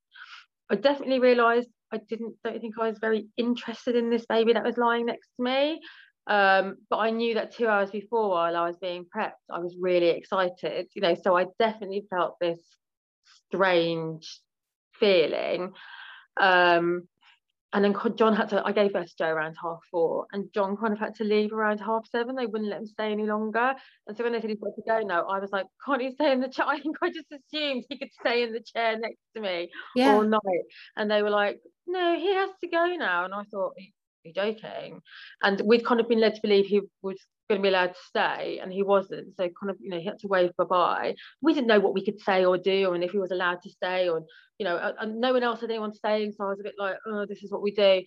I 0.72 0.76
definitely 0.76 1.20
realised 1.20 1.68
I 1.92 1.98
didn't, 1.98 2.36
don't 2.46 2.62
think 2.62 2.76
I 2.80 2.88
was 2.88 2.98
very 3.00 3.28
interested 3.36 3.98
in 3.98 4.10
this 4.10 4.26
baby 4.26 4.54
that 4.54 4.64
was 4.64 4.78
lying 4.78 5.06
next 5.06 5.28
to 5.36 5.44
me. 5.44 5.82
Um, 6.28 6.76
but 6.90 6.98
I 6.98 7.10
knew 7.12 7.36
that 7.36 7.56
two 7.56 7.68
hours 7.68 7.90
before, 7.90 8.30
while 8.30 8.56
I 8.56 8.68
was 8.68 8.78
being 8.78 9.06
prepped, 9.06 9.32
I 9.50 9.60
was 9.60 9.76
really 9.80 10.10
excited, 10.10 10.88
you 10.94 11.02
know. 11.02 11.16
So 11.16 11.38
I 11.38 11.46
definitely 11.58 12.06
felt 12.10 12.38
this 12.40 12.60
strange 13.48 14.42
feeling. 15.00 15.74
Um, 16.40 17.08
and 17.74 17.84
then 17.84 17.96
John 18.16 18.34
had 18.34 18.50
to, 18.50 18.66
I 18.66 18.72
gave 18.72 18.94
birth 18.94 19.08
to 19.08 19.18
Joe 19.18 19.30
around 19.30 19.56
half 19.62 19.80
four, 19.92 20.26
and 20.32 20.52
John 20.54 20.78
kind 20.78 20.94
of 20.94 21.00
had 21.00 21.16
to 21.16 21.26
leave 21.26 21.52
around 21.52 21.80
half 21.80 22.08
seven. 22.10 22.36
They 22.36 22.46
wouldn't 22.46 22.70
let 22.70 22.80
him 22.80 22.88
stay 22.88 23.12
any 23.12 23.26
longer. 23.26 23.76
And 24.08 24.16
so 24.16 24.24
when 24.24 24.34
they 24.34 24.40
said 24.40 24.50
he's 24.50 24.60
got 24.60 24.76
to 24.76 24.82
go 24.88 25.06
now, 25.06 25.28
I 25.28 25.40
was 25.40 25.52
like, 25.52 25.66
can't 25.86 26.02
he 26.02 26.12
stay 26.12 26.32
in 26.32 26.40
the 26.40 26.48
chair? 26.48 26.66
I 26.68 26.80
think 26.80 26.98
I 27.02 27.10
just 27.10 27.28
assumed 27.32 27.84
he 27.90 27.98
could 27.98 28.12
stay 28.20 28.44
in 28.44 28.54
the 28.54 28.62
chair 28.62 28.98
next 28.98 29.20
to 29.36 29.42
me 29.42 29.70
yeah. 29.96 30.14
all 30.14 30.24
night. 30.24 30.64
And 30.96 31.12
they 31.12 31.22
were 31.22 31.30
like, 31.30 31.60
no, 31.86 32.16
he 32.18 32.34
has 32.34 32.50
to 32.62 32.68
go 32.68 32.96
now. 32.98 33.26
And 33.26 33.34
I 33.34 33.44
thought, 33.44 33.74
you 34.28 34.34
joking? 34.34 35.02
And 35.42 35.62
we'd 35.62 35.86
kind 35.86 36.00
of 36.00 36.08
been 36.08 36.20
led 36.20 36.36
to 36.36 36.42
believe 36.42 36.66
he 36.66 36.82
was 37.02 37.18
going 37.50 37.62
to 37.62 37.64
be 37.64 37.70
allowed 37.70 37.94
to 37.94 38.00
stay 38.08 38.60
and 38.62 38.74
he 38.74 38.84
wasn't 38.84 39.34
so 39.38 39.44
kind 39.44 39.70
of 39.70 39.78
you 39.80 39.90
know 39.90 39.98
he 39.98 40.06
had 40.06 40.20
to 40.20 40.28
wave 40.28 40.52
bye-bye 40.58 41.16
we 41.42 41.54
didn't 41.54 41.68
know 41.68 41.80
what 41.80 41.94
we 41.94 42.04
could 42.04 42.20
say 42.20 42.44
or 42.44 42.58
do 42.58 42.94
and 42.94 43.06
if 43.06 43.12
he 43.12 43.20
was 43.20 43.32
allowed 43.32 43.62
to 43.62 43.70
stay 43.70 44.10
or 44.10 44.22
you 44.60 44.66
know 44.66 44.94
and 45.00 45.22
no 45.22 45.32
one 45.32 45.44
else 45.44 45.62
had 45.62 45.70
anyone 45.70 45.94
staying 45.94 46.34
so 46.34 46.44
I 46.44 46.50
was 46.50 46.60
a 46.60 46.64
bit 46.64 46.76
like 46.78 46.98
oh 47.08 47.26
this 47.26 47.44
is 47.44 47.50
what 47.52 47.62
we 47.62 47.72
do 47.72 48.02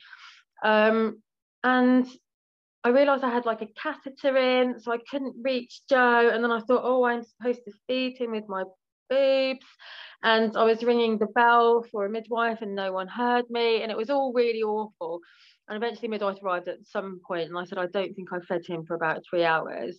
um, 0.63 1.23
and 1.65 2.07
I 2.85 2.91
realised 2.91 3.25
I 3.25 3.31
had 3.31 3.47
like 3.47 3.63
a 3.63 3.69
catheter 3.83 4.37
in 4.37 4.79
so 4.79 4.93
I 4.93 4.99
couldn't 5.11 5.37
reach 5.43 5.81
Joe 5.89 6.31
and 6.31 6.45
then 6.45 6.53
I 6.53 6.61
thought 6.61 6.83
oh 6.85 7.05
I'm 7.05 7.23
supposed 7.25 7.65
to 7.65 7.73
feed 7.87 8.19
him 8.19 8.33
with 8.33 8.47
my 8.47 8.65
boobs. 9.11 9.67
And 10.23 10.57
I 10.57 10.65
was 10.65 10.83
ringing 10.83 11.19
the 11.19 11.27
bell 11.27 11.85
for 11.91 12.07
a 12.07 12.11
midwife 12.11 12.63
and 12.63 12.75
no 12.75 12.93
one 12.93 13.09
heard 13.09 13.51
me. 13.51 13.83
And 13.83 13.91
it 13.91 13.97
was 13.97 14.11
all 14.11 14.33
really 14.33 14.63
awful. 14.63 15.21
And 15.71 15.77
eventually 15.77 16.09
midwife 16.09 16.43
arrived 16.43 16.67
at 16.67 16.85
some 16.85 17.21
point 17.27 17.49
and 17.49 17.57
I 17.57 17.65
said, 17.65 17.79
I 17.79 17.87
don't 17.87 18.13
think 18.15 18.33
I 18.33 18.41
fed 18.41 18.67
him 18.67 18.85
for 18.85 18.95
about 18.95 19.23
three 19.29 19.45
hours. 19.45 19.99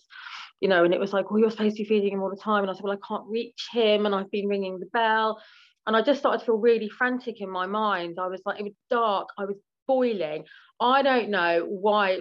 You 0.60 0.68
know, 0.68 0.84
and 0.84 0.92
it 0.92 1.00
was 1.00 1.14
like, 1.14 1.30
well, 1.30 1.40
you're 1.40 1.50
supposed 1.50 1.76
to 1.76 1.82
be 1.82 1.88
feeding 1.88 2.12
him 2.12 2.22
all 2.22 2.28
the 2.28 2.36
time. 2.36 2.62
And 2.62 2.70
I 2.70 2.74
said, 2.74 2.82
well, 2.84 2.92
I 2.92 3.08
can't 3.08 3.26
reach 3.26 3.68
him 3.72 4.04
and 4.04 4.14
I've 4.14 4.30
been 4.30 4.48
ringing 4.48 4.78
the 4.78 4.86
bell. 4.92 5.42
And 5.86 5.96
I 5.96 6.02
just 6.02 6.20
started 6.20 6.40
to 6.40 6.44
feel 6.44 6.58
really 6.58 6.90
frantic 6.90 7.40
in 7.40 7.50
my 7.50 7.66
mind. 7.66 8.18
I 8.20 8.28
was 8.28 8.42
like, 8.44 8.60
it 8.60 8.64
was 8.64 8.74
dark. 8.90 9.30
I 9.38 9.46
was 9.46 9.56
boiling. 9.88 10.44
I 10.78 11.02
don't 11.02 11.30
know 11.30 11.66
why 11.66 12.20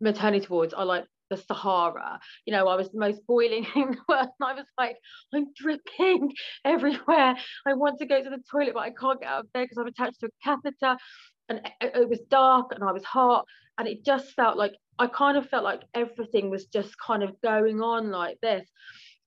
maternity 0.00 0.48
wards 0.50 0.74
are 0.74 0.84
like 0.84 1.04
the 1.30 1.36
Sahara. 1.36 2.20
You 2.44 2.52
know, 2.52 2.68
I 2.68 2.76
was 2.76 2.90
the 2.90 2.98
most 2.98 3.26
boiling 3.26 3.66
in 3.76 3.92
the 3.92 3.98
world. 4.08 4.28
And 4.40 4.48
I 4.48 4.54
was 4.54 4.66
like, 4.76 4.96
I'm 5.32 5.46
dripping 5.56 6.32
everywhere. 6.64 7.36
I 7.66 7.74
want 7.74 7.98
to 8.00 8.06
go 8.06 8.22
to 8.22 8.30
the 8.30 8.42
toilet, 8.50 8.74
but 8.74 8.80
I 8.80 8.90
can't 8.90 9.20
get 9.20 9.30
out 9.30 9.44
of 9.44 9.52
bed 9.52 9.62
because 9.62 9.78
I'm 9.78 9.86
attached 9.86 10.20
to 10.20 10.26
a 10.26 10.30
catheter. 10.42 10.98
And 11.48 11.60
it 11.80 12.08
was 12.08 12.20
dark 12.30 12.72
and 12.72 12.82
I 12.82 12.92
was 12.92 13.04
hot. 13.04 13.46
And 13.78 13.88
it 13.88 14.04
just 14.04 14.32
felt 14.32 14.56
like 14.56 14.72
I 14.98 15.06
kind 15.08 15.36
of 15.36 15.48
felt 15.48 15.64
like 15.64 15.82
everything 15.94 16.50
was 16.50 16.66
just 16.66 16.94
kind 16.98 17.22
of 17.22 17.40
going 17.42 17.80
on 17.80 18.10
like 18.10 18.38
this. 18.40 18.68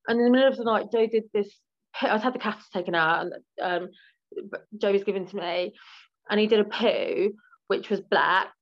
And 0.07 0.19
in 0.19 0.25
the 0.25 0.31
middle 0.31 0.47
of 0.47 0.57
the 0.57 0.63
night, 0.63 0.87
Joe 0.91 1.07
did 1.07 1.25
this. 1.33 1.59
I'd 2.01 2.21
had 2.21 2.33
the 2.33 2.39
catheter 2.39 2.65
taken 2.73 2.95
out, 2.95 3.25
and 3.25 3.33
um, 3.61 3.89
Joe 4.77 4.93
was 4.93 5.03
given 5.03 5.25
to 5.25 5.35
me, 5.35 5.73
and 6.29 6.39
he 6.39 6.45
did 6.45 6.59
a 6.59 6.63
poo, 6.63 7.33
which 7.67 7.89
was 7.89 8.01
black 8.01 8.53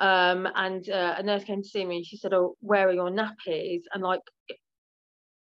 um, 0.00 0.46
and 0.54 0.88
uh, 0.88 1.14
a 1.18 1.22
nurse 1.22 1.44
came 1.44 1.62
to 1.62 1.68
see 1.68 1.84
me. 1.84 2.04
She 2.04 2.16
said, 2.16 2.34
"Oh, 2.34 2.56
where 2.60 2.88
are 2.88 2.92
your 2.92 3.10
nappies?" 3.10 3.82
And 3.92 4.02
like, 4.02 4.20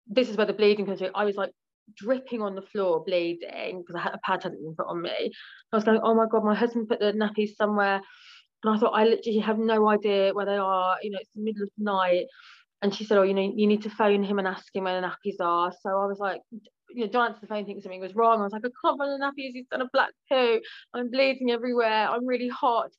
this 0.06 0.28
is 0.28 0.36
where 0.36 0.46
the 0.46 0.52
bleeding 0.52 0.86
comes 0.86 1.00
through. 1.00 1.10
I 1.14 1.24
was 1.24 1.36
like 1.36 1.50
dripping 1.96 2.42
on 2.42 2.54
the 2.54 2.62
floor, 2.62 3.02
bleeding 3.04 3.80
because 3.80 3.96
I 3.96 4.00
had 4.00 4.14
a 4.14 4.18
pad 4.18 4.42
hadn't 4.42 4.62
been 4.62 4.74
put 4.76 4.86
on 4.86 5.02
me. 5.02 5.32
I 5.72 5.76
was 5.76 5.84
going, 5.84 6.00
"Oh 6.02 6.14
my 6.14 6.26
god, 6.30 6.44
my 6.44 6.54
husband 6.54 6.88
put 6.88 7.00
the 7.00 7.12
nappies 7.12 7.56
somewhere," 7.56 8.00
and 8.64 8.74
I 8.74 8.78
thought, 8.78 8.92
I 8.92 9.04
literally 9.04 9.38
have 9.40 9.58
no 9.58 9.88
idea 9.88 10.32
where 10.34 10.46
they 10.46 10.56
are. 10.56 10.96
You 11.02 11.10
know, 11.10 11.18
it's 11.20 11.30
the 11.34 11.42
middle 11.42 11.62
of 11.62 11.70
the 11.78 11.84
night. 11.84 12.26
And 12.82 12.94
she 12.94 13.04
said, 13.04 13.18
"Oh, 13.18 13.22
you 13.22 13.34
know, 13.34 13.52
you 13.54 13.66
need 13.66 13.82
to 13.82 13.90
phone 13.90 14.22
him 14.22 14.38
and 14.38 14.48
ask 14.48 14.74
him 14.74 14.84
where 14.84 15.00
the 15.00 15.06
nappies 15.06 15.40
are." 15.40 15.72
So 15.82 15.90
I 15.90 16.06
was 16.06 16.18
like, 16.18 16.40
you 16.90 17.04
know, 17.04 17.10
don't 17.10 17.30
answer 17.30 17.40
the 17.42 17.48
phone, 17.48 17.64
think 17.66 17.82
something 17.82 18.00
was 18.00 18.14
wrong. 18.14 18.40
I 18.40 18.44
was 18.44 18.52
like, 18.52 18.62
I 18.64 18.70
can't 18.84 18.98
find 18.98 19.10
the 19.12 19.24
nappies. 19.24 19.52
He's 19.52 19.66
done 19.70 19.82
a 19.82 19.88
black 19.92 20.10
poo. 20.30 20.60
I'm 20.94 21.10
bleeding 21.10 21.50
everywhere. 21.50 22.08
I'm 22.08 22.26
really 22.26 22.48
hot 22.48 22.90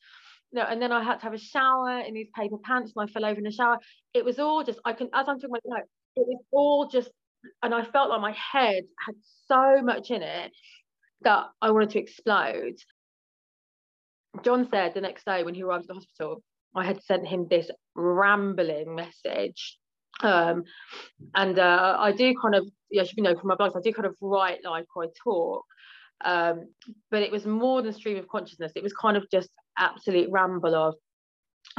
no, 0.52 0.64
and 0.64 0.82
then 0.82 0.92
I 0.92 1.04
had 1.04 1.20
to 1.20 1.24
have 1.24 1.34
a 1.34 1.38
shower 1.38 2.00
in 2.00 2.14
these 2.14 2.30
paper 2.36 2.58
pants 2.64 2.94
and 2.96 3.08
I 3.08 3.12
fell 3.12 3.26
over 3.26 3.38
in 3.38 3.44
the 3.44 3.52
shower. 3.52 3.78
It 4.14 4.26
was 4.26 4.40
all 4.40 4.64
just, 4.64 4.80
I 4.84 4.94
can, 4.94 5.10
as 5.14 5.28
I'm 5.28 5.40
talking 5.40 5.50
about, 5.52 5.62
no, 5.66 5.78
it 5.78 6.28
was 6.28 6.44
all 6.52 6.88
just, 6.88 7.10
and 7.64 7.74
I 7.74 7.86
felt 7.86 8.10
like 8.10 8.22
my 8.22 8.34
head 8.34 8.84
had 9.06 9.16
so 9.48 9.82
much 9.82 10.12
in 10.12 10.22
it 10.22 10.52
that 11.22 11.46
I 11.62 11.72
wanted 11.72 11.92
to 11.92 12.00
explode. 12.00 12.76
John 14.44 14.68
said 14.70 14.94
the 14.94 15.02
next 15.02 15.26
day 15.26 15.44
when 15.44 15.56
he 15.56 15.64
arrived 15.64 15.84
at 15.84 15.88
the 15.88 15.94
hospital, 15.96 16.44
I 16.76 16.86
had 16.86 17.02
sent 17.04 17.28
him 17.28 17.48
this 17.50 17.70
rambling 17.96 18.96
message. 18.96 19.78
Um, 20.22 20.64
and 21.34 21.58
uh, 21.58 21.96
I 22.00 22.12
do 22.12 22.34
kind 22.42 22.56
of, 22.56 22.68
yeah, 22.92 23.04
you 23.16 23.24
know, 23.24 23.36
from 23.36 23.48
my 23.48 23.56
blogs, 23.56 23.76
I 23.76 23.82
do 23.82 23.94
kind 23.94 24.06
of 24.06 24.16
write 24.22 24.60
like 24.64 24.86
I 24.98 25.06
talk. 25.24 25.66
Um, 26.24 26.70
but 27.10 27.22
it 27.22 27.32
was 27.32 27.46
more 27.46 27.82
than 27.82 27.94
stream 27.94 28.18
of 28.18 28.28
consciousness. 28.28 28.74
It 28.76 28.84
was 28.84 28.94
kind 28.94 29.16
of 29.18 29.26
just 29.32 29.50
absolute 29.78 30.30
ramble 30.32 30.76
of 30.76 30.96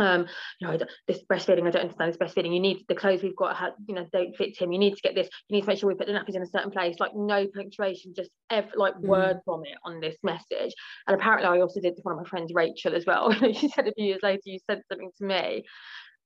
um, 0.00 0.26
you 0.58 0.66
know, 0.66 0.78
this 1.06 1.22
breastfeeding, 1.30 1.66
I 1.66 1.70
don't 1.70 1.82
understand 1.82 2.12
this 2.12 2.16
breastfeeding. 2.16 2.54
You 2.54 2.60
need 2.60 2.84
the 2.88 2.94
clothes 2.94 3.22
we've 3.22 3.36
got, 3.36 3.74
you 3.86 3.94
know, 3.94 4.06
don't 4.12 4.34
fit 4.34 4.56
him. 4.56 4.72
You 4.72 4.78
need 4.78 4.96
to 4.96 5.02
get 5.02 5.14
this. 5.14 5.28
You 5.48 5.56
need 5.56 5.62
to 5.62 5.66
make 5.66 5.78
sure 5.78 5.88
we 5.88 5.94
put 5.94 6.06
the 6.06 6.14
nappies 6.14 6.36
in 6.36 6.42
a 6.42 6.46
certain 6.46 6.70
place. 6.70 6.98
Like 6.98 7.14
no 7.14 7.46
punctuation, 7.46 8.14
just 8.16 8.30
every, 8.48 8.70
like 8.76 8.94
mm. 8.94 9.02
word 9.02 9.40
from 9.44 9.62
it 9.64 9.76
on 9.84 10.00
this 10.00 10.16
message. 10.22 10.72
And 11.06 11.14
apparently, 11.14 11.48
I 11.48 11.60
also 11.60 11.80
did 11.80 11.96
to 11.96 12.02
one 12.02 12.14
of 12.14 12.24
my 12.24 12.28
friends, 12.28 12.52
Rachel, 12.54 12.94
as 12.94 13.04
well. 13.04 13.32
she 13.52 13.68
said 13.68 13.86
a 13.86 13.92
few 13.92 14.06
years 14.06 14.20
later, 14.22 14.40
you 14.46 14.58
said 14.68 14.80
something 14.88 15.10
to 15.18 15.24
me. 15.24 15.64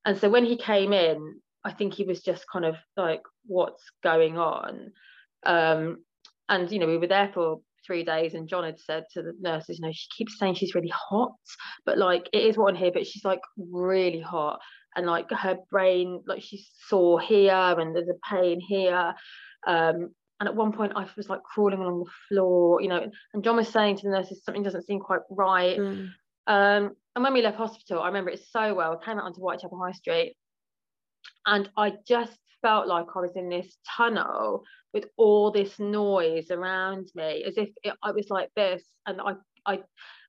And 0.04 0.16
so 0.18 0.28
when 0.28 0.44
he 0.44 0.56
came 0.56 0.92
in, 0.92 1.40
I 1.64 1.72
think 1.72 1.94
he 1.94 2.04
was 2.04 2.22
just 2.22 2.44
kind 2.52 2.64
of 2.64 2.76
like, 2.96 3.22
what's 3.46 3.82
going 4.02 4.38
on? 4.38 4.92
Um, 5.44 6.04
and 6.48 6.70
you 6.70 6.78
know, 6.78 6.86
we 6.86 6.98
were 6.98 7.06
there 7.06 7.30
for 7.34 7.60
three 7.86 8.04
days 8.04 8.34
and 8.34 8.48
John 8.48 8.64
had 8.64 8.78
said 8.78 9.04
to 9.12 9.22
the 9.22 9.32
nurses, 9.40 9.78
you 9.78 9.86
know, 9.86 9.92
she 9.92 10.08
keeps 10.16 10.38
saying 10.38 10.54
she's 10.54 10.74
really 10.74 10.92
hot, 10.92 11.32
but 11.84 11.98
like 11.98 12.28
it 12.32 12.44
is 12.44 12.56
one 12.56 12.74
here, 12.74 12.90
but 12.92 13.06
she's 13.06 13.24
like 13.24 13.40
really 13.56 14.20
hot. 14.20 14.60
And 14.96 15.06
like 15.06 15.30
her 15.30 15.58
brain, 15.70 16.22
like 16.26 16.42
she's 16.42 16.70
sore 16.86 17.20
here 17.20 17.74
and 17.78 17.94
there's 17.94 18.08
a 18.08 18.34
pain 18.34 18.60
here. 18.60 19.14
Um, 19.66 20.10
and 20.40 20.48
at 20.48 20.54
one 20.54 20.72
point 20.72 20.92
I 20.94 21.06
was 21.16 21.28
like 21.28 21.42
crawling 21.42 21.80
along 21.80 22.00
the 22.00 22.10
floor, 22.28 22.80
you 22.80 22.88
know, 22.88 23.10
and 23.32 23.44
John 23.44 23.56
was 23.56 23.68
saying 23.68 23.96
to 23.96 24.02
the 24.04 24.14
nurses, 24.14 24.42
something 24.44 24.62
doesn't 24.62 24.86
seem 24.86 25.00
quite 25.00 25.20
right. 25.30 25.78
Mm. 25.78 26.08
Um, 26.46 26.96
and 27.16 27.24
when 27.24 27.32
we 27.32 27.42
left 27.42 27.56
hospital, 27.56 28.02
I 28.02 28.08
remember 28.08 28.30
it 28.30 28.44
so 28.50 28.74
well. 28.74 29.00
I 29.00 29.04
came 29.04 29.18
out 29.18 29.24
onto 29.24 29.40
Whitechapel 29.40 29.78
High 29.78 29.92
Street 29.92 30.36
and 31.46 31.68
I 31.76 31.94
just 32.06 32.38
felt 32.64 32.86
like 32.86 33.06
I 33.14 33.20
was 33.20 33.36
in 33.36 33.50
this 33.50 33.76
tunnel 33.96 34.64
with 34.94 35.04
all 35.18 35.50
this 35.50 35.78
noise 35.78 36.50
around 36.50 37.10
me, 37.14 37.44
as 37.46 37.58
if 37.58 37.68
it, 37.82 37.94
I 38.02 38.12
was 38.12 38.30
like 38.30 38.48
this, 38.56 38.82
and 39.06 39.20
I, 39.20 39.32
I, 39.66 39.80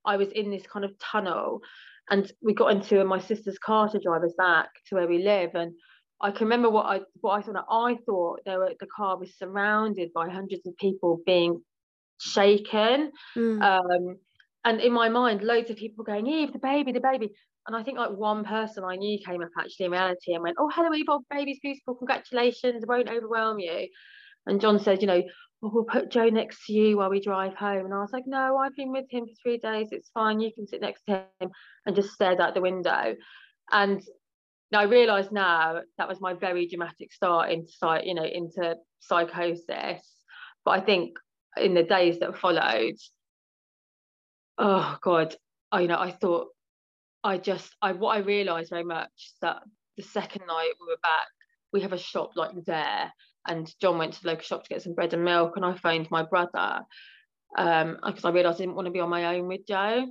I 0.06 0.17
was 0.17 0.28
in 0.30 0.52
this 0.52 0.67
kind 0.67 0.84
of 0.84 0.91
tunnel. 1.00 1.62
And 2.10 2.30
we 2.41 2.54
got 2.54 2.74
into 2.74 3.04
my 3.06 3.19
sister's 3.19 3.58
car 3.58 3.89
to 3.89 4.00
drive 4.00 4.24
us 4.24 4.34
back 4.38 4.69
to 4.88 4.95
where 4.95 5.08
we 5.08 5.19
live, 5.24 5.52
and 5.56 5.71
I 6.21 6.32
can 6.32 6.45
remember 6.45 6.69
what 6.69 6.86
I 6.86 7.02
what 7.21 7.39
I 7.39 7.41
thought. 7.41 7.65
I 7.69 7.98
thought 8.06 8.39
there 8.45 8.60
were 8.60 8.74
the 8.80 8.88
car 8.95 9.17
was 9.17 9.32
surrounded 9.38 10.12
by 10.13 10.30
hundreds 10.30 10.67
of 10.67 10.78
people 10.78 11.21
being 11.26 11.62
shaken. 12.19 13.12
Mm. 13.36 13.62
Um, 13.62 14.17
and 14.65 14.82
in 14.82 14.93
my 14.93 15.10
mind, 15.10 15.41
loads 15.41 15.69
of 15.69 15.78
people 15.78 16.04
going, 16.04 16.28
Eve, 16.28 16.54
the 16.54 16.60
baby, 16.60 16.91
the 16.91 17.00
baby. 17.00 17.32
And 17.67 17.75
I 17.75 17.84
think 17.84 17.97
like 17.97 18.12
one 18.12 18.43
person 18.43 18.84
I 18.84 18.95
knew 18.95 19.17
came 19.25 19.41
up 19.41 19.49
actually 19.58 19.88
in 19.88 19.91
reality 19.91 20.34
and 20.34 20.43
went, 20.43 20.58
Oh, 20.60 20.69
hello, 20.73 20.91
oh, 21.10 21.21
baby's 21.32 21.60
beautiful, 21.62 21.95
congratulations, 21.95 22.84
it 22.84 22.89
won't 22.89 23.10
overwhelm 23.10 23.60
you. 23.60 23.88
And 24.45 24.62
John 24.62 24.80
said, 24.80 25.01
You 25.01 25.08
know, 25.08 25.23
well, 25.62 25.71
we'll 25.73 25.84
put 25.86 26.12
Joe 26.12 26.30
next 26.30 26.65
to 26.67 26.73
you 26.73 26.97
while 26.97 27.10
we 27.10 27.21
drive 27.21 27.56
home. 27.56 27.86
And 27.86 27.93
I 27.93 27.99
was 27.99 28.12
like, 28.12 28.28
No, 28.28 28.58
I've 28.58 28.75
been 28.75 28.91
with 28.91 29.06
him 29.10 29.25
for 29.25 29.34
three 29.41 29.58
days, 29.58 29.89
it's 29.91 30.12
fine, 30.13 30.39
you 30.39 30.54
can 30.54 30.67
sit 30.67 30.82
next 30.82 31.04
to 31.08 31.25
him, 31.39 31.49
and 31.86 31.95
just 31.95 32.13
stared 32.13 32.39
out 32.39 32.54
the 32.54 32.62
window. 32.62 33.15
And 33.71 34.01
I 34.73 34.84
realise 34.84 35.32
now 35.32 35.82
that 35.97 36.08
was 36.08 36.21
my 36.21 36.34
very 36.34 36.67
dramatic 36.67 37.13
start 37.13 37.51
into, 37.51 38.01
you 38.04 38.13
know, 38.13 38.25
into 38.25 38.75
psychosis. 38.99 40.04
But 40.63 40.71
I 40.71 40.82
think 40.82 41.17
in 41.58 41.73
the 41.73 41.84
days 41.84 42.19
that 42.19 42.38
followed, 42.38 42.95
oh 44.58 44.97
God, 45.01 45.36
I, 45.71 45.82
you 45.82 45.88
know, 45.88 45.99
I 45.99 46.12
thought 46.12 46.47
I 47.26 47.38
just 47.40 47.76
I 47.82 47.94
what 47.94 48.16
I 48.16 48.20
realised 48.20 48.70
very 48.70 48.84
much 48.84 49.34
that 49.42 49.64
the 49.98 50.04
second 50.04 50.44
night 50.48 50.74
we 50.80 50.88
were 50.88 51.00
back, 51.02 51.28
we 51.74 51.82
have 51.82 51.94
a 51.94 51.98
shop 51.98 52.32
like 52.36 52.52
there, 52.66 53.12
and 53.48 53.74
John 53.82 53.98
went 53.98 54.14
to 54.14 54.22
the 54.22 54.30
local 54.30 54.44
shop 54.44 54.64
to 54.64 54.70
get 54.70 54.84
some 54.84 54.94
bread 54.94 55.14
and 55.14 55.26
milk, 55.26 55.54
and 55.56 55.66
I 55.66 55.74
phoned 55.76 56.10
my 56.12 56.24
brother 56.24 56.82
um 57.58 57.98
because 58.06 58.26
I 58.26 58.30
realised 58.30 58.58
I 58.58 58.64
didn't 58.64 58.76
want 58.76 58.86
to 58.88 58.92
be 58.92 59.00
on 59.00 59.10
my 59.10 59.36
own 59.36 59.48
with 59.48 59.66
Joe. 59.68 60.06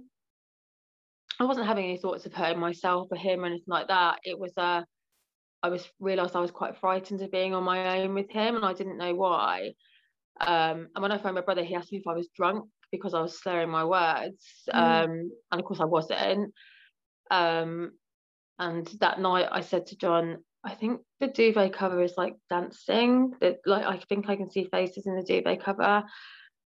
I 1.38 1.44
wasn't 1.44 1.66
having 1.66 1.85
any 1.85 1.98
thoughts 1.98 2.27
of 2.27 2.35
hurting 2.35 2.61
myself 2.61 3.09
or 3.11 3.16
him 3.16 3.42
or 3.42 3.46
anything 3.46 3.64
like 3.66 3.88
that. 3.88 4.18
It 4.24 4.38
was 4.38 4.53
a 4.57 4.62
uh, 4.62 4.83
I 5.62 5.68
was 5.68 5.88
realised 5.98 6.37
I 6.37 6.40
was 6.40 6.50
quite 6.50 6.77
frightened 6.77 7.22
of 7.22 7.31
being 7.31 7.55
on 7.55 7.62
my 7.62 8.00
own 8.00 8.14
with 8.14 8.31
him, 8.31 8.57
and 8.57 8.64
I 8.64 8.74
didn't 8.74 8.98
know 8.98 9.14
why. 9.14 9.72
Um, 10.40 10.88
and 10.94 11.00
when 11.00 11.12
I 11.12 11.18
phoned 11.18 11.37
my 11.37 11.40
brother, 11.40 11.62
he 11.62 11.74
asked 11.74 11.92
me 11.92 11.98
if 11.98 12.07
I 12.09 12.14
was 12.14 12.29
drunk 12.37 12.66
because 12.90 13.14
I 13.14 13.20
was 13.20 13.40
slurring 13.40 13.70
my 13.70 13.85
words, 13.85 14.44
mm. 14.68 14.74
um, 14.74 15.31
and 15.50 15.61
of 15.61 15.64
course 15.64 15.81
I 15.81 15.87
wasn't. 15.87 16.53
Um, 17.30 17.92
and 18.58 18.87
that 19.00 19.20
night 19.20 19.48
I 19.50 19.60
said 19.60 19.87
to 19.87 19.96
John, 19.96 20.38
I 20.64 20.74
think 20.74 21.00
the 21.20 21.26
duvet 21.26 21.72
cover 21.72 22.02
is 22.02 22.14
like 22.16 22.37
dancing. 22.48 23.32
That 23.40 23.58
like 23.66 23.84
I 23.84 23.98
think 24.08 24.28
I 24.28 24.37
can 24.37 24.50
see 24.50 24.68
faces 24.70 25.06
in 25.06 25.16
the 25.16 25.22
duvet 25.22 25.62
cover. 25.62 26.04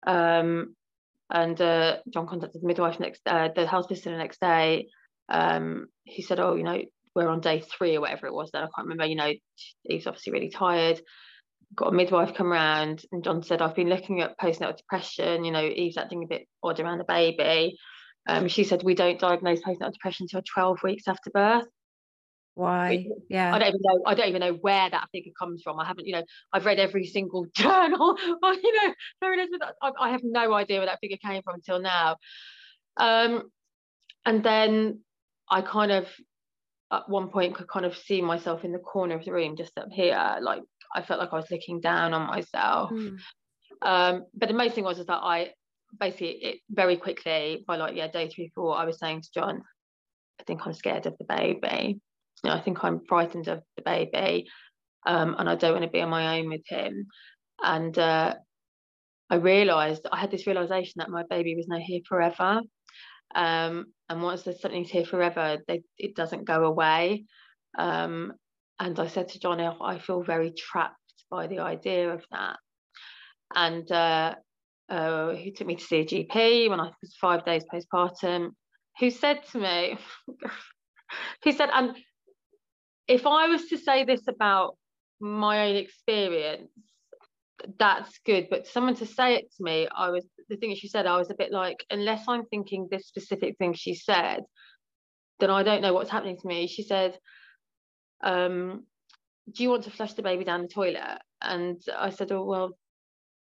Um, 0.06 0.76
and 1.30 1.60
uh, 1.60 1.98
John 2.12 2.26
contacted 2.26 2.62
the 2.62 2.66
midwife 2.66 2.98
next, 3.00 3.22
uh, 3.26 3.48
the 3.54 3.66
health 3.66 3.88
visitor 3.88 4.10
the 4.10 4.18
next 4.18 4.40
day. 4.40 4.88
Um, 5.28 5.86
he 6.04 6.22
said, 6.22 6.40
"Oh, 6.40 6.54
you 6.56 6.64
know, 6.64 6.80
we're 7.14 7.28
on 7.28 7.40
day 7.40 7.60
three 7.60 7.96
or 7.96 8.00
whatever 8.00 8.26
it 8.26 8.34
was. 8.34 8.50
Then 8.52 8.62
I 8.62 8.68
can't 8.74 8.88
remember. 8.88 9.06
You 9.06 9.16
know, 9.16 9.32
he's 9.82 10.06
obviously 10.06 10.32
really 10.32 10.50
tired." 10.50 11.00
Got 11.76 11.90
a 11.90 11.92
midwife 11.92 12.34
come 12.34 12.50
round, 12.50 13.02
and 13.12 13.22
John 13.22 13.42
said, 13.42 13.62
"I've 13.62 13.76
been 13.76 13.88
looking 13.88 14.20
at 14.20 14.38
postnatal 14.38 14.76
depression. 14.76 15.44
You 15.44 15.52
know, 15.52 15.64
Eve's 15.64 15.96
acting 15.96 16.24
a 16.24 16.28
bit 16.28 16.48
odd 16.62 16.80
around 16.80 16.98
the 16.98 17.04
baby." 17.04 17.76
Um, 18.30 18.46
she 18.46 18.62
said 18.62 18.82
we 18.84 18.94
don't 18.94 19.18
diagnose 19.18 19.60
postnatal 19.60 19.92
depression 19.92 20.24
until 20.24 20.42
12 20.42 20.82
weeks 20.84 21.08
after 21.08 21.30
birth. 21.30 21.66
Why? 22.54 23.06
Yeah. 23.28 23.54
I 23.54 23.58
don't 23.58 23.68
even 23.68 23.80
know. 23.82 24.02
I 24.06 24.14
don't 24.14 24.28
even 24.28 24.40
know 24.40 24.52
where 24.52 24.88
that 24.88 25.08
figure 25.12 25.32
comes 25.36 25.62
from. 25.62 25.80
I 25.80 25.84
haven't, 25.84 26.06
you 26.06 26.12
know, 26.12 26.22
I've 26.52 26.66
read 26.66 26.78
every 26.78 27.06
single 27.06 27.46
journal. 27.54 28.16
Or, 28.42 28.54
you 28.54 28.72
know, 28.76 28.94
I, 29.82 29.90
I 29.98 30.10
have 30.10 30.20
no 30.22 30.52
idea 30.52 30.78
where 30.78 30.86
that 30.86 31.00
figure 31.00 31.16
came 31.16 31.42
from 31.42 31.56
until 31.56 31.80
now. 31.80 32.16
Um, 32.96 33.50
and 34.24 34.44
then 34.44 35.00
I 35.50 35.62
kind 35.62 35.90
of, 35.90 36.06
at 36.92 37.08
one 37.08 37.30
point, 37.30 37.54
could 37.54 37.68
kind 37.68 37.86
of 37.86 37.96
see 37.96 38.20
myself 38.20 38.64
in 38.64 38.72
the 38.72 38.78
corner 38.78 39.16
of 39.16 39.24
the 39.24 39.32
room, 39.32 39.56
just 39.56 39.76
up 39.76 39.88
here. 39.90 40.38
Like 40.40 40.62
I 40.94 41.02
felt 41.02 41.18
like 41.18 41.32
I 41.32 41.36
was 41.36 41.50
looking 41.50 41.80
down 41.80 42.14
on 42.14 42.28
myself. 42.28 42.90
Mm. 42.90 43.18
Um, 43.82 44.24
but 44.34 44.48
the 44.48 44.54
most 44.54 44.74
thing 44.74 44.84
was 44.84 44.98
is 44.98 45.06
that 45.06 45.20
I 45.22 45.52
basically 45.98 46.44
it 46.44 46.60
very 46.70 46.96
quickly 46.96 47.64
by 47.66 47.76
like 47.76 47.96
yeah 47.96 48.08
day 48.08 48.28
three 48.28 48.50
four 48.54 48.76
I 48.76 48.84
was 48.84 48.98
saying 48.98 49.22
to 49.22 49.28
John, 49.34 49.62
I 50.40 50.44
think 50.44 50.66
I'm 50.66 50.74
scared 50.74 51.06
of 51.06 51.16
the 51.18 51.24
baby. 51.24 52.00
You 52.42 52.50
know, 52.50 52.56
I 52.56 52.60
think 52.60 52.82
I'm 52.82 53.00
frightened 53.06 53.48
of 53.48 53.62
the 53.76 53.82
baby, 53.82 54.48
um, 55.06 55.36
and 55.38 55.48
I 55.48 55.54
don't 55.56 55.72
want 55.72 55.84
to 55.84 55.90
be 55.90 56.00
on 56.00 56.10
my 56.10 56.38
own 56.38 56.48
with 56.48 56.66
him. 56.66 57.06
And 57.62 57.98
uh, 57.98 58.34
I 59.28 59.34
realised 59.36 60.06
I 60.10 60.18
had 60.18 60.30
this 60.30 60.46
realization 60.46 60.94
that 60.96 61.10
my 61.10 61.24
baby 61.28 61.54
was 61.54 61.68
now 61.68 61.78
here 61.78 62.00
forever. 62.08 62.62
Um, 63.34 63.86
and 64.08 64.22
once 64.22 64.42
there's 64.42 64.60
something's 64.60 64.90
here 64.90 65.04
forever, 65.04 65.58
they, 65.68 65.82
it 65.98 66.16
doesn't 66.16 66.46
go 66.46 66.64
away. 66.64 67.24
Um, 67.78 68.32
and 68.80 68.98
I 68.98 69.06
said 69.06 69.28
to 69.28 69.38
John, 69.38 69.60
I 69.60 69.98
feel 69.98 70.22
very 70.22 70.52
trapped 70.52 70.96
by 71.30 71.46
the 71.46 71.60
idea 71.60 72.12
of 72.12 72.24
that. 72.32 72.56
And 73.54 73.90
uh, 73.92 74.34
uh, 74.90 75.30
he 75.30 75.52
took 75.52 75.66
me 75.66 75.76
to 75.76 75.84
see 75.84 76.00
a 76.00 76.04
GP 76.04 76.68
when 76.68 76.80
I 76.80 76.90
was 77.00 77.16
five 77.20 77.44
days 77.44 77.64
postpartum, 77.72 78.50
who 78.98 79.10
said 79.10 79.40
to 79.52 79.58
me, 79.58 79.98
he 81.44 81.52
said, 81.52 81.70
and 81.72 81.96
if 83.06 83.26
I 83.26 83.46
was 83.46 83.66
to 83.68 83.78
say 83.78 84.04
this 84.04 84.26
about 84.28 84.76
my 85.20 85.68
own 85.68 85.76
experience, 85.76 86.70
that's 87.78 88.18
good. 88.24 88.48
But 88.50 88.66
someone 88.66 88.96
to 88.96 89.06
say 89.06 89.34
it 89.34 89.52
to 89.56 89.62
me, 89.62 89.88
I 89.94 90.10
was 90.10 90.26
the 90.48 90.56
thing 90.56 90.74
she 90.74 90.88
said, 90.88 91.06
I 91.06 91.16
was 91.16 91.30
a 91.30 91.34
bit 91.34 91.52
like, 91.52 91.84
unless 91.90 92.24
I'm 92.26 92.46
thinking 92.46 92.88
this 92.90 93.06
specific 93.06 93.58
thing 93.58 93.74
she 93.74 93.94
said, 93.94 94.40
then 95.38 95.50
I 95.50 95.62
don't 95.62 95.82
know 95.82 95.92
what's 95.92 96.10
happening 96.10 96.38
to 96.38 96.48
me. 96.48 96.66
She 96.66 96.82
said, 96.82 97.18
um, 98.22 98.84
do 99.52 99.62
you 99.62 99.70
want 99.70 99.84
to 99.84 99.90
flush 99.90 100.14
the 100.14 100.22
baby 100.22 100.44
down 100.44 100.62
the 100.62 100.68
toilet? 100.68 101.18
And 101.40 101.80
I 101.96 102.10
said, 102.10 102.32
oh 102.32 102.44
well, 102.44 102.76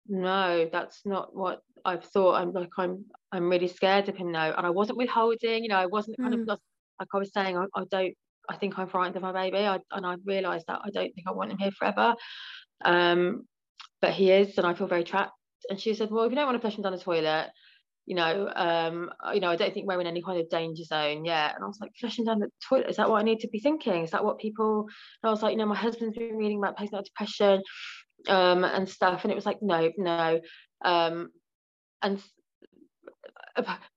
no, 0.08 0.68
that's 0.70 1.02
not 1.04 1.34
what 1.34 1.60
I've 1.84 2.04
thought. 2.04 2.34
I'm 2.34 2.52
like 2.52 2.70
I'm 2.78 3.04
I'm 3.32 3.48
really 3.48 3.68
scared 3.68 4.08
of 4.08 4.16
him 4.16 4.32
now. 4.32 4.52
And 4.56 4.66
I 4.66 4.70
wasn't 4.70 4.98
withholding, 4.98 5.62
you 5.62 5.68
know, 5.68 5.76
I 5.76 5.86
wasn't 5.86 6.18
kind 6.18 6.34
mm. 6.34 6.42
of 6.42 6.48
like 6.48 7.08
I 7.14 7.18
was 7.18 7.32
saying, 7.32 7.56
I, 7.56 7.64
I, 7.74 7.84
don't 7.90 8.14
I 8.48 8.56
think 8.56 8.78
I'm 8.78 8.88
frightened 8.88 9.16
of 9.16 9.22
my 9.22 9.32
baby. 9.32 9.58
I, 9.58 9.78
and 9.92 10.06
I 10.06 10.16
realised 10.24 10.66
that 10.68 10.80
I 10.84 10.90
don't 10.90 11.14
think 11.14 11.26
I 11.26 11.32
want 11.32 11.52
him 11.52 11.58
here 11.58 11.70
forever. 11.72 12.14
Um, 12.84 13.46
but 14.00 14.12
he 14.12 14.30
is, 14.30 14.56
and 14.58 14.66
I 14.66 14.74
feel 14.74 14.86
very 14.86 15.04
trapped. 15.04 15.32
And 15.68 15.80
she 15.80 15.94
said, 15.94 16.10
Well, 16.10 16.24
if 16.24 16.30
you 16.30 16.36
don't 16.36 16.46
want 16.46 16.56
to 16.56 16.60
flush 16.60 16.76
him 16.76 16.82
down 16.82 16.92
the 16.92 16.98
toilet, 16.98 17.50
you 18.06 18.16
know, 18.16 18.50
um, 18.56 19.10
you 19.32 19.40
know, 19.40 19.50
I 19.50 19.56
don't 19.56 19.72
think 19.72 19.86
we're 19.86 20.00
in 20.00 20.06
any 20.06 20.22
kind 20.22 20.40
of 20.40 20.48
danger 20.48 20.82
zone 20.84 21.24
yet. 21.24 21.54
And 21.54 21.62
I 21.62 21.66
was 21.66 21.78
like, 21.80 21.92
flushing 22.00 22.24
down 22.24 22.40
the 22.40 22.48
toilet, 22.68 22.88
is 22.88 22.96
that 22.96 23.08
what 23.08 23.20
I 23.20 23.22
need 23.22 23.40
to 23.40 23.48
be 23.48 23.60
thinking? 23.60 24.02
Is 24.02 24.10
that 24.10 24.24
what 24.24 24.38
people 24.38 24.88
and 25.22 25.28
I 25.28 25.30
was 25.30 25.42
like, 25.42 25.52
you 25.52 25.58
know, 25.58 25.66
my 25.66 25.76
husband's 25.76 26.16
been 26.16 26.36
reading 26.36 26.58
about 26.58 26.76
postnatal 26.76 27.04
depression 27.04 27.62
um 28.28 28.64
and 28.64 28.88
stuff. 28.88 29.24
And 29.24 29.32
it 29.32 29.36
was 29.36 29.46
like, 29.46 29.62
no, 29.62 29.90
no. 29.96 30.40
Um 30.84 31.30
and 32.02 32.22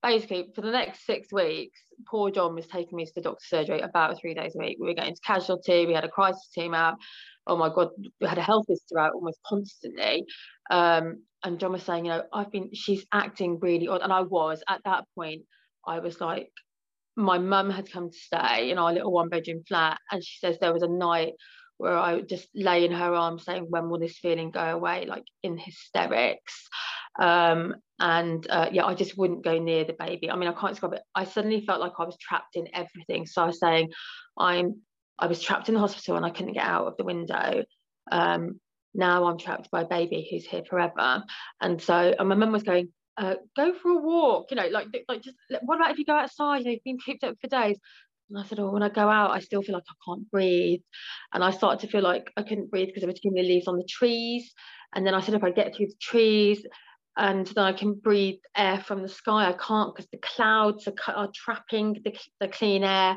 basically 0.02 0.48
for 0.54 0.60
the 0.60 0.70
next 0.70 1.06
six 1.06 1.32
weeks, 1.32 1.80
poor 2.06 2.30
John 2.30 2.54
was 2.54 2.66
taking 2.66 2.96
me 2.96 3.06
to 3.06 3.12
the 3.14 3.20
doctor's 3.22 3.48
surgery 3.48 3.80
about 3.80 4.18
three 4.20 4.34
days 4.34 4.54
a 4.54 4.58
week. 4.58 4.76
We 4.80 4.86
were 4.88 4.94
getting 4.94 5.14
to 5.14 5.20
casualty, 5.20 5.86
we 5.86 5.94
had 5.94 6.04
a 6.04 6.08
crisis 6.08 6.48
team 6.54 6.74
out. 6.74 6.96
Oh 7.46 7.56
my 7.56 7.68
god, 7.68 7.90
we 8.20 8.26
had 8.26 8.38
a 8.38 8.42
health 8.42 8.66
visitor 8.68 8.98
out 8.98 9.14
almost 9.14 9.38
constantly. 9.46 10.24
Um, 10.70 11.22
and 11.44 11.58
John 11.60 11.72
was 11.72 11.82
saying, 11.82 12.06
you 12.06 12.12
know, 12.12 12.24
I've 12.32 12.50
been, 12.50 12.70
she's 12.72 13.04
acting 13.12 13.58
really 13.60 13.86
odd. 13.86 14.00
And 14.00 14.12
I 14.12 14.22
was 14.22 14.62
at 14.66 14.80
that 14.84 15.04
point, 15.14 15.42
I 15.86 15.98
was 15.98 16.20
like, 16.20 16.50
my 17.16 17.38
mum 17.38 17.70
had 17.70 17.92
come 17.92 18.10
to 18.10 18.16
stay 18.16 18.70
in 18.70 18.78
our 18.78 18.92
little 18.92 19.12
one 19.12 19.28
bedroom 19.28 19.62
flat. 19.68 19.98
And 20.10 20.24
she 20.24 20.38
says 20.38 20.58
there 20.58 20.72
was 20.72 20.82
a 20.82 20.88
night 20.88 21.34
where 21.78 21.96
I 21.96 22.14
would 22.14 22.28
just 22.28 22.48
lay 22.54 22.84
in 22.84 22.92
her 22.92 23.14
arms 23.14 23.44
saying, 23.44 23.66
when 23.68 23.88
will 23.88 23.98
this 23.98 24.18
feeling 24.18 24.50
go 24.50 24.60
away? 24.60 25.06
Like 25.06 25.24
in 25.42 25.58
hysterics. 25.58 26.68
Um, 27.18 27.76
and 28.00 28.46
uh, 28.50 28.68
yeah, 28.72 28.86
I 28.86 28.94
just 28.94 29.16
wouldn't 29.16 29.44
go 29.44 29.58
near 29.58 29.84
the 29.84 29.92
baby. 29.92 30.30
I 30.30 30.36
mean, 30.36 30.48
I 30.48 30.52
can't 30.52 30.72
describe 30.72 30.94
it. 30.94 31.02
I 31.14 31.24
suddenly 31.24 31.64
felt 31.64 31.80
like 31.80 31.92
I 31.98 32.04
was 32.04 32.16
trapped 32.18 32.56
in 32.56 32.68
everything. 32.74 33.26
So 33.26 33.42
I 33.42 33.46
was 33.46 33.60
saying, 33.60 33.92
I'm, 34.38 34.80
I 35.18 35.26
was 35.26 35.40
trapped 35.40 35.68
in 35.68 35.74
the 35.74 35.80
hospital 35.80 36.16
and 36.16 36.26
I 36.26 36.30
couldn't 36.30 36.54
get 36.54 36.66
out 36.66 36.86
of 36.86 36.96
the 36.96 37.04
window. 37.04 37.64
Um, 38.10 38.60
now 38.94 39.26
I'm 39.26 39.38
trapped 39.38 39.70
by 39.70 39.82
a 39.82 39.86
baby 39.86 40.26
who's 40.30 40.46
here 40.46 40.64
forever. 40.68 41.24
And 41.60 41.80
so 41.80 42.14
and 42.18 42.28
my 42.28 42.34
mum 42.34 42.52
was 42.52 42.62
going, 42.62 42.92
uh, 43.16 43.36
go 43.56 43.72
for 43.74 43.90
a 43.90 43.96
walk, 43.96 44.50
you 44.50 44.56
know, 44.56 44.66
like 44.68 44.88
like 45.08 45.22
just 45.22 45.36
what 45.62 45.76
about 45.76 45.92
if 45.92 45.98
you 45.98 46.04
go 46.04 46.16
outside? 46.16 46.58
You 46.58 46.64
know, 46.64 46.70
you've 46.72 46.84
been 46.84 46.98
cooped 46.98 47.24
up 47.24 47.36
for 47.40 47.48
days. 47.48 47.78
And 48.30 48.38
I 48.38 48.44
said, 48.44 48.58
Oh, 48.58 48.70
when 48.70 48.82
I 48.82 48.88
go 48.88 49.08
out, 49.08 49.30
I 49.30 49.40
still 49.40 49.62
feel 49.62 49.74
like 49.74 49.84
I 49.88 49.94
can't 50.06 50.30
breathe. 50.30 50.80
And 51.32 51.44
I 51.44 51.50
started 51.50 51.80
to 51.80 51.92
feel 51.92 52.02
like 52.02 52.30
I 52.36 52.42
couldn't 52.42 52.70
breathe 52.70 52.88
because 52.88 53.02
there 53.02 53.08
were 53.08 53.14
too 53.14 53.30
many 53.32 53.46
leaves 53.46 53.68
on 53.68 53.76
the 53.76 53.88
trees. 53.88 54.52
And 54.94 55.06
then 55.06 55.14
I 55.14 55.20
said, 55.20 55.34
if 55.34 55.44
I 55.44 55.50
get 55.50 55.74
through 55.74 55.86
the 55.86 55.96
trees 56.00 56.64
and 57.16 57.46
then 57.46 57.64
I 57.64 57.72
can 57.72 57.94
breathe 57.94 58.38
air 58.56 58.80
from 58.80 59.02
the 59.02 59.08
sky, 59.08 59.48
I 59.48 59.52
can't 59.52 59.94
because 59.94 60.08
the 60.10 60.18
clouds 60.18 60.88
are, 60.88 61.14
are 61.14 61.30
trapping 61.34 62.00
the, 62.04 62.16
the 62.40 62.48
clean 62.48 62.84
air. 62.84 63.16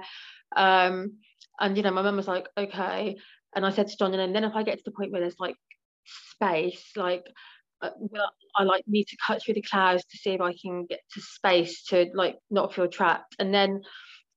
Um, 0.56 1.18
and 1.60 1.76
you 1.78 1.84
know, 1.84 1.92
my 1.92 2.02
mum 2.02 2.18
was 2.18 2.28
like, 2.28 2.48
okay. 2.58 3.18
And 3.56 3.66
I 3.66 3.72
said 3.72 3.88
to 3.88 3.98
John, 3.98 4.14
and 4.14 4.36
then 4.36 4.44
if 4.44 4.54
I 4.56 4.64
get 4.64 4.78
to 4.78 4.84
the 4.86 4.92
point 4.92 5.12
where 5.12 5.22
there's 5.22 5.40
like 5.40 5.56
space 6.06 6.92
like 6.96 7.26
uh, 7.82 7.90
I 8.56 8.64
like 8.64 8.84
need 8.88 9.06
to 9.08 9.18
cut 9.26 9.42
through 9.42 9.56
the 9.56 9.62
clouds 9.62 10.04
to 10.06 10.18
see 10.18 10.32
if 10.32 10.42
I 10.42 10.54
can 10.54 10.86
get 10.86 11.00
to 11.14 11.22
space 11.22 11.84
to 11.86 12.08
like 12.14 12.38
not 12.50 12.74
feel 12.74 12.88
trapped. 12.88 13.36
And 13.40 13.54
then 13.54 13.82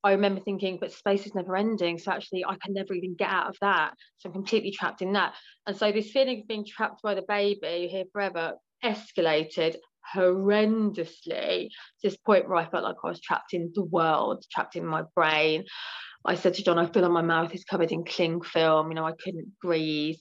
I 0.02 0.12
remember 0.12 0.40
thinking, 0.40 0.78
but 0.80 0.92
space 0.92 1.26
is 1.26 1.34
never 1.34 1.56
ending. 1.56 1.98
So 1.98 2.10
actually, 2.10 2.44
I 2.44 2.56
can 2.62 2.72
never 2.72 2.94
even 2.94 3.14
get 3.14 3.28
out 3.28 3.48
of 3.48 3.56
that. 3.60 3.94
So 4.18 4.28
I'm 4.28 4.32
completely 4.32 4.70
trapped 4.70 5.02
in 5.02 5.12
that. 5.12 5.34
And 5.66 5.76
so 5.76 5.92
this 5.92 6.10
feeling 6.10 6.40
of 6.40 6.48
being 6.48 6.64
trapped 6.66 7.02
by 7.02 7.14
the 7.14 7.24
baby 7.26 7.88
here 7.90 8.04
forever 8.12 8.54
escalated 8.84 9.76
horrendously 10.14 11.68
to 11.68 11.70
this 12.02 12.16
point 12.16 12.48
where 12.48 12.56
I 12.56 12.68
felt 12.68 12.84
like 12.84 12.96
I 13.04 13.08
was 13.08 13.20
trapped 13.20 13.52
in 13.52 13.70
the 13.74 13.84
world, 13.84 14.44
trapped 14.50 14.76
in 14.76 14.86
my 14.86 15.02
brain. 15.14 15.64
I 16.24 16.34
said 16.34 16.54
to 16.54 16.64
John, 16.64 16.78
I 16.78 16.86
feel 16.86 17.02
like 17.02 17.12
my 17.12 17.22
mouth 17.22 17.54
is 17.54 17.64
covered 17.64 17.92
in 17.92 18.04
cling 18.04 18.42
film. 18.42 18.88
You 18.88 18.94
know, 18.94 19.06
I 19.06 19.12
couldn't 19.12 19.52
breathe. 19.62 20.18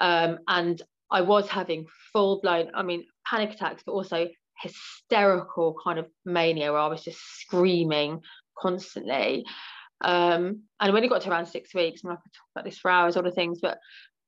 Um, 0.00 0.38
and 0.46 0.80
I 1.10 1.22
was 1.22 1.48
having 1.48 1.86
full 2.12 2.40
blown, 2.40 2.70
I 2.74 2.82
mean, 2.82 3.04
panic 3.26 3.52
attacks, 3.52 3.82
but 3.84 3.92
also 3.92 4.28
hysterical 4.60 5.76
kind 5.82 5.98
of 5.98 6.06
mania 6.24 6.72
where 6.72 6.80
I 6.80 6.88
was 6.88 7.04
just 7.04 7.20
screaming 7.40 8.20
constantly. 8.60 9.44
Um, 10.00 10.62
and 10.80 10.92
when 10.92 11.04
it 11.04 11.08
got 11.08 11.22
to 11.22 11.30
around 11.30 11.46
six 11.46 11.74
weeks, 11.74 12.02
I, 12.04 12.08
mean, 12.08 12.16
I 12.16 12.20
could 12.22 12.32
talk 12.32 12.48
about 12.54 12.64
this 12.64 12.78
for 12.78 12.90
hours, 12.90 13.16
all 13.16 13.22
the 13.22 13.30
things, 13.30 13.58
but 13.60 13.78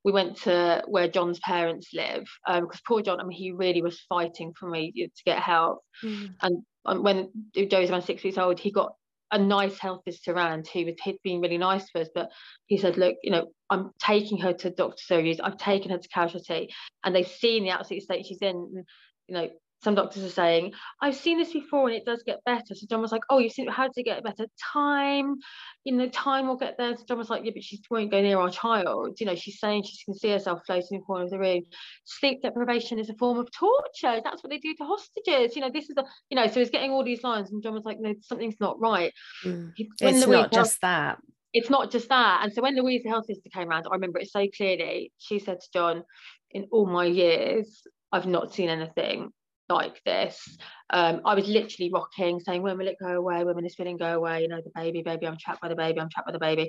we 0.04 0.12
went 0.12 0.36
to 0.42 0.82
where 0.86 1.08
John's 1.08 1.38
parents 1.40 1.90
live 1.92 2.24
because 2.46 2.62
um, 2.62 2.80
poor 2.86 3.02
John, 3.02 3.20
I 3.20 3.24
mean, 3.24 3.36
he 3.36 3.52
really 3.52 3.82
was 3.82 4.00
fighting 4.08 4.52
for 4.58 4.68
me 4.68 4.92
to 4.92 5.24
get 5.24 5.38
help. 5.38 5.80
Mm. 6.02 6.34
And 6.40 6.62
um, 6.86 7.02
when 7.02 7.30
Joe 7.54 7.80
was 7.80 7.90
around 7.90 8.02
six 8.02 8.24
weeks 8.24 8.38
old, 8.38 8.58
he 8.58 8.70
got 8.70 8.94
a 9.32 9.38
nice 9.38 9.78
health 9.78 10.02
visitor 10.04 10.32
around 10.32 10.66
who 10.66 10.86
was 10.86 10.94
he'd 11.04 11.18
been 11.22 11.40
really 11.40 11.58
nice 11.58 11.88
to 11.90 12.00
us, 12.00 12.08
but 12.14 12.30
he 12.66 12.78
said, 12.78 12.96
look, 12.96 13.16
you 13.22 13.30
know, 13.30 13.46
I'm 13.68 13.90
taking 14.00 14.38
her 14.38 14.52
to 14.54 14.70
doctor 14.70 15.02
surgeries, 15.08 15.38
I've 15.42 15.56
taken 15.56 15.90
her 15.90 15.98
to 15.98 16.08
casualty, 16.08 16.70
and 17.04 17.14
they've 17.14 17.26
seen 17.26 17.64
the 17.64 17.70
absolute 17.70 18.02
state 18.02 18.26
she's 18.26 18.42
in. 18.42 18.56
And, 18.56 18.84
you 19.28 19.34
know, 19.34 19.48
some 19.82 19.94
doctors 19.94 20.24
are 20.24 20.28
saying, 20.28 20.72
I've 21.00 21.16
seen 21.16 21.38
this 21.38 21.52
before 21.52 21.88
and 21.88 21.96
it 21.96 22.04
does 22.04 22.22
get 22.22 22.44
better. 22.44 22.74
So 22.74 22.86
John 22.88 23.00
was 23.00 23.12
like, 23.12 23.22
Oh, 23.30 23.38
you've 23.38 23.52
seen 23.52 23.66
how 23.68 23.86
does 23.86 23.96
it 23.96 24.04
get 24.04 24.22
better? 24.22 24.46
Time, 24.60 25.36
you 25.84 25.96
know, 25.96 26.08
time 26.10 26.48
will 26.48 26.56
get 26.56 26.76
there. 26.76 26.96
So 26.96 27.04
John 27.08 27.18
was 27.18 27.30
like, 27.30 27.44
Yeah, 27.44 27.52
but 27.54 27.64
she 27.64 27.80
won't 27.90 28.10
go 28.10 28.20
near 28.20 28.38
our 28.38 28.50
child. 28.50 29.18
You 29.20 29.26
know, 29.26 29.34
she's 29.34 29.58
saying 29.58 29.84
she 29.84 30.04
can 30.04 30.14
see 30.14 30.30
herself 30.30 30.60
floating 30.66 30.88
in 30.92 30.98
the 30.98 31.04
corner 31.04 31.24
of 31.24 31.30
the 31.30 31.38
room. 31.38 31.62
Sleep 32.04 32.42
deprivation 32.42 32.98
is 32.98 33.08
a 33.08 33.14
form 33.14 33.38
of 33.38 33.48
torture. 33.52 34.20
That's 34.22 34.42
what 34.42 34.50
they 34.50 34.58
do 34.58 34.74
to 34.74 34.84
hostages. 34.84 35.56
You 35.56 35.62
know, 35.62 35.70
this 35.72 35.88
is 35.88 35.96
a, 35.96 36.04
you 36.28 36.36
know, 36.36 36.46
so 36.46 36.60
he's 36.60 36.70
getting 36.70 36.90
all 36.90 37.04
these 37.04 37.22
lines, 37.22 37.50
and 37.50 37.62
John 37.62 37.72
was 37.72 37.84
like, 37.84 37.98
No, 38.00 38.14
something's 38.20 38.60
not 38.60 38.78
right. 38.80 39.12
Mm. 39.44 39.72
It's 39.76 40.26
not 40.26 40.52
just 40.52 40.80
that. 40.82 41.18
It's 41.52 41.70
not 41.70 41.90
just 41.90 42.08
that. 42.10 42.40
And 42.44 42.52
so 42.52 42.62
when 42.62 42.76
Louise, 42.76 43.02
the 43.02 43.08
health 43.08 43.26
sister, 43.26 43.48
came 43.52 43.68
around, 43.68 43.86
I 43.90 43.94
remember 43.94 44.20
it 44.20 44.30
so 44.30 44.46
clearly. 44.56 45.10
She 45.18 45.40
said 45.40 45.60
to 45.60 45.66
John, 45.72 46.04
in 46.52 46.66
all 46.70 46.86
my 46.86 47.06
years, 47.06 47.82
I've 48.12 48.26
not 48.26 48.54
seen 48.54 48.68
anything 48.68 49.32
like 49.70 50.02
this. 50.04 50.58
Um, 50.90 51.22
I 51.24 51.34
was 51.34 51.46
literally 51.48 51.90
rocking, 51.92 52.40
saying, 52.40 52.62
"When 52.62 52.76
will 52.78 52.88
it 52.88 52.96
go 53.00 53.16
away? 53.16 53.44
When 53.44 53.54
will 53.54 53.62
this 53.62 53.74
feeling 53.74 53.96
go 53.96 54.14
away? 54.14 54.42
You 54.42 54.48
know, 54.48 54.60
the 54.62 54.72
baby, 54.74 55.02
baby, 55.02 55.26
I'm 55.26 55.38
trapped 55.38 55.62
by 55.62 55.68
the 55.68 55.76
baby, 55.76 56.00
I'm 56.00 56.10
trapped 56.10 56.26
by 56.26 56.32
the 56.32 56.38
baby." 56.38 56.68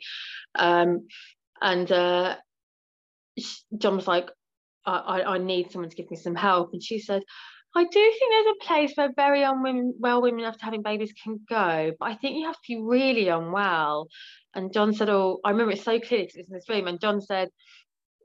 Um, 0.56 1.08
and 1.62 1.92
uh, 1.92 2.36
John 3.78 3.96
was 3.96 4.08
like, 4.08 4.30
I, 4.86 4.98
I, 4.98 5.34
I, 5.36 5.38
need 5.38 5.72
someone 5.72 5.90
to 5.90 5.96
give 5.96 6.10
me 6.10 6.18
some 6.18 6.36
help," 6.36 6.74
and 6.74 6.84
she 6.84 7.00
said. 7.00 7.24
I 7.74 7.86
do 7.86 7.90
think 7.94 8.32
there's 8.32 8.56
a 8.60 8.66
place 8.66 8.92
where 8.96 9.14
very 9.16 9.44
unwell 9.44 10.22
women 10.22 10.44
after 10.44 10.66
having 10.66 10.82
babies 10.82 11.14
can 11.14 11.40
go, 11.48 11.94
but 11.98 12.06
I 12.06 12.16
think 12.16 12.38
you 12.38 12.46
have 12.48 12.56
to 12.56 12.62
be 12.68 12.82
really 12.82 13.30
unwell. 13.30 14.10
And 14.54 14.74
John 14.74 14.94
said, 14.94 15.10
"Oh, 15.10 15.40
I 15.46 15.52
remember 15.52 15.72
it 15.72 15.82
so 15.82 15.98
clearly 15.98 16.26
because 16.26 16.36
it's 16.36 16.50
in 16.50 16.54
this 16.54 16.68
room." 16.68 16.88
And 16.88 17.00
John 17.00 17.22
said, 17.22 17.48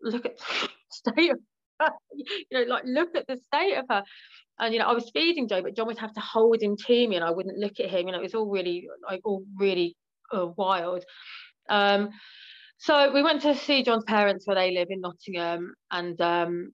"Look 0.02 0.26
at 0.26 0.36
the 0.38 0.68
state 0.90 1.30
of 1.30 1.38
her. 1.80 1.90
you 2.12 2.44
know, 2.50 2.62
like 2.62 2.82
look 2.86 3.14
at 3.14 3.28
the 3.28 3.36
state 3.36 3.76
of 3.76 3.84
her." 3.88 4.02
And 4.58 4.72
you 4.72 4.80
know 4.80 4.86
I 4.86 4.92
was 4.92 5.10
feeding 5.10 5.48
Joe, 5.48 5.62
but 5.62 5.76
John 5.76 5.86
would 5.86 5.98
have 5.98 6.14
to 6.14 6.20
hold 6.20 6.62
him 6.62 6.76
to 6.76 7.08
me, 7.08 7.16
and 7.16 7.24
I 7.24 7.30
wouldn't 7.30 7.58
look 7.58 7.80
at 7.80 7.90
him. 7.90 8.06
You 8.06 8.12
know, 8.12 8.18
it 8.18 8.22
was 8.22 8.34
all 8.34 8.48
really 8.48 8.88
like 9.08 9.20
all 9.24 9.44
really 9.58 9.96
uh, 10.32 10.46
wild. 10.56 11.04
Um, 11.68 12.10
so 12.78 13.12
we 13.12 13.22
went 13.22 13.42
to 13.42 13.54
see 13.54 13.82
John's 13.82 14.04
parents 14.04 14.46
where 14.46 14.56
they 14.56 14.72
live 14.72 14.88
in 14.90 15.00
Nottingham, 15.00 15.74
and 15.90 16.20
um, 16.20 16.72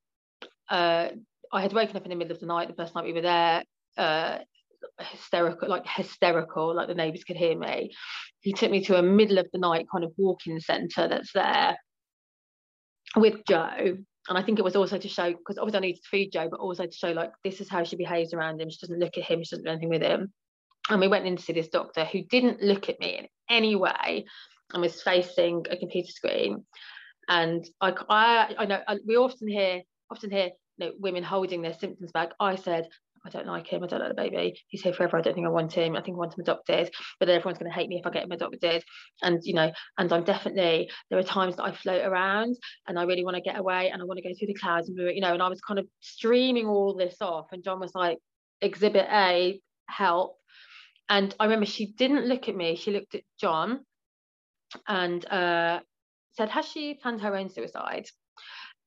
uh, 0.69 1.09
I 1.53 1.63
had 1.63 1.73
woken 1.73 1.97
up 1.97 2.05
in 2.05 2.11
the 2.11 2.17
middle 2.17 2.33
of 2.33 2.41
the 2.41 2.47
night 2.47 2.69
the 2.69 2.75
first 2.75 2.95
night 2.95 3.05
we 3.05 3.13
were 3.13 3.21
there, 3.21 3.63
uh, 3.97 4.39
hysterical, 4.99 5.69
like 5.69 5.87
hysterical, 5.87 6.75
like 6.75 6.89
the 6.89 6.95
neighbours 6.95 7.25
could 7.25 7.37
hear 7.37 7.57
me. 7.57 7.93
He 8.41 8.53
took 8.53 8.71
me 8.71 8.85
to 8.85 8.99
a 8.99 9.03
middle 9.03 9.39
of 9.39 9.47
the 9.53 9.59
night 9.59 9.87
kind 9.91 10.05
of 10.05 10.13
walking 10.17 10.59
centre 10.61 11.09
that's 11.09 11.33
there 11.33 11.77
with 13.17 13.45
Joe. 13.47 13.99
And 14.29 14.39
I 14.39 14.43
think 14.43 14.59
it 14.59 14.65
was 14.65 14.77
also 14.77 14.99
to 14.99 15.09
show, 15.09 15.31
because 15.33 15.59
obviously 15.59 15.79
I 15.79 15.81
needed 15.81 16.03
to 16.03 16.09
feed 16.09 16.33
Joe, 16.33 16.49
but 16.49 16.61
also 16.61 16.87
to 16.87 16.97
show 16.97 17.11
like 17.11 17.33
this 17.43 17.61
is 17.61 17.69
how 17.69 17.83
she 17.83 17.97
behaves 17.97 18.33
around 18.33 18.61
him. 18.61 18.71
She 18.71 18.79
doesn't 18.81 19.01
look 19.01 19.19
at 19.19 19.25
him, 19.25 19.43
she 19.43 19.51
doesn't 19.51 19.65
do 19.65 19.71
anything 19.71 19.89
with 19.89 20.03
him. 20.03 20.33
And 20.89 21.01
we 21.01 21.09
went 21.09 21.27
in 21.27 21.37
to 21.37 21.43
see 21.43 21.53
this 21.53 21.69
doctor 21.69 22.05
who 22.05 22.23
didn't 22.23 22.63
look 22.63 22.89
at 22.89 23.01
me 23.01 23.19
in 23.19 23.27
any 23.49 23.77
way 23.77 24.25
and 24.73 24.83
was 24.83 25.03
facing 25.03 25.65
a 25.71 25.77
computer 25.77 26.11
screen. 26.11 26.65
And 27.29 27.69
I, 27.81 27.95
I, 28.09 28.55
I 28.59 28.67
know 28.67 28.81
we 29.07 29.17
often 29.17 29.49
hear, 29.49 29.83
often 30.11 30.31
hear 30.31 30.51
you 30.79 30.87
know, 30.87 30.93
women 30.99 31.23
holding 31.23 31.63
their 31.63 31.75
symptoms 31.75 32.13
back. 32.13 32.33
I 32.41 32.57
said, 32.57 32.89
I 33.25 33.31
don't 33.31 33.47
like 33.47 33.69
him. 33.69 33.85
I 33.85 33.87
don't 33.87 34.01
like 34.01 34.09
the 34.09 34.15
baby. 34.15 34.61
He's 34.69 34.83
here 34.83 34.93
forever. 34.93 35.17
I 35.17 35.21
don't 35.21 35.35
think 35.35 35.47
I 35.47 35.51
want 35.51 35.73
him. 35.73 35.97
I 35.97 36.03
think 36.03 36.17
I 36.17 36.19
want 36.19 36.35
him 36.35 36.43
adopted. 36.43 36.91
But 37.21 37.27
then 37.27 37.37
everyone's 37.37 37.59
going 37.59 37.71
to 37.71 37.75
hate 37.75 37.89
me 37.89 37.99
if 37.99 38.07
I 38.07 38.11
get 38.11 38.25
him 38.25 38.33
adopted. 38.33 38.83
And 39.23 39.41
you 39.45 39.55
know, 39.55 39.71
and 39.99 40.13
I'm 40.13 40.25
definitely 40.25 40.91
there 41.11 41.19
are 41.19 41.25
times 41.25 41.57
that 41.57 41.65
I 41.65 41.73
float 41.73 42.05
around 42.05 42.57
and 42.87 42.99
I 42.99 43.05
really 43.05 43.25
want 43.25 43.37
to 43.37 43.43
get 43.43 43.59
away 43.59 43.91
and 43.91 44.03
I 44.03 44.05
want 44.05 44.19
to 44.19 44.29
go 44.29 44.35
through 44.37 44.49
the 44.49 44.55
clouds 44.55 44.89
and 44.89 44.99
you 44.99 45.21
know. 45.21 45.33
And 45.33 45.43
I 45.43 45.49
was 45.49 45.61
kind 45.61 45.79
of 45.79 45.87
streaming 46.01 46.67
all 46.67 46.95
this 46.95 47.17
off. 47.21 47.47
And 47.53 47.63
John 47.63 47.81
was 47.81 47.95
like, 47.95 48.19
Exhibit 48.61 49.07
A, 49.11 49.61
help. 49.87 50.37
And 51.09 51.35
I 51.39 51.45
remember 51.45 51.67
she 51.67 51.93
didn't 51.93 52.27
look 52.27 52.49
at 52.49 52.57
me. 52.57 52.77
She 52.77 52.91
looked 52.91 53.15
at 53.15 53.23
John 53.41 53.81
and 54.89 55.25
uh, 55.27 55.81
said, 56.37 56.49
"Has 56.49 56.67
she 56.67 56.95
planned 56.95 57.21
her 57.21 57.37
own 57.37 57.51
suicide?" 57.51 58.07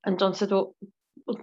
And 0.04 0.20
John 0.20 0.34
said, 0.34 0.52
"Well, 0.52 0.76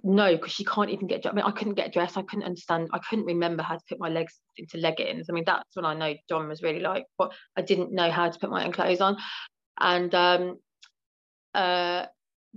no, 0.05 0.37
because 0.37 0.53
she 0.53 0.65
can't 0.65 0.91
even 0.91 1.09
get. 1.09 1.27
I 1.27 1.33
mean, 1.33 1.45
I 1.45 1.51
couldn't 1.51 1.75
get 1.75 1.93
dressed. 1.93 2.17
I 2.17 2.23
couldn't 2.23 2.45
understand. 2.45 2.89
I 2.93 2.99
couldn't 2.99 3.25
remember 3.25 3.63
how 3.63 3.75
to 3.75 3.83
put 3.89 3.99
my 3.99 4.09
legs 4.09 4.39
into 4.57 4.79
leggings. 4.79 5.27
I 5.29 5.33
mean, 5.33 5.45
that's 5.45 5.75
when 5.75 5.85
I 5.85 5.95
know 5.95 6.15
John 6.29 6.49
was 6.49 6.63
really 6.63 6.81
like, 6.81 7.07
but 7.19 7.33
I 7.57 7.63
didn't 7.63 7.93
know 7.93 8.11
how 8.11 8.31
to 8.31 8.39
put 8.39 8.51
my 8.51 8.65
own 8.65 8.73
clothes 8.73 9.01
on. 9.01 9.17
And 9.81 10.15
um, 10.15 10.59
uh, 11.55 12.07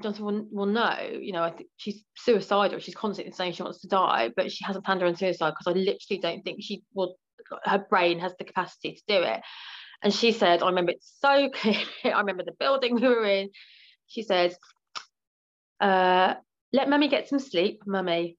John 0.01 0.13
said, 0.13 0.23
well, 0.23 0.45
well, 0.51 0.65
no, 0.67 0.97
you 1.19 1.32
know, 1.32 1.41
I 1.41 1.51
think 1.51 1.69
she's 1.78 2.03
suicidal. 2.15 2.80
She's 2.80 2.95
constantly 2.95 3.34
saying 3.34 3.53
she 3.53 3.63
wants 3.63 3.82
to 3.82 3.88
die, 3.88 4.30
but 4.36 4.51
she 4.51 4.63
hasn't 4.63 4.86
planned 4.86 5.01
her 5.01 5.07
own 5.07 5.15
suicide 5.15 5.53
because 5.57 5.73
I 5.76 5.80
literally 5.80 6.19
don't 6.21 6.43
think 6.43 6.61
she 6.61 6.84
will. 6.93 7.15
Her 7.63 7.80
brain 7.80 8.19
has 8.19 8.34
the 8.38 8.45
capacity 8.45 8.93
to 8.93 9.01
do 9.07 9.23
it. 9.23 9.41
And 10.03 10.13
she 10.13 10.32
said, 10.32 10.61
I 10.61 10.67
remember 10.67 10.91
it 10.91 11.01
so 11.01 11.49
clearly. 11.53 11.88
I 12.03 12.19
remember 12.19 12.43
the 12.43 12.55
building 12.59 12.95
we 12.95 13.07
were 13.07 13.26
in. 13.26 13.49
She 14.07 14.21
said, 14.21 14.55
uh, 15.80 16.36
let 16.76 16.89
mummy 16.89 17.07
get 17.07 17.28
some 17.30 17.39
sleep, 17.39 17.82
mummy. 17.88 18.38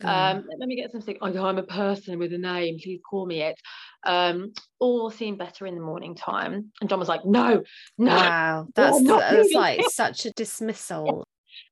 Mm. 0.00 0.36
Um, 0.36 0.44
let 0.58 0.68
me 0.68 0.76
get 0.76 0.92
some 0.92 1.02
sleep. 1.02 1.18
Oh, 1.20 1.44
I'm 1.44 1.58
a 1.58 1.64
person 1.64 2.18
with 2.18 2.32
a 2.32 2.38
name. 2.38 2.78
Please 2.82 3.00
call 3.08 3.26
me 3.26 3.42
it. 3.42 3.60
Um, 4.04 4.52
all 4.78 5.10
seem 5.10 5.36
better 5.36 5.66
in 5.66 5.74
the 5.74 5.80
morning 5.80 6.14
time. 6.14 6.72
And 6.80 6.88
John 6.88 7.00
was 7.00 7.08
like, 7.08 7.26
no, 7.26 7.62
no. 7.98 8.14
Wow, 8.16 8.68
that's, 8.74 9.04
that's 9.04 9.52
like 9.52 9.82
such 9.90 10.24
a 10.24 10.30
dismissal. 10.32 11.26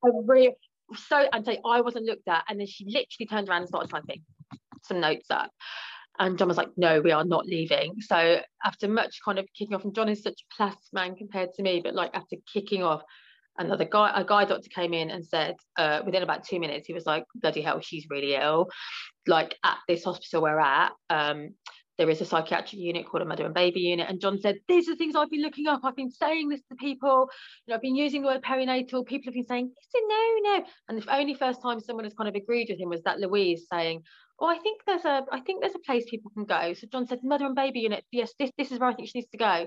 A 0.04 0.08
real, 0.26 0.52
so, 1.08 1.24
and 1.32 1.44
so 1.44 1.56
I 1.64 1.80
wasn't 1.80 2.04
looked 2.06 2.28
at. 2.28 2.44
And 2.48 2.58
then 2.58 2.66
she 2.66 2.84
literally 2.84 3.26
turned 3.30 3.48
around 3.48 3.62
and 3.62 3.68
started 3.68 3.90
typing 3.90 4.22
some 4.82 5.00
notes 5.00 5.30
up. 5.30 5.50
And 6.18 6.36
John 6.36 6.48
was 6.48 6.58
like, 6.58 6.70
no, 6.76 7.00
we 7.00 7.12
are 7.12 7.24
not 7.24 7.46
leaving. 7.46 7.94
So 8.00 8.40
after 8.64 8.88
much 8.88 9.20
kind 9.24 9.38
of 9.38 9.46
kicking 9.56 9.74
off, 9.74 9.84
and 9.84 9.94
John 9.94 10.08
is 10.08 10.22
such 10.22 10.42
a 10.42 10.54
plus 10.54 10.76
man 10.92 11.14
compared 11.16 11.54
to 11.54 11.62
me, 11.62 11.80
but 11.82 11.94
like 11.94 12.10
after 12.12 12.36
kicking 12.52 12.82
off, 12.82 13.02
another 13.58 13.84
guy, 13.84 14.12
a 14.14 14.24
guy 14.24 14.44
doctor 14.44 14.68
came 14.68 14.94
in 14.94 15.10
and 15.10 15.24
said, 15.24 15.56
uh, 15.76 16.00
within 16.04 16.22
about 16.22 16.44
two 16.44 16.60
minutes, 16.60 16.86
he 16.86 16.92
was 16.92 17.06
like, 17.06 17.24
bloody 17.34 17.60
hell, 17.60 17.80
she's 17.80 18.06
really 18.10 18.34
ill. 18.34 18.68
Like 19.26 19.56
at 19.64 19.78
this 19.88 20.04
hospital 20.04 20.42
we're 20.42 20.58
at, 20.58 20.92
um, 21.10 21.50
there 22.00 22.08
is 22.08 22.22
a 22.22 22.24
psychiatric 22.24 22.80
unit 22.80 23.06
called 23.06 23.22
a 23.22 23.26
mother 23.26 23.44
and 23.44 23.52
baby 23.52 23.80
unit. 23.80 24.08
And 24.08 24.22
John 24.22 24.38
said, 24.40 24.56
These 24.66 24.88
are 24.88 24.92
the 24.92 24.96
things 24.96 25.14
I've 25.14 25.28
been 25.28 25.42
looking 25.42 25.66
up. 25.66 25.82
I've 25.84 25.94
been 25.94 26.10
saying 26.10 26.48
this 26.48 26.62
to 26.70 26.74
people. 26.76 27.28
You 27.66 27.72
know, 27.72 27.74
I've 27.74 27.82
been 27.82 27.94
using 27.94 28.22
the 28.22 28.28
word 28.28 28.42
perinatal. 28.42 29.04
People 29.04 29.26
have 29.26 29.34
been 29.34 29.46
saying, 29.46 29.70
said, 29.90 30.00
No, 30.08 30.34
no. 30.44 30.64
And 30.88 31.02
the 31.02 31.14
only 31.14 31.34
first 31.34 31.60
time 31.60 31.78
someone 31.78 32.06
has 32.06 32.14
kind 32.14 32.26
of 32.26 32.34
agreed 32.34 32.68
with 32.70 32.80
him 32.80 32.88
was 32.88 33.02
that 33.02 33.20
Louise 33.20 33.66
saying, 33.70 34.02
Oh, 34.38 34.46
I 34.46 34.58
think 34.60 34.80
there's 34.86 35.04
a 35.04 35.26
I 35.30 35.40
think 35.40 35.60
there's 35.60 35.74
a 35.74 35.80
place 35.80 36.06
people 36.08 36.30
can 36.30 36.46
go. 36.46 36.72
So 36.72 36.86
John 36.90 37.06
said, 37.06 37.18
Mother 37.22 37.44
and 37.44 37.54
baby 37.54 37.80
unit, 37.80 38.02
yes, 38.10 38.32
this, 38.38 38.50
this 38.56 38.72
is 38.72 38.78
where 38.78 38.88
I 38.88 38.94
think 38.94 39.08
she 39.08 39.18
needs 39.18 39.30
to 39.32 39.36
go. 39.36 39.66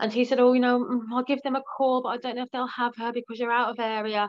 And 0.00 0.12
he 0.12 0.24
said, 0.24 0.40
Oh, 0.40 0.52
you 0.52 0.60
know, 0.60 0.80
mm, 0.84 1.00
I'll 1.12 1.24
give 1.24 1.42
them 1.42 1.56
a 1.56 1.62
call, 1.62 2.02
but 2.02 2.08
I 2.10 2.16
don't 2.18 2.36
know 2.36 2.42
if 2.42 2.50
they'll 2.50 2.66
have 2.66 2.94
her 2.96 3.12
because 3.12 3.38
you're 3.38 3.52
out 3.52 3.70
of 3.70 3.78
area. 3.78 4.28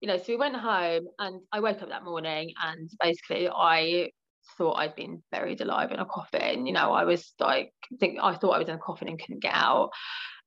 You 0.00 0.08
know, 0.08 0.16
so 0.16 0.24
we 0.28 0.36
went 0.36 0.56
home 0.56 1.06
and 1.18 1.40
I 1.52 1.60
woke 1.60 1.82
up 1.82 1.88
that 1.88 2.04
morning 2.04 2.52
and 2.62 2.90
basically 3.00 3.48
I 3.48 4.10
thought 4.58 4.74
I'd 4.74 4.96
been 4.96 5.22
buried 5.30 5.60
alive 5.60 5.92
in 5.92 6.00
a 6.00 6.04
coffin. 6.04 6.66
You 6.66 6.72
know, 6.72 6.92
I 6.92 7.04
was 7.04 7.32
like, 7.38 7.72
think 8.00 8.18
I 8.20 8.34
thought 8.34 8.52
I 8.52 8.58
was 8.58 8.68
in 8.68 8.74
a 8.74 8.78
coffin 8.78 9.08
and 9.08 9.18
couldn't 9.18 9.42
get 9.42 9.54
out. 9.54 9.90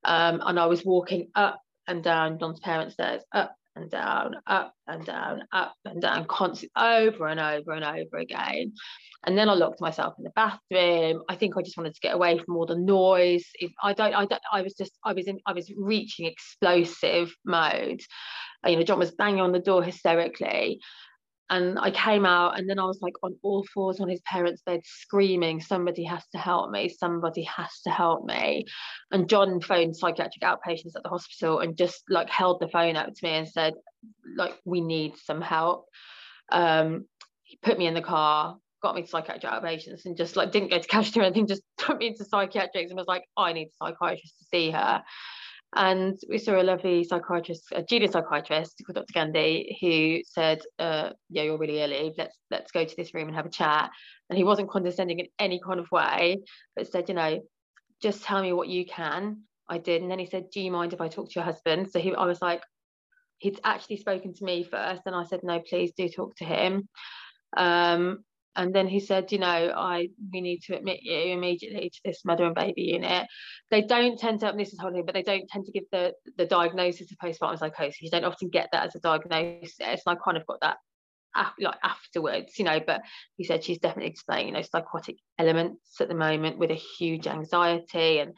Um, 0.04 0.42
and 0.44 0.58
I 0.58 0.66
was 0.66 0.84
walking 0.84 1.30
up 1.34 1.60
and 1.88 2.02
down 2.02 2.38
John's 2.38 2.60
parents' 2.60 2.94
stairs, 2.94 3.22
up 3.32 3.54
and 3.76 3.90
down, 3.90 4.36
up 4.46 4.74
and 4.88 5.04
down, 5.04 5.42
up 5.52 5.74
and 5.84 6.00
down, 6.00 6.24
constantly 6.26 6.70
over 6.76 7.28
and 7.28 7.38
over 7.38 7.72
and 7.72 7.84
over 7.84 8.16
again. 8.18 8.72
And 9.26 9.36
then 9.36 9.48
I 9.48 9.54
locked 9.54 9.80
myself 9.80 10.14
in 10.18 10.24
the 10.24 10.30
bathroom. 10.30 11.22
I 11.28 11.36
think 11.36 11.56
I 11.56 11.62
just 11.62 11.76
wanted 11.76 11.94
to 11.94 12.00
get 12.00 12.14
away 12.14 12.38
from 12.38 12.56
all 12.56 12.66
the 12.66 12.78
noise. 12.78 13.44
I 13.82 13.92
don't, 13.92 14.14
I 14.14 14.24
don't, 14.24 14.42
I 14.52 14.62
was 14.62 14.74
just, 14.74 14.92
I 15.04 15.12
was 15.12 15.26
in, 15.26 15.38
I 15.46 15.52
was 15.52 15.70
reaching 15.76 16.26
explosive 16.26 17.34
mode. 17.44 18.00
You 18.66 18.76
know, 18.76 18.82
John 18.82 18.98
was 18.98 19.12
banging 19.12 19.40
on 19.40 19.52
the 19.52 19.58
door 19.60 19.82
hysterically. 19.82 20.80
And 21.48 21.78
I 21.78 21.90
came 21.92 22.26
out, 22.26 22.58
and 22.58 22.68
then 22.68 22.78
I 22.78 22.84
was 22.84 22.98
like 23.00 23.14
on 23.22 23.36
all 23.42 23.64
fours 23.72 24.00
on 24.00 24.08
his 24.08 24.20
parents' 24.22 24.62
bed, 24.66 24.80
screaming, 24.84 25.60
Somebody 25.60 26.04
has 26.04 26.26
to 26.32 26.38
help 26.38 26.70
me, 26.70 26.88
somebody 26.88 27.44
has 27.44 27.80
to 27.84 27.90
help 27.90 28.24
me. 28.24 28.66
And 29.12 29.28
John 29.28 29.60
phoned 29.60 29.96
psychiatric 29.96 30.42
outpatients 30.42 30.96
at 30.96 31.02
the 31.04 31.08
hospital 31.08 31.60
and 31.60 31.76
just 31.76 32.02
like 32.08 32.28
held 32.30 32.60
the 32.60 32.68
phone 32.68 32.96
out 32.96 33.14
to 33.14 33.26
me 33.26 33.30
and 33.30 33.48
said, 33.48 33.74
like, 34.36 34.54
we 34.64 34.80
need 34.80 35.16
some 35.16 35.40
help. 35.40 35.86
Um, 36.50 37.06
he 37.42 37.58
put 37.62 37.78
me 37.78 37.86
in 37.86 37.94
the 37.94 38.02
car, 38.02 38.56
got 38.82 38.94
me 38.94 39.02
to 39.02 39.08
psychiatric 39.08 39.52
outpatients 39.52 40.04
and 40.04 40.16
just 40.16 40.36
like 40.36 40.50
didn't 40.50 40.70
go 40.70 40.78
to 40.78 40.88
casualty 40.88 41.20
or 41.20 41.24
anything, 41.24 41.46
just 41.46 41.62
took 41.78 41.98
me 41.98 42.08
into 42.08 42.24
psychiatrics 42.24 42.90
and 42.90 42.98
was 42.98 43.06
like, 43.06 43.24
I 43.36 43.52
need 43.52 43.68
a 43.68 43.84
psychiatrist 43.84 44.38
to 44.38 44.44
see 44.50 44.70
her. 44.70 45.02
And 45.76 46.18
we 46.28 46.38
saw 46.38 46.60
a 46.60 46.64
lovely 46.64 47.04
psychiatrist, 47.04 47.66
a 47.72 47.82
junior 47.82 48.08
psychiatrist 48.08 48.82
called 48.86 48.96
Dr. 48.96 49.12
Gandhi, 49.12 49.76
who 49.80 50.22
said, 50.24 50.62
uh, 50.78 51.10
"Yeah, 51.28 51.42
you're 51.42 51.58
really 51.58 51.82
early. 51.82 52.14
Let's 52.16 52.38
let's 52.50 52.72
go 52.72 52.84
to 52.86 52.96
this 52.96 53.12
room 53.12 53.28
and 53.28 53.36
have 53.36 53.44
a 53.44 53.50
chat." 53.50 53.90
And 54.30 54.38
he 54.38 54.44
wasn't 54.44 54.70
condescending 54.70 55.20
in 55.20 55.26
any 55.38 55.60
kind 55.60 55.78
of 55.78 55.90
way, 55.92 56.38
but 56.74 56.90
said, 56.90 57.10
"You 57.10 57.14
know, 57.14 57.42
just 58.00 58.24
tell 58.24 58.40
me 58.40 58.54
what 58.54 58.68
you 58.68 58.86
can." 58.86 59.42
I 59.68 59.76
did, 59.78 60.00
and 60.00 60.10
then 60.10 60.18
he 60.18 60.26
said, 60.26 60.48
"Do 60.50 60.60
you 60.60 60.70
mind 60.70 60.94
if 60.94 61.00
I 61.02 61.08
talk 61.08 61.28
to 61.28 61.34
your 61.34 61.44
husband?" 61.44 61.90
So 61.90 61.98
he, 61.98 62.14
I 62.14 62.24
was 62.24 62.40
like, 62.40 62.62
he'd 63.38 63.60
actually 63.62 63.98
spoken 63.98 64.32
to 64.32 64.44
me 64.44 64.64
first, 64.64 65.02
and 65.04 65.14
I 65.14 65.24
said, 65.24 65.40
"No, 65.42 65.60
please 65.60 65.92
do 65.94 66.08
talk 66.08 66.36
to 66.36 66.44
him." 66.46 66.88
Um, 67.54 68.24
and 68.56 68.74
then 68.74 68.88
he 68.88 69.00
said, 69.00 69.30
you 69.32 69.38
know, 69.38 69.46
I 69.76 70.08
we 70.32 70.40
need 70.40 70.62
to 70.62 70.76
admit 70.76 71.02
you 71.02 71.32
immediately 71.32 71.90
to 71.90 72.00
this 72.04 72.24
mother 72.24 72.44
and 72.44 72.54
baby 72.54 72.82
unit. 72.82 73.26
They 73.70 73.82
don't 73.82 74.18
tend 74.18 74.40
to, 74.40 74.52
this 74.56 74.72
is 74.72 74.80
whole 74.80 74.92
thing, 74.92 75.04
but 75.04 75.14
they 75.14 75.22
don't 75.22 75.48
tend 75.48 75.66
to 75.66 75.72
give 75.72 75.84
the 75.92 76.14
the 76.36 76.46
diagnosis 76.46 77.12
of 77.12 77.18
postpartum 77.18 77.58
psychosis. 77.58 78.02
You 78.02 78.10
don't 78.10 78.24
often 78.24 78.48
get 78.48 78.70
that 78.72 78.86
as 78.86 78.94
a 78.94 79.00
diagnosis. 79.00 79.78
And 79.78 80.00
I 80.06 80.14
kind 80.14 80.36
of 80.36 80.46
got 80.46 80.60
that 80.62 80.78
like 81.58 81.76
afterwards, 81.82 82.58
you 82.58 82.64
know, 82.64 82.80
but 82.84 83.02
he 83.36 83.44
said 83.44 83.62
she's 83.62 83.78
definitely 83.78 84.10
displaying, 84.10 84.48
you 84.48 84.54
know, 84.54 84.62
psychotic 84.62 85.16
elements 85.38 86.00
at 86.00 86.08
the 86.08 86.14
moment 86.14 86.58
with 86.58 86.70
a 86.70 86.74
huge 86.74 87.26
anxiety 87.26 88.18
and 88.18 88.32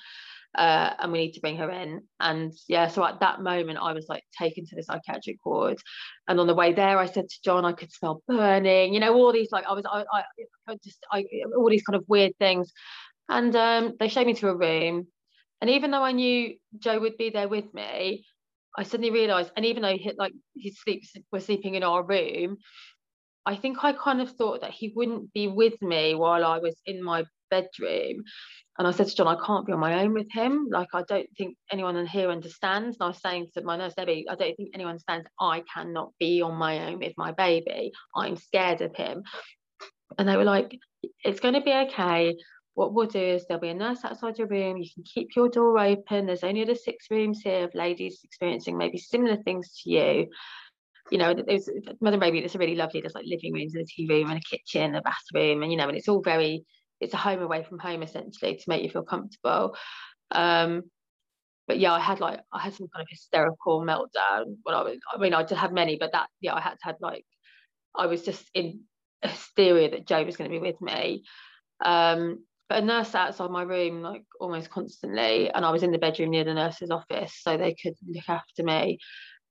uh, 0.59 0.95
and 0.99 1.13
we 1.13 1.19
need 1.19 1.33
to 1.33 1.41
bring 1.41 1.57
her 1.57 1.71
in. 1.71 2.03
And 2.19 2.53
yeah, 2.67 2.89
so 2.89 3.05
at 3.05 3.21
that 3.21 3.41
moment, 3.41 3.79
I 3.81 3.93
was 3.93 4.07
like 4.09 4.25
taken 4.37 4.67
to 4.67 4.77
the 4.77 4.83
psychiatric 4.83 5.39
ward. 5.45 5.79
And 6.27 6.41
on 6.41 6.49
the 6.49 6.55
way 6.55 6.73
there, 6.73 6.99
I 6.99 7.07
said 7.07 7.29
to 7.29 7.39
John, 7.45 7.65
I 7.65 7.73
could 7.73 7.93
smell 7.93 8.23
burning, 8.27 8.93
you 8.93 9.01
know, 9.01 9.15
all 9.15 9.33
these 9.33 9.53
like 9.53 9.67
I 9.67 9.73
was, 9.73 9.85
I, 9.87 10.05
I, 10.13 10.23
I 10.67 10.77
just, 10.83 10.99
I, 11.13 11.25
all 11.57 11.71
these 11.71 11.85
kind 11.85 11.97
of 11.97 12.05
weird 12.09 12.33
things. 12.39 12.73
And 13.29 13.55
um, 13.55 13.95
they 14.01 14.09
showed 14.09 14.27
me 14.27 14.35
to 14.35 14.49
a 14.49 14.57
room. 14.57 15.07
And 15.61 15.71
even 15.71 15.93
though 15.93 16.03
I 16.03 16.13
knew 16.13 16.57
Joe 16.79 16.99
would 16.99 17.17
be 17.17 17.31
there 17.31 17.49
with 17.49 17.73
me, 17.73 18.25
I 18.77 18.83
suddenly 18.83 19.11
realised, 19.11 19.51
and 19.57 19.65
even 19.65 19.83
though 19.83 19.97
he 19.97 20.13
like 20.17 20.33
he 20.55 20.73
sleeps 20.73 21.15
were 21.33 21.41
sleeping 21.41 21.75
in 21.75 21.83
our 21.83 22.03
room, 22.03 22.59
I 23.47 23.57
think 23.57 23.83
I 23.83 23.93
kind 23.93 24.21
of 24.21 24.31
thought 24.31 24.61
that 24.61 24.73
he 24.73 24.93
wouldn't 24.95 25.33
be 25.33 25.49
with 25.49 25.81
me 25.83 26.15
while 26.15 26.45
I 26.45 26.59
was 26.59 26.77
in 26.85 27.03
my 27.03 27.25
bedroom. 27.51 28.25
And 28.79 28.87
I 28.87 28.93
said 28.93 29.09
to 29.09 29.15
John, 29.17 29.27
I 29.27 29.37
can't 29.45 29.67
be 29.67 29.73
on 29.73 29.81
my 29.81 30.03
own 30.03 30.15
with 30.15 30.31
him. 30.31 30.69
Like, 30.71 30.89
I 30.95 31.03
don't 31.09 31.29
think 31.37 31.57
anyone 31.73 31.97
in 31.97 32.07
here 32.07 32.31
understands. 32.31 32.97
And 32.97 33.05
I 33.05 33.09
was 33.09 33.21
saying 33.21 33.49
to 33.55 33.63
my 33.63 33.77
nurse, 33.77 33.95
Debbie, 33.95 34.27
I 34.31 34.37
don't 34.37 34.57
think 34.57 34.71
anyone 34.73 34.93
understands 34.93 35.27
I 35.41 35.65
cannot 35.75 36.13
be 36.21 36.43
on 36.43 36.55
my 36.55 36.87
own 36.87 37.01
with 37.01 37.15
my 37.17 37.33
baby. 37.33 37.91
I'm 38.15 38.37
scared 38.37 38.81
of 38.81 38.95
him. 38.95 39.25
And 40.17 40.29
they 40.29 40.37
were 40.37 40.45
like, 40.45 40.79
it's 41.25 41.41
going 41.41 41.55
to 41.55 41.61
be 41.61 41.73
okay. 41.73 42.37
What 42.75 42.95
we'll 42.95 43.09
do 43.09 43.19
is 43.19 43.45
there'll 43.47 43.61
be 43.61 43.71
a 43.71 43.75
nurse 43.75 44.05
outside 44.05 44.39
your 44.39 44.47
room. 44.47 44.77
You 44.77 44.89
can 44.95 45.03
keep 45.03 45.35
your 45.35 45.49
door 45.49 45.77
open. 45.81 46.27
There's 46.27 46.45
only 46.45 46.65
the 46.65 46.77
six 46.77 47.07
rooms 47.11 47.41
here 47.43 47.65
of 47.65 47.75
ladies 47.75 48.21
experiencing 48.23 48.79
maybe 48.79 48.99
similar 48.99 49.37
things 49.43 49.83
to 49.83 49.91
you. 49.91 50.29
you 51.11 51.19
know, 51.19 51.35
there's 51.35 51.69
Mother 52.01 52.15
and 52.15 52.21
Baby. 52.21 52.39
It's 52.39 52.55
really 52.55 52.77
lovely. 52.77 53.01
There's 53.01 53.15
like 53.15 53.27
living 53.27 53.53
rooms 53.53 53.75
and 53.75 53.85
a 53.85 53.87
TV 53.87 54.21
room 54.21 54.31
and 54.31 54.39
a 54.39 54.57
kitchen, 54.57 54.95
a 54.95 55.03
bathroom, 55.03 55.65
and 55.65 55.73
you 55.73 55.79
know, 55.79 55.89
and 55.89 55.97
it's 55.97 56.09
all 56.09 56.23
very. 56.23 56.65
It's 57.01 57.15
a 57.15 57.19
home 57.19 57.43
away 57.43 57.65
from 57.65 57.79
home 57.79 58.03
essentially 58.03 58.57
to 58.57 58.65
make 58.69 58.83
you 58.83 58.91
feel 58.91 59.03
comfortable. 59.03 59.77
Um, 60.31 60.83
but 61.67 61.79
yeah, 61.79 61.93
I 61.93 62.01
had 62.01 62.21
like 62.21 62.41
I 62.53 62.61
had 62.61 62.75
some 62.75 62.89
kind 62.89 63.03
of 63.03 63.09
hysterical 63.11 63.83
meltdown 63.83 64.57
when 64.63 64.75
I 64.75 64.83
was. 64.83 64.99
I 65.15 65.19
mean, 65.19 65.35
I 65.35 65.45
have 65.55 65.73
many, 65.73 65.97
but 65.97 66.13
that 66.13 66.29
yeah, 66.41 66.55
I 66.55 66.61
had 66.61 66.73
to 66.75 66.85
have 66.85 66.97
like 67.01 67.27
I 67.95 68.07
was 68.07 68.23
just 68.23 68.45
in 68.55 68.81
hysteria 69.23 69.91
that 69.91 70.07
Joe 70.07 70.25
was 70.25 70.37
going 70.37 70.51
to 70.51 70.57
be 70.59 70.67
with 70.67 70.81
me. 70.81 71.25
Um, 71.85 72.45
but 72.69 72.83
a 72.83 72.87
nurse 72.87 73.11
sat 73.11 73.29
outside 73.29 73.51
my 73.51 73.63
room 73.63 74.03
like 74.03 74.25
almost 74.41 74.71
constantly, 74.71 75.51
and 75.51 75.65
I 75.65 75.71
was 75.71 75.83
in 75.83 75.93
the 75.93 75.99
bedroom 75.99 76.31
near 76.31 76.45
the 76.45 76.55
nurse's 76.55 76.91
office, 76.91 77.35
so 77.41 77.57
they 77.57 77.75
could 77.75 77.95
look 78.07 78.29
after 78.29 78.63
me. 78.63 78.99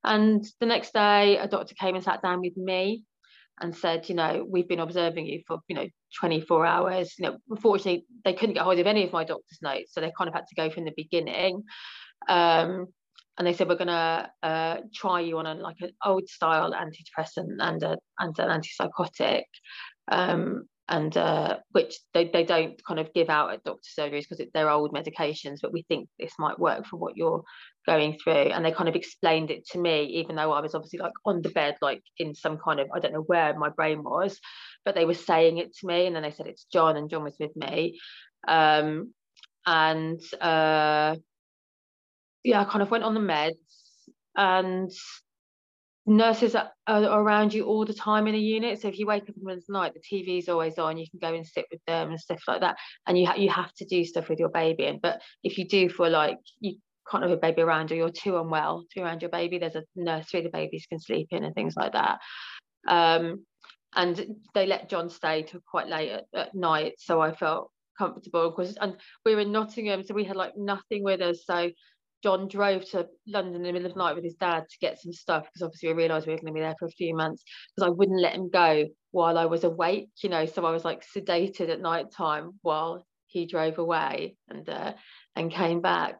And 0.04 0.45
the 0.60 0.66
next 0.66 0.93
day, 0.93 1.38
a 1.38 1.48
doctor 1.48 1.76
came 1.76 1.95
and 1.95 2.04
sat 2.04 2.22
down 2.22 2.41
with 2.41 2.58
me 2.58 3.04
and 3.60 3.76
said, 3.76 4.08
you 4.10 4.16
know, 4.16 4.45
we've 4.47 4.68
been 4.68 4.80
observing 4.80 5.26
you 5.26 5.41
for, 5.47 5.60
you 5.68 5.76
know, 5.76 5.88
24 6.20 6.66
hours. 6.66 7.14
You 7.18 7.26
know, 7.26 7.38
unfortunately, 7.49 8.05
they 8.24 8.34
couldn't 8.34 8.55
get 8.55 8.64
hold 8.64 8.80
of 8.80 8.88
any 8.88 9.03
of 9.03 9.12
my 9.12 9.24
doctor's 9.24 9.60
notes, 9.62 9.93
so 9.93 10.01
they 10.01 10.12
kind 10.18 10.28
of 10.28 10.34
had 10.34 10.47
to 10.47 10.55
go 10.55 10.70
from 10.70 10.86
the 10.86 10.93
beginning. 10.95 11.64
Um, 12.28 12.88
and 13.38 13.45
they 13.45 13.53
said 13.53 13.68
we're 13.68 13.76
going 13.76 13.88
to 13.88 14.30
uh, 14.43 14.78
try 14.93 15.22
you 15.22 15.38
on 15.38 15.45
a 15.45 15.53
like 15.55 15.78
an 15.82 15.91
old 16.03 16.28
style 16.28 16.74
antidepressant 16.74 17.58
and 17.60 17.84
a, 17.84 17.97
and 18.20 18.38
an 18.39 18.62
antipsychotic 18.62 19.43
um, 20.12 20.64
and 20.90 21.16
uh, 21.18 21.58
which 21.72 21.98
they, 22.14 22.30
they 22.32 22.44
don't 22.44 22.82
kind 22.86 23.00
of 23.00 23.14
give 23.14 23.30
out 23.30 23.54
at 23.54 23.64
doctor 23.64 23.90
surgeries 24.00 24.26
because 24.30 24.46
they're 24.54 24.70
old 24.70 24.94
medications 24.94 25.60
but 25.62 25.74
we 25.74 25.84
think 25.84 26.08
this 26.20 26.34
might 26.40 26.60
work 26.60 26.86
for 26.86 26.98
what 26.98 27.18
you're 27.18 27.44
going 27.86 28.18
through. 28.24 28.34
And 28.34 28.64
they 28.64 28.72
kind 28.72 28.90
of 28.90 28.96
explained 28.96 29.52
it 29.52 29.66
to 29.68 29.80
me 29.80 30.04
even 30.06 30.36
though 30.36 30.52
i 30.52 30.62
was 30.62 30.76
obviously 30.76 31.00
like 31.00 31.14
on 31.26 31.42
the 31.42 31.50
bed 31.50 31.76
like 31.82 32.04
in 32.18 32.36
some 32.36 32.58
kind 32.58 32.80
of 32.80 32.88
i 32.96 33.00
don't 33.00 33.14
know 33.14 33.22
where 33.28 33.58
my 33.58 33.70
brain 33.70 34.04
was 34.04 34.40
but 34.86 34.96
they 34.96 35.06
were 35.06 35.14
saying 35.14 35.58
it 35.58 35.76
to 35.76 35.88
me 35.88 36.06
and 36.06 36.16
then 36.16 36.24
they 36.24 36.32
said 36.32 36.48
it's 36.48 36.66
john 36.72 36.98
and 36.98 37.10
john 37.10 37.24
was 37.24 37.36
with 37.40 37.56
me. 37.56 38.00
Um, 38.48 39.14
and 39.66 40.22
uh, 40.40 41.18
yeah, 42.44 42.62
I 42.62 42.66
kind 42.66 42.82
of 42.82 42.90
went 42.90 43.04
on 43.04 43.14
the 43.14 43.20
meds 43.20 43.56
and 44.36 44.90
nurses 46.08 46.55
are, 46.55 46.72
around 46.88 47.53
you 47.53 47.66
all 47.66 47.86
the 47.86 47.93
time 47.93 48.28
in 48.28 48.36
a 48.36 48.39
unit. 48.39 48.82
So 48.82 48.88
if 48.88 48.97
you 48.97 49.05
wake 49.05 49.24
up 49.24 49.30
in 49.30 49.36
the 49.38 49.45
middle 49.45 49.60
of 49.60 49.66
the 49.68 49.74
night, 49.74 49.93
the 49.93 49.99
TV's 49.99 50.47
always 50.47 50.80
on. 50.80 50.97
You 50.97 51.05
can 51.10 51.20
go 51.20 51.36
and 51.36 51.45
sit 51.45 51.66
with 51.70 51.82
them 51.86 52.10
and 52.10 52.20
stuff 52.20 52.41
like 52.47 52.62
that. 52.62 52.78
And 53.05 53.20
you 53.20 53.28
ha- 53.28 53.36
you 53.36 53.49
have 53.49 53.74
to 53.76 53.86
do 53.86 54.05
stuff 54.05 54.30
with 54.30 54.39
your 54.39 54.49
baby. 54.49 54.86
And 54.86 55.01
but 55.01 55.22
if 55.43 55.58
you 55.58 55.68
do 55.68 55.89
for 55.89 56.10
like 56.10 56.38
you 56.60 56.78
can't 57.12 57.24
have 57.24 57.32
a 57.32 57.38
baby 57.38 57.62
around 57.62 57.91
or 57.91 57.95
you're 57.95 58.10
too 58.10 58.38
unwell 58.38 58.82
to 58.82 58.88
be 58.95 59.01
around 59.01 59.22
your 59.22 59.32
baby, 59.32 59.58
there's 59.58 59.76
a 59.76 59.84
nursery 59.95 60.41
the 60.41 60.49
babies 60.49 60.88
can 60.89 60.99
sleep 60.99 61.28
in 61.32 61.43
and 61.43 61.53
things 61.53 61.76
like 61.76 61.91
that. 61.91 62.20
Um, 62.88 63.45
and 63.95 64.36
they 64.53 64.66
let 64.66 64.89
John 64.89 65.10
stay 65.10 65.43
till 65.43 65.62
quite 65.70 65.88
late 65.88 66.12
at, 66.12 66.26
at 66.34 66.55
night, 66.55 66.93
so 66.99 67.20
I 67.20 67.34
felt 67.34 67.72
comfortable 67.97 68.49
because 68.51 68.78
and 68.78 68.95
we 69.26 69.36
were 69.36 69.41
in 69.41 69.51
Nottingham, 69.51 70.03
so 70.03 70.14
we 70.14 70.24
had 70.24 70.38
like 70.38 70.55
nothing 70.55 71.03
with 71.03 71.22
us. 71.22 71.45
So 71.45 71.70
John 72.28 72.50
drove 72.50 72.84
to 72.90 73.08
London 73.26 73.56
in 73.56 73.64
the 73.64 73.72
middle 73.72 73.86
of 73.86 73.94
the 73.94 74.00
night 74.00 74.16
with 74.16 74.26
his 74.26 74.36
dad 74.36 74.66
to 74.70 74.80
get 74.82 75.00
some 75.00 75.14
stuff 75.14 75.46
because 75.46 75.62
obviously 75.62 75.88
we 75.88 75.96
realised 75.96 76.28
we 76.28 76.34
were 76.34 76.40
going 76.40 76.48
to 76.48 76.54
be 76.54 76.60
there 76.60 76.76
for 76.78 76.88
a 76.88 76.92
few 76.92 77.16
months 77.16 77.42
because 77.74 77.88
I 77.88 77.90
wouldn't 77.90 78.20
let 78.20 78.36
him 78.36 78.50
go 78.50 78.88
while 79.12 79.38
I 79.38 79.46
was 79.46 79.64
awake, 79.64 80.10
you 80.22 80.30
know. 80.30 80.46
So 80.46 80.66
I 80.66 80.72
was 80.72 80.84
like 80.84 81.06
sedated 81.06 81.70
at 81.70 81.80
night 81.80 82.12
time 82.12 82.60
while 82.64 83.06
he 83.28 83.46
drove 83.46 83.78
away 83.78 84.36
and 84.50 84.68
uh, 84.68 84.96
and 85.38 85.50
came 85.50 85.80
back. 85.80 86.18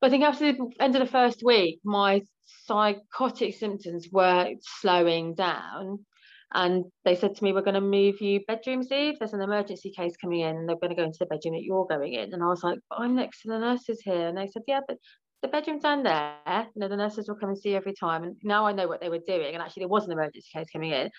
But 0.00 0.06
I 0.06 0.10
think 0.10 0.22
after 0.22 0.52
the 0.52 0.70
end 0.78 0.94
of 0.94 1.00
the 1.00 1.10
first 1.10 1.42
week, 1.44 1.80
my 1.82 2.22
psychotic 2.44 3.56
symptoms 3.56 4.06
were 4.12 4.50
slowing 4.60 5.34
down. 5.34 6.06
And 6.54 6.84
they 7.04 7.16
said 7.16 7.34
to 7.34 7.44
me, 7.44 7.52
We're 7.52 7.62
going 7.62 7.74
to 7.74 7.80
move 7.80 8.20
you 8.20 8.40
bedrooms, 8.46 8.90
Eve. 8.92 9.16
There's 9.18 9.32
an 9.32 9.40
emergency 9.40 9.90
case 9.90 10.16
coming 10.16 10.40
in. 10.40 10.66
They're 10.66 10.76
going 10.76 10.90
to 10.90 10.96
go 10.96 11.04
into 11.04 11.18
the 11.20 11.26
bedroom 11.26 11.54
that 11.54 11.62
you're 11.62 11.86
going 11.86 12.14
in. 12.14 12.32
And 12.32 12.42
I 12.42 12.46
was 12.46 12.62
like, 12.62 12.78
But 12.88 13.00
I'm 13.00 13.16
next 13.16 13.42
to 13.42 13.48
the 13.48 13.58
nurses 13.58 14.00
here. 14.00 14.28
And 14.28 14.38
they 14.38 14.46
said, 14.46 14.62
Yeah, 14.66 14.80
but 14.86 14.98
the 15.42 15.48
bedroom's 15.48 15.82
down 15.82 16.02
there. 16.02 16.36
You 16.46 16.80
know, 16.80 16.88
the 16.88 16.96
nurses 16.96 17.28
will 17.28 17.36
come 17.36 17.50
and 17.50 17.58
see 17.58 17.70
you 17.70 17.76
every 17.76 17.94
time. 17.94 18.24
And 18.24 18.36
now 18.42 18.66
I 18.66 18.72
know 18.72 18.88
what 18.88 19.00
they 19.00 19.08
were 19.08 19.20
doing. 19.26 19.54
And 19.54 19.62
actually, 19.62 19.82
there 19.82 19.88
was 19.88 20.06
an 20.06 20.12
emergency 20.12 20.48
case 20.54 20.66
coming 20.72 20.92
in, 20.92 21.10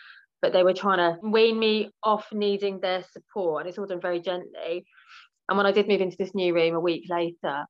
but 0.41 0.53
they 0.53 0.63
were 0.63 0.73
trying 0.73 0.97
to 0.97 1.19
wean 1.21 1.59
me 1.59 1.91
off 2.03 2.27
needing 2.31 2.79
their 2.79 3.03
support. 3.11 3.61
And 3.61 3.69
it's 3.69 3.77
all 3.77 3.85
done 3.85 4.01
very 4.01 4.21
gently. 4.21 4.85
And 5.49 5.57
when 5.57 5.65
I 5.65 5.71
did 5.71 5.87
move 5.87 6.01
into 6.01 6.17
this 6.17 6.33
new 6.33 6.53
room 6.53 6.75
a 6.75 6.79
week 6.79 7.05
later, 7.09 7.65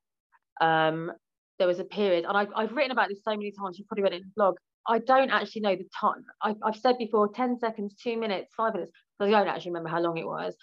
um, 0.60 1.12
there 1.58 1.66
was 1.66 1.78
a 1.78 1.84
period, 1.84 2.24
and 2.26 2.36
I, 2.36 2.60
have 2.60 2.72
written 2.72 2.92
about 2.92 3.08
this 3.08 3.22
so 3.24 3.32
many 3.32 3.52
times. 3.52 3.78
You've 3.78 3.88
probably 3.88 4.04
read 4.04 4.12
it 4.12 4.22
in 4.22 4.28
the 4.28 4.32
blog. 4.36 4.56
I 4.88 4.98
don't 4.98 5.30
actually 5.30 5.60
know 5.62 5.76
the 5.76 5.88
time. 6.00 6.24
I, 6.42 6.54
have 6.64 6.76
said 6.76 6.96
before 6.96 7.28
10 7.28 7.58
seconds, 7.58 7.94
two 7.94 8.16
minutes, 8.16 8.54
five 8.56 8.72
minutes, 8.72 8.90
I 9.20 9.30
don't 9.30 9.46
actually 9.46 9.72
remember 9.72 9.90
how 9.90 10.00
long 10.00 10.16
it 10.16 10.26
was. 10.26 10.56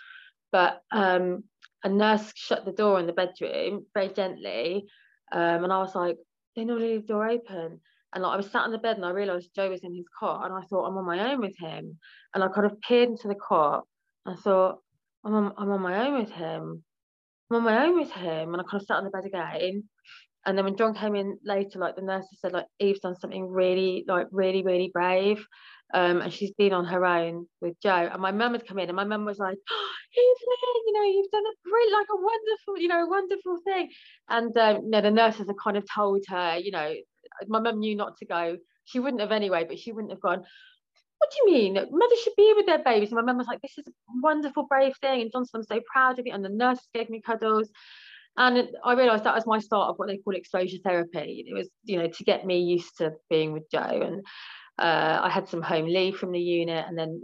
But 0.51 0.81
um, 0.91 1.43
a 1.83 1.89
nurse 1.89 2.31
shut 2.35 2.65
the 2.65 2.71
door 2.71 2.99
in 2.99 3.05
the 3.05 3.13
bedroom 3.13 3.85
very 3.93 4.09
gently. 4.09 4.87
Um, 5.31 5.63
and 5.63 5.71
I 5.71 5.77
was 5.77 5.93
like, 5.93 6.17
they 6.55 6.65
normally 6.65 6.93
leave 6.93 7.01
the 7.01 7.13
door 7.13 7.29
open. 7.29 7.81
And 8.13 8.23
like 8.23 8.33
I 8.33 8.37
was 8.37 8.49
sat 8.49 8.63
on 8.63 8.71
the 8.71 8.77
bed 8.79 8.95
and 8.95 9.05
I 9.05 9.11
realised 9.11 9.53
Joe 9.55 9.69
was 9.69 9.83
in 9.83 9.93
his 9.93 10.05
cot 10.19 10.45
and 10.45 10.53
I 10.53 10.61
thought 10.61 10.87
I'm 10.87 10.97
on 10.97 11.05
my 11.05 11.31
own 11.31 11.41
with 11.41 11.57
him. 11.59 11.99
And 12.33 12.43
I 12.43 12.47
kind 12.47 12.65
of 12.65 12.81
peered 12.81 13.09
into 13.09 13.27
the 13.27 13.35
cot 13.35 13.83
and 14.25 14.39
thought, 14.39 14.79
I'm 15.23 15.35
on, 15.35 15.53
I'm 15.57 15.69
on 15.69 15.81
my 15.81 16.07
own 16.07 16.19
with 16.19 16.31
him. 16.31 16.83
I'm 17.51 17.57
on 17.57 17.63
my 17.63 17.85
own 17.85 17.99
with 17.99 18.11
him. 18.11 18.53
And 18.53 18.61
I 18.61 18.63
kind 18.63 18.81
of 18.81 18.87
sat 18.87 18.97
on 18.97 19.03
the 19.03 19.09
bed 19.11 19.25
again 19.25 19.83
and 20.45 20.57
then 20.57 20.65
when 20.65 20.77
John 20.77 20.93
came 20.93 21.15
in 21.15 21.39
later, 21.43 21.79
like 21.79 21.95
the 21.95 22.03
nurses 22.03 22.39
said, 22.39 22.53
like 22.53 22.67
Eve's 22.79 22.99
done 22.99 23.15
something 23.15 23.47
really, 23.47 24.05
like 24.07 24.27
really, 24.31 24.63
really 24.63 24.91
brave. 24.93 25.45
Um, 25.93 26.21
and 26.21 26.33
she's 26.33 26.51
been 26.51 26.73
on 26.73 26.85
her 26.85 27.05
own 27.05 27.47
with 27.61 27.79
Joe. 27.81 28.09
And 28.11 28.21
my 28.21 28.31
mum 28.31 28.53
had 28.53 28.67
come 28.67 28.79
in, 28.79 28.89
and 28.89 28.95
my 28.95 29.03
mum 29.05 29.25
was 29.25 29.39
like, 29.39 29.57
oh, 29.71 29.91
Evelyn, 30.17 30.83
you 30.85 30.93
know, 30.93 31.03
you've 31.03 31.31
done 31.31 31.43
a 31.45 31.69
great, 31.69 31.91
like 31.91 32.07
a 32.11 32.15
wonderful, 32.15 32.77
you 32.77 32.87
know, 32.87 33.05
wonderful 33.07 33.59
thing. 33.63 33.89
And 34.29 34.55
um, 34.57 34.83
you 34.83 34.89
know, 34.89 35.01
the 35.01 35.11
nurses 35.11 35.47
had 35.47 35.55
kind 35.63 35.77
of 35.77 35.85
told 35.93 36.23
her, 36.27 36.57
you 36.57 36.71
know, 36.71 36.93
my 37.47 37.59
mum 37.59 37.79
knew 37.79 37.95
not 37.95 38.17
to 38.17 38.25
go. 38.25 38.57
She 38.85 38.99
wouldn't 38.99 39.21
have 39.21 39.31
anyway, 39.31 39.65
but 39.67 39.79
she 39.79 39.91
wouldn't 39.91 40.11
have 40.11 40.21
gone. 40.21 40.43
What 41.17 41.31
do 41.31 41.37
you 41.51 41.53
mean? 41.57 41.73
Mothers 41.73 42.19
should 42.19 42.35
be 42.37 42.53
with 42.55 42.67
their 42.67 42.83
babies. 42.83 43.09
And 43.09 43.15
my 43.15 43.23
mum 43.23 43.37
was 43.37 43.47
like, 43.47 43.61
this 43.61 43.77
is 43.77 43.87
a 43.87 43.91
wonderful, 44.21 44.67
brave 44.67 44.93
thing. 45.01 45.21
And 45.21 45.31
Johnson, 45.31 45.61
I'm 45.61 45.77
so 45.77 45.81
proud 45.91 46.19
of 46.19 46.27
you. 46.27 46.33
And 46.33 46.45
the 46.45 46.49
nurses 46.49 46.87
gave 46.93 47.09
me 47.09 47.21
cuddles 47.21 47.69
and 48.37 48.69
I 48.83 48.93
realised 48.93 49.23
that 49.23 49.35
was 49.35 49.45
my 49.45 49.59
start 49.59 49.89
of 49.89 49.97
what 49.97 50.07
they 50.07 50.17
call 50.17 50.35
exposure 50.35 50.77
therapy. 50.83 51.45
It 51.47 51.53
was, 51.53 51.69
you 51.83 51.97
know, 51.97 52.07
to 52.07 52.23
get 52.23 52.45
me 52.45 52.59
used 52.59 52.97
to 52.97 53.13
being 53.29 53.53
with 53.53 53.69
Joe. 53.71 53.79
And 53.79 54.25
uh, 54.77 55.21
I 55.23 55.29
had 55.29 55.47
some 55.47 55.61
home 55.61 55.85
leave 55.85 56.17
from 56.17 56.31
the 56.31 56.39
unit, 56.39 56.85
and 56.87 56.97
then 56.97 57.21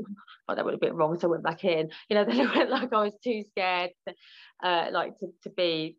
oh, 0.47 0.55
that 0.55 0.64
would 0.64 0.74
have 0.74 0.82
been 0.82 0.95
wrong, 0.95 1.20
so 1.20 1.28
I 1.28 1.32
went 1.32 1.43
back 1.43 1.64
in. 1.66 1.89
You 2.09 2.16
know, 2.16 2.26
then 2.28 2.39
it 2.39 2.55
went 2.55 2.70
like 2.70 2.93
I 2.93 3.03
was 3.03 3.18
too 3.24 3.43
scared, 3.49 3.91
to, 4.07 4.14
uh, 4.64 4.89
like 4.91 5.18
to, 5.20 5.28
to 5.43 5.49
be 5.49 5.97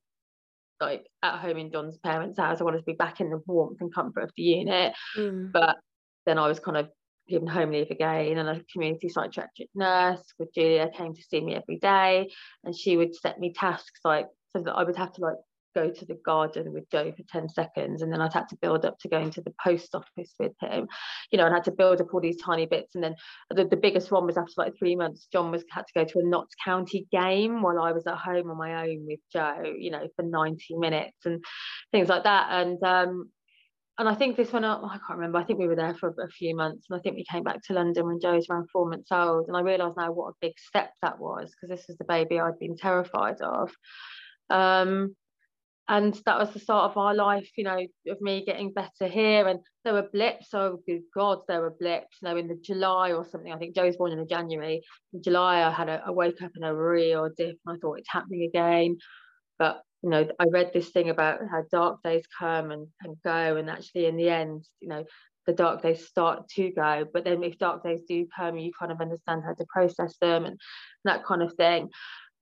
like 0.81 1.07
at 1.23 1.39
home 1.39 1.59
in 1.59 1.71
John's 1.71 1.99
parents' 1.99 2.39
house. 2.39 2.61
I 2.61 2.65
wanted 2.65 2.79
to 2.79 2.85
be 2.85 2.95
back 2.95 3.21
in 3.21 3.31
the 3.31 3.41
warmth 3.47 3.81
and 3.81 3.95
comfort 3.95 4.23
of 4.23 4.31
the 4.37 4.43
unit, 4.43 4.95
mm. 5.17 5.53
but 5.53 5.77
then 6.25 6.39
I 6.39 6.49
was 6.49 6.59
kind 6.59 6.77
of 6.77 6.89
given 7.29 7.47
home 7.47 7.71
leave 7.71 7.91
again 7.91 8.37
and 8.37 8.49
a 8.49 8.61
community 8.73 9.09
psychiatric 9.09 9.69
nurse 9.77 10.23
with 10.39 10.53
Julia 10.53 10.91
came 10.93 11.15
to 11.15 11.23
see 11.23 11.41
me 11.41 11.55
every 11.55 11.79
day 11.79 12.31
and 12.65 12.77
she 12.77 12.97
would 12.97 13.15
set 13.15 13.39
me 13.39 13.53
tasks 13.53 14.01
like 14.05 14.27
so 14.55 14.63
that 14.63 14.73
I 14.73 14.85
would 14.85 14.97
have 14.97 15.13
to 15.15 15.21
like 15.21 15.37
go 15.75 15.91
to 15.91 16.05
the 16.05 16.19
garden 16.25 16.73
with 16.73 16.91
Joe 16.91 17.13
for 17.17 17.23
10 17.31 17.49
seconds 17.49 18.03
and 18.03 18.13
then 18.13 18.21
I'd 18.21 18.33
had 18.33 18.49
to 18.51 18.57
build 18.57 18.85
up 18.85 18.99
to 19.01 19.09
going 19.09 19.31
to 19.31 19.41
the 19.41 19.55
post 19.63 19.95
office 19.95 20.35
with 20.39 20.53
him. 20.61 20.87
You 21.31 21.39
know 21.39 21.47
and 21.47 21.55
I 21.55 21.57
had 21.57 21.65
to 21.65 21.73
build 21.73 22.01
up 22.01 22.13
all 22.13 22.21
these 22.21 22.41
tiny 22.41 22.67
bits 22.67 22.95
and 22.95 23.03
then 23.03 23.15
the, 23.51 23.65
the 23.65 23.77
biggest 23.77 24.11
one 24.11 24.27
was 24.27 24.37
after 24.37 24.53
like 24.57 24.75
three 24.79 24.97
months 24.97 25.29
John 25.33 25.51
was 25.51 25.65
had 25.71 25.87
to 25.87 25.93
go 25.95 26.05
to 26.05 26.19
a 26.19 26.25
Notts 26.25 26.55
County 26.65 27.07
game 27.11 27.63
while 27.63 27.81
I 27.81 27.93
was 27.93 28.07
at 28.07 28.17
home 28.17 28.51
on 28.51 28.59
my 28.59 28.87
own 28.87 29.07
with 29.07 29.21
Joe 29.33 29.63
you 29.79 29.91
know 29.91 30.07
for 30.17 30.25
90 30.25 30.77
minutes 30.77 31.25
and 31.25 31.43
things 31.91 32.09
like 32.09 32.25
that. 32.25 32.49
And 32.51 32.83
um 32.83 33.31
and 33.99 34.09
I 34.09 34.15
think 34.15 34.37
this 34.37 34.53
one 34.53 34.65
I 34.65 34.99
can't 35.07 35.19
remember 35.19 35.39
I 35.39 35.45
think 35.45 35.59
we 35.59 35.69
were 35.69 35.77
there 35.77 35.95
for 35.95 36.09
a 36.09 36.29
few 36.31 36.57
months 36.57 36.87
and 36.91 36.99
I 36.99 37.03
think 37.03 37.17
we 37.17 37.25
came 37.31 37.45
back 37.45 37.63
to 37.65 37.75
London 37.75 38.07
when 38.07 38.21
Joe 38.21 38.35
was 38.35 38.47
around 38.49 38.69
four 38.71 38.89
months 38.89 39.13
old 39.13 39.49
and 39.49 39.57
I 39.57 39.61
realised 39.61 39.97
now 39.97 40.13
what 40.13 40.31
a 40.31 40.37
big 40.41 40.53
step 40.59 40.91
that 41.03 41.19
was 41.19 41.51
because 41.51 41.77
this 41.77 41.87
was 41.89 41.99
the 41.99 42.05
baby 42.05 42.41
I'd 42.41 42.59
been 42.59 42.77
terrified 42.77 43.41
of 43.41 43.71
um, 44.53 45.17
and 45.89 46.15
that 46.27 46.39
was 46.39 46.51
the 46.53 46.61
start 46.61 46.91
of 46.91 46.97
our 46.97 47.15
life, 47.15 47.51
you 47.57 47.65
know, 47.65 47.79
of 48.09 48.21
me 48.21 48.45
getting 48.45 48.73
better 48.73 49.09
here. 49.09 49.49
And 49.49 49.61
there 49.85 49.95
were 49.95 50.09
blips. 50.13 50.49
Oh, 50.55 50.79
good 50.87 51.03
God, 51.15 51.41
there 51.49 51.61
were 51.61 51.75
blips. 51.79 52.19
You 52.23 52.29
know, 52.29 52.37
in 52.37 52.49
the 52.49 52.59
July 52.63 53.13
or 53.13 53.25
something. 53.25 53.53
I 53.53 53.59
think 53.59 53.75
Joe 53.75 53.87
was 53.87 53.97
born 53.97 54.13
in 54.13 54.19
the 54.19 54.27
January. 54.27 54.83
In 55.13 55.23
July, 55.23 55.67
I 55.67 55.71
had 55.71 55.89
a, 55.89 56.03
I 56.07 56.11
woke 56.11 56.41
up 56.43 56.53
in 56.57 56.63
a 56.63 56.75
real 56.75 57.29
dip, 57.37 57.57
and 57.67 57.77
I 57.77 57.79
thought 57.81 57.99
it's 57.99 58.13
happening 58.13 58.45
again. 58.45 58.99
But 59.59 59.83
you 60.03 60.11
know, 60.11 60.29
I 60.39 60.47
read 60.51 60.71
this 60.73 60.91
thing 60.91 61.11
about 61.11 61.41
how 61.51 61.63
dark 61.71 62.03
days 62.03 62.25
come 62.39 62.71
and, 62.71 62.87
and 63.03 63.17
go, 63.25 63.57
and 63.57 63.69
actually, 63.69 64.07
in 64.07 64.17
the 64.17 64.29
end, 64.29 64.65
you 64.81 64.89
know, 64.89 65.05
the 65.47 65.53
dark 65.53 65.83
days 65.83 66.07
start 66.07 66.49
to 66.51 66.71
go. 66.71 67.05
But 67.13 67.25
then, 67.25 67.43
if 67.43 67.59
dark 67.59 67.83
days 67.83 68.03
do 68.09 68.27
come, 68.37 68.59
you 68.59 68.71
kind 68.79 68.93
of 68.93 69.01
understand 69.01 69.43
how 69.45 69.55
to 69.55 69.67
process 69.69 70.17
them 70.21 70.45
and 70.45 70.61
that 71.05 71.25
kind 71.25 71.43
of 71.43 71.55
thing. 71.55 71.89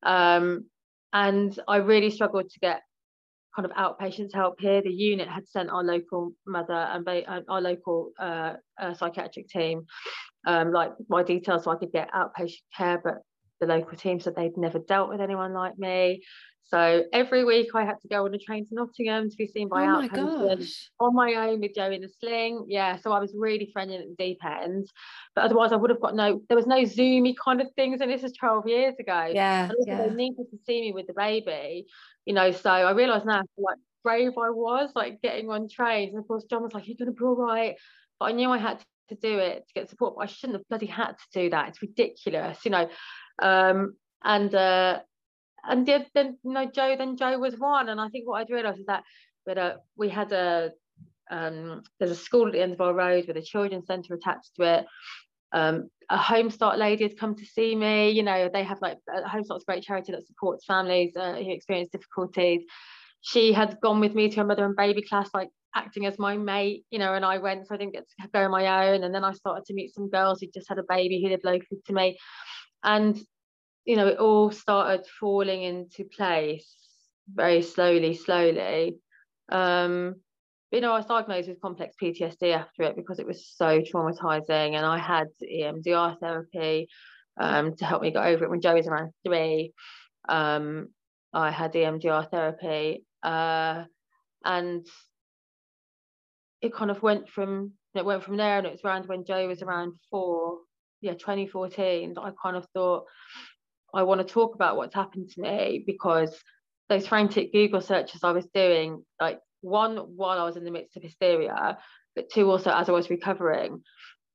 Um, 0.03 0.67
and 1.13 1.59
I 1.69 1.77
really 1.77 2.11
struggled 2.11 2.51
to 2.51 2.59
get 2.61 2.83
kind 3.55 3.67
of 3.69 3.73
outpatients 3.73 4.33
help 4.35 4.61
here. 4.61 4.81
The 4.81 4.93
unit 4.93 5.29
had 5.29 5.49
sent 5.49 5.71
our 5.71 5.83
local 5.83 6.33
mother 6.47 6.73
and 6.73 7.05
ba- 7.05 7.45
our 7.49 7.61
local 7.61 8.13
uh, 8.19 8.55
uh, 8.81 8.95
psychiatric 8.95 9.49
team 9.49 9.87
um, 10.47 10.73
like 10.73 10.93
my 11.09 11.23
details 11.23 11.65
so 11.65 11.71
I 11.71 11.77
could 11.77 11.93
get 11.93 12.11
outpatient 12.13 12.63
care, 12.77 13.01
but 13.03 13.23
the 13.61 13.67
local 13.67 13.97
team 13.97 14.21
said 14.21 14.35
they'd 14.35 14.57
never 14.57 14.79
dealt 14.79 15.11
with 15.11 15.21
anyone 15.21 15.53
like 15.53 15.79
me. 15.79 16.23
So 16.71 17.03
every 17.13 17.45
week 17.45 17.71
I 17.75 17.85
had 17.85 18.01
to 18.03 18.09
go 18.09 18.27
on 18.27 18.35
a 18.35 18.39
train 18.39 18.65
to 18.69 18.75
Nottingham 18.75 19.29
to 19.29 19.37
be 19.37 19.49
seen 19.49 19.69
by 19.69 19.83
oh 19.83 19.87
outpatients 19.87 20.73
on 21.01 21.15
my 21.17 21.35
own 21.35 21.61
with 21.61 21.75
Joe 21.75 21.91
in 21.91 22.05
a 22.05 22.09
sling. 22.09 22.67
Yeah, 22.69 22.97
so 22.97 23.11
I 23.11 23.19
was 23.19 23.35
really 23.37 23.71
friendly 23.73 23.97
at 23.97 24.05
the 24.09 24.15
deep 24.17 24.39
end. 24.45 24.89
But 25.35 25.45
otherwise 25.45 25.73
I 25.73 25.77
would 25.77 25.91
have 25.91 26.01
got 26.01 26.15
no, 26.15 26.41
there 26.49 26.57
was 26.57 26.69
no 26.69 26.83
Zoomy 26.83 27.35
kind 27.45 27.61
of 27.61 27.67
things. 27.75 28.01
And 28.01 28.09
this 28.09 28.23
is 28.23 28.33
12 28.33 28.69
years 28.69 28.95
ago. 29.01 29.31
Yeah. 29.35 29.65
And 29.65 29.75
yeah. 29.85 30.07
they 30.07 30.15
needed 30.15 30.47
to 30.49 30.59
see 30.65 30.81
me 30.81 30.93
with 30.93 31.09
the 31.09 31.15
baby, 31.15 31.87
you 32.25 32.35
know. 32.35 32.53
So 32.53 32.71
I 32.71 32.93
realised 32.93 33.27
now 33.27 33.43
like 33.59 33.79
brave 34.05 34.33
I 34.39 34.51
was, 34.51 34.91
like 34.95 35.21
getting 35.23 35.51
on 35.51 35.69
trains. 35.69 36.11
And 36.11 36.21
of 36.21 36.29
course 36.29 36.45
John 36.45 36.63
was 36.63 36.73
like, 36.73 36.87
You're 36.87 36.97
gonna 36.97 37.11
be 37.11 37.25
all 37.25 37.35
right. 37.35 37.75
But 38.21 38.27
I 38.27 38.33
knew 38.33 38.49
I 38.49 38.59
had 38.59 38.79
to 39.09 39.17
do 39.17 39.39
it 39.39 39.67
to 39.67 39.75
get 39.75 39.91
support, 39.91 40.15
but 40.17 40.23
I 40.23 40.27
shouldn't 40.27 40.59
have 40.59 40.69
bloody 40.69 40.87
had 40.87 41.13
to 41.13 41.41
do 41.41 41.51
that. 41.51 41.71
It's 41.71 41.83
ridiculous, 41.83 42.65
you 42.65 42.71
know. 42.71 42.89
Um, 43.43 43.97
and 44.23 44.55
uh, 44.55 45.01
and 45.65 45.87
then, 45.87 46.07
then 46.15 46.39
you 46.43 46.53
know 46.53 46.67
Joe 46.67 46.97
then 46.99 47.17
Joe 47.17 47.39
was 47.39 47.57
one, 47.59 47.89
and 47.89 48.01
I 48.01 48.09
think 48.09 48.29
what 48.29 48.41
I'd 48.41 48.51
realised 48.51 48.81
is 48.81 48.87
that 48.87 49.05
uh, 49.59 49.77
we 49.97 50.09
had 50.09 50.33
a 50.33 50.71
um, 51.31 51.83
there's 51.99 52.11
a 52.11 52.17
school 52.17 52.47
at 52.47 52.53
the 52.53 52.63
end 52.63 52.73
of 52.73 52.81
our 52.81 52.95
road 52.95 53.27
with 53.27 53.37
a 53.37 53.43
children's 53.43 53.87
centre 53.87 54.15
attached 54.15 54.55
to 54.57 54.79
it. 54.79 54.87
Um, 55.53 55.89
a 56.09 56.17
Home 56.17 56.51
Start 56.51 56.79
lady 56.79 57.05
had 57.05 57.19
come 57.19 57.37
to 57.37 57.45
see 57.45 57.75
me. 57.75 58.11
You 58.11 58.23
know, 58.23 58.51
they 58.53 58.65
have 58.65 58.79
like 58.83 58.99
Home 59.09 59.45
Start's 59.45 59.65
a 59.65 59.71
great 59.71 59.85
charity 59.85 60.13
that 60.13 60.27
supports 60.27 60.65
families 60.65 61.17
uh, 61.17 61.35
who 61.35 61.53
experience 61.53 61.91
difficulties. 61.91 62.63
She 63.21 63.53
had 63.53 63.79
gone 63.81 64.01
with 64.01 64.15
me 64.15 64.29
to 64.31 64.41
a 64.41 64.45
mother 64.45 64.65
and 64.65 64.75
baby 64.75 65.03
class, 65.03 65.31
like 65.35 65.51
acting 65.75 66.07
as 66.07 66.19
my 66.19 66.37
mate, 66.37 66.85
you 66.91 66.99
know, 66.99 67.15
and 67.15 67.25
I 67.25 67.39
went, 67.39 67.67
so 67.67 67.75
I 67.75 67.79
didn't 67.79 67.93
get 67.93 68.09
to 68.09 68.29
go 68.29 68.41
on 68.45 68.51
my 68.51 68.89
own. 68.89 69.05
And 69.05 69.15
then 69.15 69.25
I 69.25 69.33
started 69.33 69.65
to 69.67 69.75
meet 69.75 69.95
some 69.95 70.09
girls 70.09 70.41
who 70.41 70.49
just 70.53 70.69
had 70.69 70.79
a 70.79 70.85
baby 70.89 71.23
who 71.23 71.29
lived 71.29 71.45
locally 71.45 71.81
to 71.87 71.93
me. 71.93 72.19
And, 72.83 73.21
you 73.85 73.97
know, 73.97 74.09
it 74.09 74.19
all 74.19 74.51
started 74.51 75.07
falling 75.19 75.63
into 75.63 76.05
place 76.05 76.75
very 77.33 77.63
slowly, 77.63 78.15
slowly. 78.15 78.99
Um, 79.51 80.17
you 80.71 80.81
know, 80.81 80.93
I 80.93 80.99
was 80.99 81.07
diagnosed 81.07 81.49
with 81.49 81.61
complex 81.61 81.97
PTSD 82.01 82.55
after 82.55 82.85
it 82.85 82.97
because 82.97 83.19
it 83.19 83.27
was 83.27 83.49
so 83.57 83.81
traumatizing. 83.81 84.75
And 84.75 84.87
I 84.87 84.99
had 84.99 85.29
EMDR 85.43 86.21
therapy 86.21 86.89
um, 87.41 87.75
to 87.77 87.85
help 87.85 88.03
me 88.03 88.13
get 88.13 88.25
over 88.25 88.45
it 88.45 88.51
when 88.51 88.61
Joe 88.61 88.75
was 88.75 88.87
around 88.87 89.13
three. 89.27 89.73
Um, 90.29 90.89
I 91.33 91.51
had 91.51 91.73
EMDR 91.73 92.31
therapy. 92.31 93.05
Uh, 93.23 93.85
and 94.45 94.87
it 96.61 96.73
kind 96.73 96.91
of 96.91 97.03
went 97.03 97.29
from 97.29 97.73
it 97.95 98.05
went 98.05 98.23
from 98.23 98.37
there 98.37 98.59
and 98.59 98.67
it 98.67 98.73
was 98.73 98.85
around 98.85 99.07
when 99.07 99.25
Joe 99.25 99.49
was 99.49 99.63
around 99.63 99.95
four, 100.11 100.59
yeah, 101.01 101.15
2014, 101.15 102.15
that 102.15 102.21
I 102.21 102.31
kind 102.41 102.57
of 102.57 102.67
thought 102.73 103.05
I 103.95 104.03
want 104.03 104.27
to 104.27 104.33
talk 104.33 104.55
about 104.55 104.77
what's 104.77 104.95
happened 104.95 105.31
to 105.31 105.41
me 105.41 105.85
because 105.87 106.39
those 106.89 107.07
frantic 107.07 107.53
Google 107.53 107.81
searches 107.81 108.25
I 108.25 108.33
was 108.33 108.47
doing, 108.53 109.05
like 109.21 109.41
one 109.61 109.97
while 109.97 110.39
I 110.39 110.45
was 110.45 110.57
in 110.57 110.65
the 110.65 110.71
midst 110.71 110.97
of 110.97 111.03
hysteria, 111.03 111.79
but 112.17 112.31
two 112.31 112.51
also 112.51 112.71
as 112.71 112.89
I 112.89 112.93
was 112.93 113.11
recovering, 113.11 113.83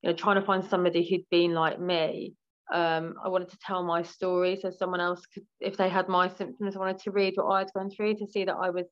you 0.01 0.10
know, 0.10 0.16
trying 0.16 0.39
to 0.39 0.45
find 0.45 0.64
somebody 0.64 1.08
who'd 1.08 1.30
been 1.30 1.53
like 1.53 1.80
me. 1.80 2.34
Um, 2.74 3.16
I 3.24 3.30
wanted 3.30 3.49
to 3.49 3.58
tell 3.66 3.84
my 3.84 4.01
story 4.01 4.58
so 4.60 4.72
someone 4.72 5.01
else 5.01 5.22
could, 5.32 5.43
if 5.60 5.78
they 5.78 5.89
had 5.89 6.08
my 6.08 6.30
symptoms, 6.30 6.76
I 6.76 6.80
wanted 6.80 6.99
to 6.99 7.12
read 7.12 7.34
what 7.36 7.51
I'd 7.51 7.74
gone 7.74 7.91
through 7.91 8.16
to 8.16 8.28
see 8.28 8.45
that 8.45 8.56
I 8.56 8.72
was 8.72 8.86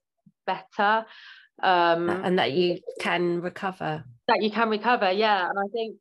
better 0.46 1.06
um 1.62 2.10
and 2.10 2.40
that 2.40 2.52
you 2.54 2.80
can 3.00 3.42
recover 3.42 4.04
that 4.28 4.42
you 4.42 4.50
can 4.50 4.70
recover 4.70 5.12
yeah 5.12 5.48
and 5.48 5.60
i 5.60 5.68
think 5.72 5.96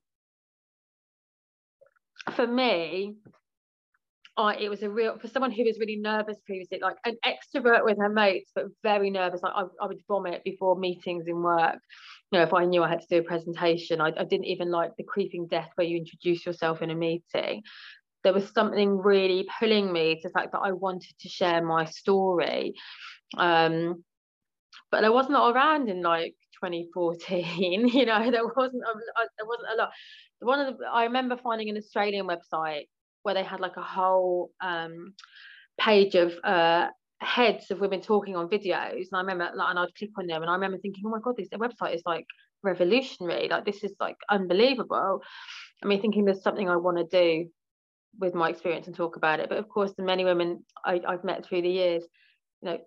for 2.34 2.46
me 2.46 3.16
It 4.38 4.70
was 4.70 4.82
a 4.82 4.90
real 4.90 5.18
for 5.18 5.28
someone 5.28 5.50
who 5.50 5.64
was 5.64 5.78
really 5.78 5.96
nervous 5.96 6.38
previously, 6.46 6.78
like 6.80 6.96
an 7.04 7.16
extrovert 7.24 7.84
with 7.84 7.98
her 7.98 8.08
mates, 8.08 8.50
but 8.54 8.64
very 8.82 9.10
nervous. 9.10 9.42
Like 9.42 9.52
I, 9.54 9.64
I 9.80 9.86
would 9.86 10.00
vomit 10.08 10.42
before 10.44 10.76
meetings 10.76 11.24
in 11.26 11.42
work. 11.42 11.76
You 12.30 12.38
know, 12.38 12.42
if 12.42 12.54
I 12.54 12.64
knew 12.64 12.82
I 12.82 12.88
had 12.88 13.00
to 13.00 13.06
do 13.10 13.18
a 13.18 13.22
presentation, 13.22 14.00
I, 14.00 14.12
I 14.16 14.24
didn't 14.24 14.46
even 14.46 14.70
like 14.70 14.92
the 14.96 15.04
creeping 15.04 15.48
death 15.48 15.70
where 15.74 15.86
you 15.86 15.98
introduce 15.98 16.46
yourself 16.46 16.80
in 16.80 16.90
a 16.90 16.94
meeting. 16.94 17.62
There 18.24 18.32
was 18.32 18.48
something 18.54 18.98
really 18.98 19.46
pulling 19.58 19.92
me 19.92 20.14
to 20.14 20.28
the 20.28 20.32
fact 20.32 20.52
that 20.52 20.60
I 20.60 20.72
wanted 20.72 21.14
to 21.20 21.28
share 21.28 21.62
my 21.62 21.84
story. 21.84 22.74
Um, 23.36 24.02
but 24.90 25.04
I 25.04 25.10
was 25.10 25.28
not 25.28 25.54
around 25.54 25.88
in 25.88 26.02
like 26.02 26.34
2014 26.62 27.88
you 27.88 28.06
know 28.06 28.30
there 28.30 28.46
wasn't 28.46 28.82
a, 28.82 28.94
there 29.36 29.46
wasn't 29.46 29.68
a 29.74 29.76
lot 29.76 29.90
one 30.40 30.60
of 30.60 30.78
the 30.78 30.84
I 30.84 31.04
remember 31.04 31.36
finding 31.36 31.68
an 31.70 31.76
Australian 31.76 32.26
website 32.26 32.86
where 33.22 33.34
they 33.34 33.44
had 33.44 33.60
like 33.60 33.76
a 33.76 33.82
whole 33.82 34.50
um, 34.60 35.14
page 35.78 36.14
of 36.14 36.32
uh, 36.44 36.88
heads 37.22 37.70
of 37.70 37.80
women 37.80 38.00
talking 38.00 38.36
on 38.36 38.48
videos. 38.48 39.06
And 39.10 39.14
I 39.14 39.20
remember 39.20 39.50
like, 39.54 39.70
and 39.70 39.78
I'd 39.78 39.94
click 39.94 40.10
on 40.18 40.26
them 40.26 40.42
and 40.42 40.50
I 40.50 40.54
remember 40.54 40.78
thinking 40.78 41.04
oh 41.06 41.10
my 41.10 41.20
god 41.22 41.36
this 41.36 41.48
website 41.48 41.94
is 41.94 42.02
like 42.04 42.26
revolutionary. 42.62 43.48
Like 43.48 43.64
this 43.64 43.84
is 43.84 43.94
like 44.00 44.16
unbelievable. 44.28 45.20
I 45.82 45.86
mean 45.86 46.00
thinking 46.00 46.24
there's 46.24 46.42
something 46.42 46.68
I 46.68 46.76
want 46.76 46.98
to 46.98 47.04
do 47.04 47.48
with 48.18 48.34
my 48.34 48.50
experience 48.50 48.86
and 48.86 48.96
talk 48.96 49.16
about 49.16 49.40
it. 49.40 49.48
But 49.48 49.58
of 49.58 49.68
course 49.68 49.92
the 49.96 50.02
many 50.02 50.24
women 50.24 50.64
I, 50.84 51.00
I've 51.06 51.24
met 51.24 51.44
through 51.44 51.62
the 51.62 51.70
years 51.70 52.04
you 52.60 52.70
know 52.70 52.78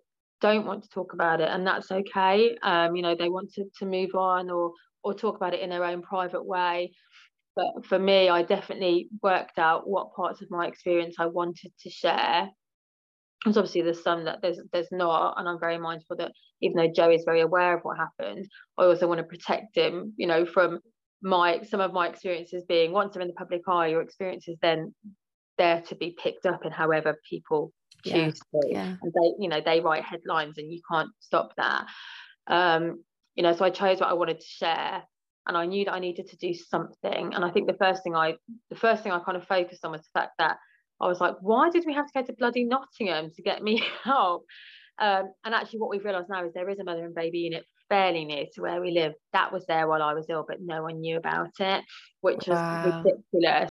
don't 0.42 0.66
want 0.66 0.84
to 0.84 0.90
talk 0.90 1.14
about 1.14 1.42
it 1.42 1.50
and 1.50 1.66
that's 1.66 1.92
okay. 1.92 2.58
Um, 2.62 2.96
you 2.96 3.02
know 3.02 3.16
they 3.16 3.30
want 3.30 3.54
to, 3.54 3.66
to 3.80 3.86
move 3.86 4.16
on 4.16 4.50
or 4.50 4.74
or 5.04 5.14
talk 5.14 5.36
about 5.36 5.54
it 5.54 5.62
in 5.62 5.70
their 5.70 5.86
own 5.86 6.02
private 6.02 6.44
way 6.44 6.92
but 7.56 7.86
for 7.86 8.00
me 8.00 8.30
i 8.30 8.42
definitely 8.42 9.10
worked 9.22 9.60
out 9.60 9.88
what 9.88 10.14
parts 10.16 10.42
of 10.42 10.50
my 10.52 10.68
experience 10.68 11.16
i 11.20 11.26
wanted 11.26 11.72
to 11.80 11.90
share 11.90 12.50
because 13.44 13.58
obviously 13.58 13.82
there's 13.82 14.04
some 14.04 14.26
that 14.26 14.40
there's 14.42 14.60
there's 14.74 14.92
not 14.92 15.36
and 15.38 15.48
i'm 15.48 15.60
very 15.60 15.78
mindful 15.78 16.16
that 16.16 16.32
even 16.62 16.78
though 16.78 16.92
joe 16.94 17.12
is 17.12 17.24
very 17.26 17.42
aware 17.42 17.76
of 17.76 17.82
what 17.84 17.98
happened 17.98 18.48
i 18.78 18.84
also 18.84 19.08
want 19.08 19.20
to 19.20 19.24
protect 19.24 19.76
him 19.76 20.14
you 20.18 20.28
know 20.28 20.46
from 20.46 20.80
my 21.22 21.62
some 21.64 21.80
of 21.80 21.94
my 21.94 22.08
experiences 22.08 22.64
being 22.68 22.92
once 22.92 23.14
they're 23.14 23.22
in 23.22 23.28
the 23.28 23.34
public 23.34 23.62
eye 23.68 23.88
your 23.88 24.02
experiences 24.02 24.58
then 24.62 24.94
there 25.58 25.82
to 25.82 25.96
be 25.96 26.16
picked 26.22 26.46
up 26.46 26.66
in 26.66 26.72
however 26.72 27.18
people 27.30 27.72
choose 28.06 28.40
yeah. 28.54 28.62
to. 28.62 28.68
Yeah. 28.70 28.96
And 29.02 29.14
they, 29.14 29.34
you 29.40 29.50
know, 29.50 29.62
they 29.64 29.80
write 29.80 30.04
headlines 30.04 30.58
and 30.58 30.72
you 30.72 30.82
can't 30.90 31.10
stop 31.20 31.54
that. 31.58 31.86
Um, 32.48 33.04
you 33.36 33.44
know, 33.44 33.54
so 33.54 33.66
I 33.66 33.70
chose 33.70 34.00
what 34.00 34.10
I 34.10 34.14
wanted 34.14 34.40
to 34.40 34.46
share 34.46 35.04
and 35.48 35.56
I 35.58 35.66
knew 35.66 35.86
that 35.86 35.94
I 35.94 36.00
needed 36.00 36.28
to 36.28 36.38
do 36.38 36.54
something. 36.54 37.34
And 37.34 37.44
I 37.46 37.52
think 37.52 37.68
the 37.68 37.78
first 37.78 38.04
thing 38.04 38.16
I 38.16 38.36
the 38.70 38.76
first 38.76 39.04
thing 39.04 39.12
I 39.12 39.20
kind 39.20 39.38
of 39.38 39.48
focused 39.48 39.86
on 39.86 39.92
was 39.92 40.02
the 40.02 40.20
fact 40.20 40.34
that 40.40 40.58
I 41.02 41.08
was 41.08 41.20
like, 41.20 41.36
why 41.42 41.70
did 41.70 41.84
we 41.86 41.94
have 41.94 42.08
to 42.08 42.14
go 42.14 42.26
to 42.26 42.34
bloody 42.34 42.64
Nottingham 42.64 43.32
to 43.36 43.42
get 43.42 43.62
me 43.62 43.84
help? 44.04 44.46
Um, 44.98 45.34
and 45.44 45.54
actually 45.54 45.80
what 45.80 45.90
we've 45.90 46.06
realised 46.06 46.30
now 46.30 46.46
is 46.46 46.54
there 46.54 46.70
is 46.70 46.80
a 46.80 46.84
mother 46.84 47.06
and 47.06 47.14
baby 47.14 47.40
unit 47.40 47.66
fairly 47.90 48.24
near 48.24 48.46
to 48.54 48.62
where 48.62 48.82
we 48.82 48.92
live. 48.92 49.14
That 49.34 49.52
was 49.52 49.66
there 49.66 49.88
while 49.88 50.02
I 50.02 50.14
was 50.14 50.26
ill, 50.30 50.46
but 50.48 50.62
no 50.62 50.84
one 50.84 51.02
knew 51.02 51.18
about 51.18 51.52
it, 51.60 51.84
which 52.22 52.48
wow. 52.48 52.86
was 52.86 53.14
ridiculous 53.34 53.70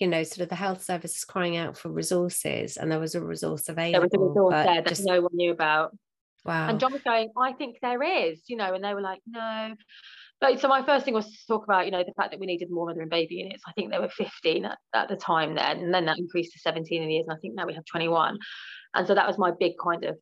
you 0.00 0.06
know, 0.06 0.22
sort 0.22 0.40
of 0.40 0.48
the 0.48 0.54
health 0.54 0.82
service 0.82 1.14
is 1.14 1.24
crying 1.24 1.58
out 1.58 1.76
for 1.76 1.90
resources, 1.90 2.78
and 2.78 2.90
there 2.90 2.98
was 2.98 3.14
a 3.14 3.20
resource 3.20 3.68
available. 3.68 4.08
There 4.08 4.18
was 4.18 4.28
a 4.28 4.40
resource 4.40 4.64
there 4.64 4.82
that 4.82 4.86
just... 4.86 5.04
no 5.04 5.20
one 5.20 5.32
knew 5.34 5.52
about. 5.52 5.94
Wow. 6.44 6.68
And 6.68 6.80
John 6.80 6.92
was 6.92 7.02
going, 7.02 7.30
I 7.36 7.52
think 7.52 7.76
there 7.82 8.02
is, 8.02 8.40
you 8.46 8.56
know, 8.56 8.72
and 8.72 8.82
they 8.82 8.94
were 8.94 9.02
like, 9.02 9.20
no. 9.26 9.74
But 10.40 10.58
so 10.60 10.68
my 10.68 10.84
first 10.84 11.04
thing 11.04 11.14
was 11.14 11.26
to 11.26 11.46
talk 11.46 11.64
about, 11.64 11.84
you 11.84 11.92
know, 11.92 12.02
the 12.02 12.14
fact 12.14 12.30
that 12.30 12.40
we 12.40 12.46
needed 12.46 12.70
more 12.70 12.86
mother 12.86 13.02
and 13.02 13.10
baby 13.10 13.36
units. 13.36 13.62
I 13.66 13.72
think 13.72 13.90
there 13.90 14.00
were 14.00 14.08
15 14.08 14.64
at, 14.64 14.78
at 14.94 15.08
the 15.08 15.16
time 15.16 15.54
then, 15.54 15.78
and 15.78 15.92
then 15.92 16.06
that 16.06 16.18
increased 16.18 16.52
to 16.54 16.58
17 16.60 17.02
in 17.02 17.08
the 17.08 17.14
years, 17.14 17.26
and 17.28 17.36
I 17.36 17.40
think 17.40 17.54
now 17.54 17.66
we 17.66 17.74
have 17.74 17.84
21. 17.84 18.38
And 18.94 19.06
so 19.06 19.14
that 19.14 19.26
was 19.26 19.38
my 19.38 19.50
big 19.58 19.72
kind 19.82 20.04
of, 20.04 20.16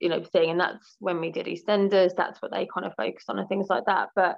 you 0.00 0.08
know, 0.08 0.22
thing. 0.22 0.50
And 0.50 0.60
that's 0.60 0.96
when 0.98 1.20
we 1.20 1.30
did 1.30 1.46
EastEnders, 1.46 2.14
that's 2.16 2.42
what 2.42 2.50
they 2.50 2.66
kind 2.72 2.86
of 2.86 2.94
focused 2.96 3.30
on 3.30 3.38
and 3.38 3.48
things 3.48 3.68
like 3.68 3.84
that. 3.86 4.08
But 4.16 4.36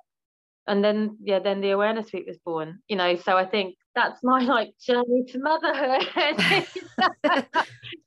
and 0.67 0.83
then 0.83 1.17
yeah 1.23 1.39
then 1.39 1.61
the 1.61 1.71
awareness 1.71 2.13
week 2.13 2.27
was 2.27 2.39
born 2.39 2.79
you 2.89 2.97
know 2.97 3.17
so 3.17 3.37
i 3.37 3.45
think 3.45 3.75
that's 3.95 4.23
my 4.23 4.41
like 4.41 4.71
journey 4.81 5.25
to 5.27 5.39
motherhood 5.39 6.07
yeah. 6.19 6.65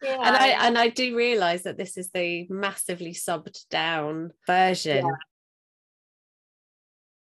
and 0.02 0.36
i 0.36 0.48
and 0.62 0.78
i 0.78 0.90
do 0.90 1.16
realize 1.16 1.64
that 1.64 1.78
this 1.78 1.98
is 1.98 2.10
the 2.12 2.48
massively 2.50 3.14
subbed 3.14 3.68
down 3.70 4.32
version 4.46 5.06
yeah. 5.06 5.12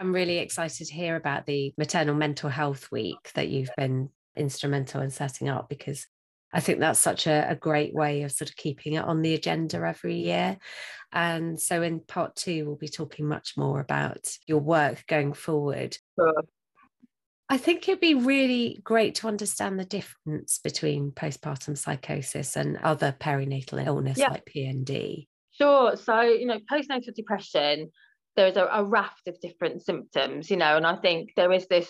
I'm 0.01 0.13
really 0.13 0.39
excited 0.39 0.87
to 0.87 0.93
hear 0.93 1.15
about 1.15 1.45
the 1.45 1.73
maternal 1.77 2.15
mental 2.15 2.49
health 2.49 2.91
week 2.91 3.31
that 3.35 3.47
you've 3.47 3.71
been 3.77 4.09
instrumental 4.35 5.01
in 5.01 5.09
setting 5.09 5.49
up 5.49 5.69
because 5.69 6.07
I 6.53 6.59
think 6.59 6.79
that's 6.79 6.99
such 6.99 7.27
a, 7.27 7.49
a, 7.49 7.55
great 7.55 7.93
way 7.93 8.23
of 8.23 8.31
sort 8.31 8.49
of 8.49 8.57
keeping 8.57 8.93
it 8.93 9.05
on 9.05 9.21
the 9.21 9.33
agenda 9.33 9.77
every 9.77 10.15
year. 10.15 10.57
And 11.13 11.59
so 11.59 11.81
in 11.81 12.01
part 12.01 12.35
two, 12.35 12.65
we'll 12.65 12.75
be 12.75 12.89
talking 12.89 13.25
much 13.25 13.53
more 13.55 13.79
about 13.79 14.27
your 14.47 14.59
work 14.59 15.05
going 15.07 15.33
forward. 15.33 15.97
Sure. 16.19 16.43
I 17.49 17.57
think 17.57 17.87
it'd 17.87 17.99
be 17.99 18.15
really 18.15 18.79
great 18.83 19.15
to 19.15 19.27
understand 19.27 19.77
the 19.77 19.85
difference 19.85 20.59
between 20.63 21.11
postpartum 21.11 21.77
psychosis 21.77 22.55
and 22.55 22.77
other 22.77 23.13
perinatal 23.19 23.85
illness 23.85 24.17
yeah. 24.17 24.29
like 24.29 24.45
PND. 24.45 25.27
Sure. 25.51 25.97
So, 25.97 26.21
you 26.21 26.45
know, 26.45 26.59
postnatal 26.71 27.13
depression, 27.13 27.91
there 28.35 28.47
is 28.47 28.57
a, 28.57 28.67
a, 28.71 28.83
raft 28.83 29.27
of 29.27 29.39
different 29.41 29.83
symptoms, 29.83 30.49
you 30.49 30.57
know, 30.57 30.77
and 30.77 30.85
I 30.85 30.95
think 30.95 31.31
there 31.35 31.51
is 31.51 31.67
this 31.67 31.89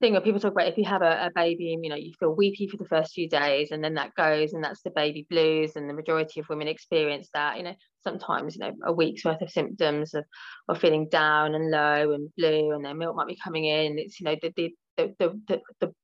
thing 0.00 0.12
where 0.12 0.20
people 0.20 0.40
talk 0.40 0.52
about 0.52 0.68
if 0.68 0.76
you 0.76 0.84
have 0.84 1.02
a, 1.02 1.26
a, 1.26 1.30
baby 1.34 1.72
and, 1.72 1.84
you 1.84 1.90
know, 1.90 1.96
you 1.96 2.12
feel 2.18 2.34
weepy 2.34 2.66
for 2.66 2.76
the 2.76 2.84
first 2.84 3.12
few 3.12 3.28
days 3.28 3.70
and 3.70 3.82
then 3.82 3.94
that 3.94 4.14
goes 4.14 4.52
and 4.52 4.62
that's 4.62 4.82
the 4.82 4.90
baby 4.90 5.26
blues 5.30 5.76
and 5.76 5.88
the 5.88 5.94
majority 5.94 6.40
of 6.40 6.48
women 6.48 6.68
experience 6.68 7.28
that, 7.32 7.56
you 7.56 7.62
know, 7.62 7.74
sometimes, 8.02 8.56
you 8.56 8.60
know, 8.60 8.72
a 8.84 8.92
week's 8.92 9.24
worth 9.24 9.40
of 9.40 9.50
symptoms 9.50 10.14
of, 10.14 10.24
of 10.68 10.80
feeling 10.80 11.08
down 11.08 11.54
and 11.54 11.70
low 11.70 12.12
and 12.12 12.30
blue 12.36 12.72
and 12.72 12.84
their 12.84 12.94
milk 12.94 13.16
might 13.16 13.28
be 13.28 13.38
coming 13.42 13.64
in. 13.64 13.98
It's, 13.98 14.20
you 14.20 14.24
know, 14.24 14.36
the, 14.40 14.52
the, 14.56 14.74
the, 14.96 15.14
the, 15.48 15.60
the, 15.80 15.94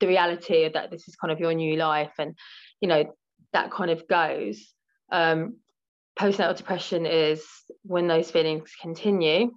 the 0.00 0.06
reality 0.06 0.68
that 0.68 0.90
this 0.90 1.08
is 1.08 1.16
kind 1.16 1.32
of 1.32 1.40
your 1.40 1.54
new 1.54 1.76
life 1.76 2.12
and, 2.18 2.36
you 2.80 2.88
know, 2.88 3.04
that 3.52 3.70
kind 3.70 3.90
of 3.90 4.06
goes. 4.08 4.72
Um, 5.10 5.56
postnatal 6.18 6.56
depression 6.56 7.06
is 7.06 7.44
when 7.82 8.06
those 8.06 8.30
feelings 8.30 8.70
continue 8.80 9.50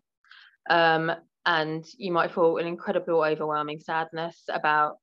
um, 0.69 1.11
and 1.45 1.85
you 1.97 2.11
might 2.11 2.31
feel 2.31 2.57
an 2.57 2.65
incredible 2.65 3.23
overwhelming 3.23 3.79
sadness 3.79 4.43
about 4.49 4.97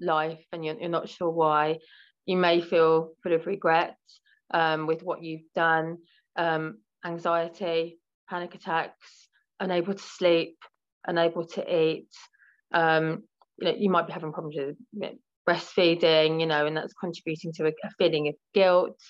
life 0.00 0.44
and 0.52 0.64
you're, 0.64 0.78
you're 0.78 0.88
not 0.88 1.08
sure 1.08 1.30
why. 1.30 1.78
You 2.26 2.36
may 2.36 2.60
feel 2.60 3.12
full 3.22 3.32
of 3.32 3.46
regret 3.46 3.96
um, 4.52 4.86
with 4.86 5.02
what 5.02 5.22
you've 5.22 5.50
done 5.54 5.98
um, 6.36 6.78
anxiety 7.04 7.98
panic 8.28 8.54
attacks 8.54 9.28
unable 9.60 9.94
to 9.94 10.02
sleep 10.02 10.56
unable 11.06 11.44
to 11.46 11.74
eat 11.74 12.08
um, 12.72 13.22
you 13.58 13.66
know 13.66 13.74
you 13.76 13.90
might 13.90 14.06
be 14.06 14.12
having 14.12 14.32
problems 14.32 14.56
with 14.92 15.12
breastfeeding 15.48 16.40
you 16.40 16.46
know 16.46 16.66
and 16.66 16.76
that's 16.76 16.92
contributing 16.94 17.52
to 17.52 17.66
a, 17.66 17.68
a 17.68 17.90
feeling 17.98 18.28
of 18.28 18.34
guilt 18.52 19.00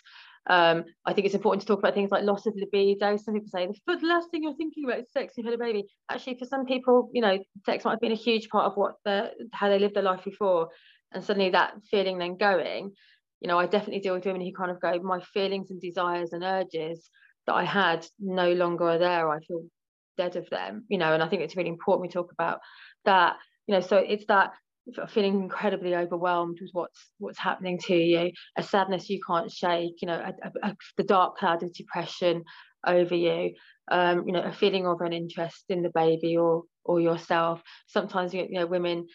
um, 0.49 0.85
I 1.05 1.13
think 1.13 1.27
it's 1.27 1.35
important 1.35 1.61
to 1.61 1.67
talk 1.67 1.79
about 1.79 1.95
things 1.95 2.11
like 2.11 2.25
loss 2.25 2.47
of 2.47 2.55
libido. 2.57 3.17
Some 3.17 3.35
people 3.35 3.49
say 3.49 3.69
the 3.87 4.07
last 4.07 4.31
thing 4.31 4.43
you're 4.43 4.57
thinking 4.57 4.85
about 4.85 5.01
is 5.01 5.13
sex. 5.13 5.35
You've 5.37 5.45
had 5.45 5.55
a 5.55 5.59
baby. 5.59 5.85
Actually, 6.11 6.39
for 6.39 6.47
some 6.47 6.65
people, 6.65 7.11
you 7.13 7.21
know, 7.21 7.39
sex 7.67 7.85
might 7.85 7.93
have 7.93 8.01
been 8.01 8.13
a 8.13 8.17
huge 8.17 8.49
part 8.49 8.65
of 8.65 8.77
what 8.77 8.95
the 9.05 9.31
how 9.53 9.69
they 9.69 9.79
lived 9.79 9.95
their 9.95 10.03
life 10.03 10.25
before, 10.25 10.71
and 11.13 11.23
suddenly 11.23 11.51
that 11.51 11.75
feeling 11.91 12.19
then 12.19 12.39
going. 12.39 12.93
You 13.41 13.49
know, 13.49 13.59
I 13.59 13.67
definitely 13.67 14.01
deal 14.01 14.15
with 14.15 14.25
women 14.25 14.41
who 14.41 14.53
kind 14.53 14.71
of 14.71 14.81
go, 14.81 14.99
my 15.01 15.21
feelings 15.21 15.71
and 15.71 15.81
desires 15.81 16.33
and 16.33 16.43
urges 16.43 17.11
that 17.47 17.55
I 17.55 17.65
had 17.65 18.07
no 18.19 18.53
longer 18.53 18.89
are 18.89 18.99
there. 18.99 19.31
I 19.31 19.39
feel 19.41 19.65
dead 20.17 20.37
of 20.37 20.49
them. 20.49 20.85
You 20.89 20.99
know, 20.99 21.13
and 21.13 21.23
I 21.23 21.29
think 21.29 21.43
it's 21.43 21.57
really 21.57 21.69
important 21.69 22.09
we 22.09 22.13
talk 22.13 22.33
about 22.33 22.61
that. 23.05 23.37
You 23.67 23.75
know, 23.75 23.81
so 23.81 23.99
it's 23.99 24.25
that 24.29 24.53
feeling 25.09 25.43
incredibly 25.43 25.95
overwhelmed 25.95 26.59
with 26.61 26.71
what's 26.73 27.11
what's 27.19 27.39
happening 27.39 27.79
to 27.79 27.95
you 27.95 28.31
a 28.57 28.63
sadness 28.63 29.11
you 29.11 29.21
can't 29.27 29.51
shake 29.51 30.01
you 30.01 30.09
know 30.09 30.33
a, 30.43 30.69
a, 30.69 30.77
the 30.97 31.05
dark 31.05 31.37
cloud 31.37 31.63
of 31.63 31.73
depression 31.75 32.43
over 32.87 33.15
you 33.15 33.53
um, 33.91 34.27
you 34.27 34.33
know 34.33 34.43
a 34.43 34.53
feeling 34.53 34.87
of 34.87 35.01
an 35.01 35.13
interest 35.13 35.65
in 35.69 35.83
the 35.83 35.91
baby 35.91 36.37
or 36.37 36.65
or 36.85 37.01
yourself. 37.01 37.63
Sometimes 37.87 38.35
you 38.35 38.49
know 38.51 38.67
women 38.67 39.07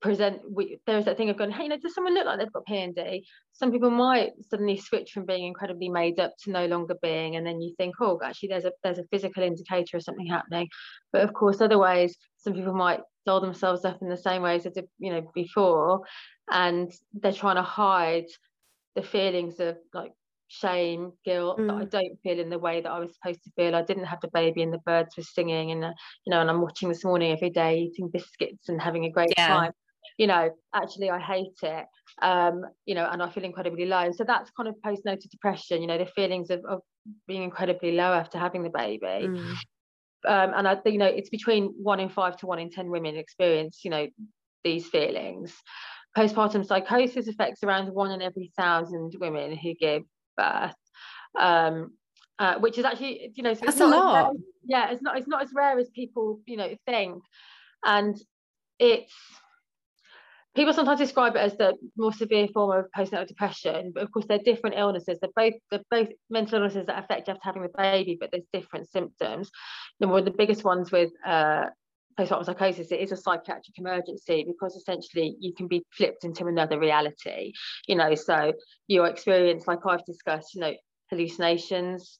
present 0.00 0.40
we, 0.50 0.78
there's 0.86 1.04
that 1.04 1.18
thing 1.18 1.28
of 1.28 1.36
going 1.36 1.50
hey 1.50 1.64
you 1.64 1.68
know 1.68 1.76
does 1.76 1.94
someone 1.94 2.14
look 2.14 2.24
like 2.24 2.38
they've 2.38 2.52
got 2.54 2.66
PND 2.66 3.20
some 3.52 3.70
people 3.70 3.90
might 3.90 4.30
suddenly 4.48 4.78
switch 4.78 5.12
from 5.12 5.26
being 5.26 5.44
incredibly 5.44 5.90
made 5.90 6.18
up 6.18 6.32
to 6.42 6.50
no 6.50 6.64
longer 6.64 6.96
being 7.02 7.36
and 7.36 7.46
then 7.46 7.60
you 7.60 7.74
think 7.76 7.94
oh 8.00 8.18
actually 8.24 8.48
there's 8.48 8.64
a 8.64 8.72
there's 8.82 8.98
a 8.98 9.04
physical 9.10 9.42
indicator 9.42 9.98
of 9.98 10.02
something 10.02 10.26
happening. 10.26 10.68
But 11.12 11.22
of 11.22 11.34
course 11.34 11.60
otherwise 11.60 12.16
some 12.38 12.54
people 12.54 12.72
might 12.72 13.00
doll 13.26 13.40
themselves 13.40 13.84
up 13.84 14.00
in 14.02 14.08
the 14.08 14.16
same 14.16 14.42
way 14.42 14.56
as 14.56 14.64
they 14.64 14.70
did 14.70 14.88
you 14.98 15.12
know 15.12 15.22
before 15.34 16.02
and 16.50 16.92
they're 17.14 17.32
trying 17.32 17.56
to 17.56 17.62
hide 17.62 18.26
the 18.94 19.02
feelings 19.02 19.60
of 19.60 19.76
like 19.94 20.12
shame 20.48 21.12
guilt 21.24 21.58
mm. 21.58 21.68
that 21.68 21.74
I 21.74 21.84
mm. 21.84 21.90
don't 21.90 22.18
feel 22.24 22.40
in 22.40 22.50
the 22.50 22.58
way 22.58 22.80
that 22.80 22.90
I 22.90 22.98
was 22.98 23.14
supposed 23.14 23.44
to 23.44 23.50
feel 23.56 23.76
I 23.76 23.82
didn't 23.82 24.06
have 24.06 24.20
the 24.20 24.30
baby 24.34 24.62
and 24.62 24.72
the 24.72 24.78
birds 24.78 25.16
were 25.16 25.22
singing 25.22 25.70
and 25.70 25.84
uh, 25.84 25.92
you 26.26 26.32
know 26.32 26.40
and 26.40 26.50
I'm 26.50 26.60
watching 26.60 26.88
this 26.88 27.04
morning 27.04 27.30
every 27.30 27.50
day 27.50 27.78
eating 27.78 28.08
biscuits 28.08 28.68
and 28.68 28.82
having 28.82 29.04
a 29.04 29.10
great 29.10 29.32
yeah. 29.36 29.46
time 29.46 29.72
you 30.18 30.26
know 30.26 30.50
actually 30.74 31.08
I 31.08 31.20
hate 31.20 31.58
it 31.62 31.86
um 32.20 32.62
you 32.84 32.96
know 32.96 33.08
and 33.08 33.22
I 33.22 33.30
feel 33.30 33.44
incredibly 33.44 33.86
low 33.86 34.10
so 34.10 34.24
that's 34.24 34.50
kind 34.50 34.68
of 34.68 34.74
postnatal 34.84 35.30
depression 35.30 35.82
you 35.82 35.86
know 35.86 35.98
the 35.98 36.06
feelings 36.06 36.50
of, 36.50 36.64
of 36.68 36.80
being 37.28 37.44
incredibly 37.44 37.92
low 37.92 38.12
after 38.12 38.38
having 38.38 38.64
the 38.64 38.70
baby 38.70 39.06
mm 39.06 39.54
um, 40.26 40.52
and 40.54 40.68
I 40.68 40.78
you 40.84 40.98
know 40.98 41.06
it's 41.06 41.30
between 41.30 41.74
one 41.82 42.00
in 42.00 42.08
five 42.08 42.36
to 42.38 42.46
one 42.46 42.58
in 42.58 42.70
ten 42.70 42.90
women 42.90 43.16
experience 43.16 43.80
you 43.84 43.90
know 43.90 44.08
these 44.64 44.86
feelings. 44.86 45.54
Postpartum 46.16 46.66
psychosis 46.66 47.28
affects 47.28 47.62
around 47.62 47.94
one 47.94 48.10
in 48.10 48.20
every 48.20 48.52
thousand 48.56 49.14
women 49.20 49.56
who 49.56 49.74
give 49.74 50.02
birth, 50.36 50.74
um, 51.38 51.92
uh, 52.38 52.58
which 52.58 52.78
is 52.78 52.84
actually 52.84 53.32
you 53.34 53.42
know 53.42 53.54
so 53.54 53.64
that's 53.64 53.80
a 53.80 53.86
lot. 53.86 54.34
Yeah, 54.64 54.90
it's 54.90 55.02
not 55.02 55.18
it's 55.18 55.28
not 55.28 55.42
as 55.42 55.50
rare 55.54 55.78
as 55.78 55.88
people 55.90 56.40
you 56.46 56.56
know 56.56 56.74
think, 56.86 57.22
and 57.84 58.20
it's 58.78 59.12
people 60.54 60.72
sometimes 60.72 60.98
describe 60.98 61.36
it 61.36 61.40
as 61.40 61.56
the 61.56 61.74
more 61.96 62.12
severe 62.12 62.48
form 62.48 62.78
of 62.78 62.86
postnatal 62.96 63.26
depression, 63.26 63.92
but 63.94 64.02
of 64.02 64.10
course 64.10 64.26
they're 64.26 64.38
different 64.38 64.76
illnesses. 64.76 65.18
They're 65.20 65.30
both 65.36 65.54
they're 65.70 65.80
both 65.90 66.08
mental 66.28 66.58
illnesses 66.58 66.86
that 66.86 67.02
affect 67.02 67.28
you 67.28 67.34
after 67.34 67.44
having 67.44 67.62
the 67.62 67.68
baby, 67.76 68.16
but 68.18 68.30
there's 68.30 68.46
different 68.52 68.88
symptoms. 68.88 69.50
And 70.00 70.10
one 70.10 70.20
of 70.20 70.24
the 70.24 70.32
biggest 70.36 70.64
ones 70.64 70.90
with 70.90 71.10
uh, 71.24 71.66
postpartum 72.18 72.46
psychosis, 72.46 72.92
it 72.92 73.00
is 73.00 73.12
a 73.12 73.16
psychiatric 73.16 73.78
emergency 73.78 74.44
because 74.46 74.74
essentially 74.74 75.36
you 75.40 75.54
can 75.54 75.68
be 75.68 75.82
flipped 75.92 76.24
into 76.24 76.46
another 76.46 76.78
reality. 76.78 77.52
You 77.86 77.96
know, 77.96 78.14
so 78.14 78.52
your 78.88 79.06
experience, 79.06 79.66
like 79.66 79.86
I've 79.86 80.04
discussed, 80.04 80.54
you 80.54 80.60
know, 80.60 80.74
hallucinations, 81.10 82.18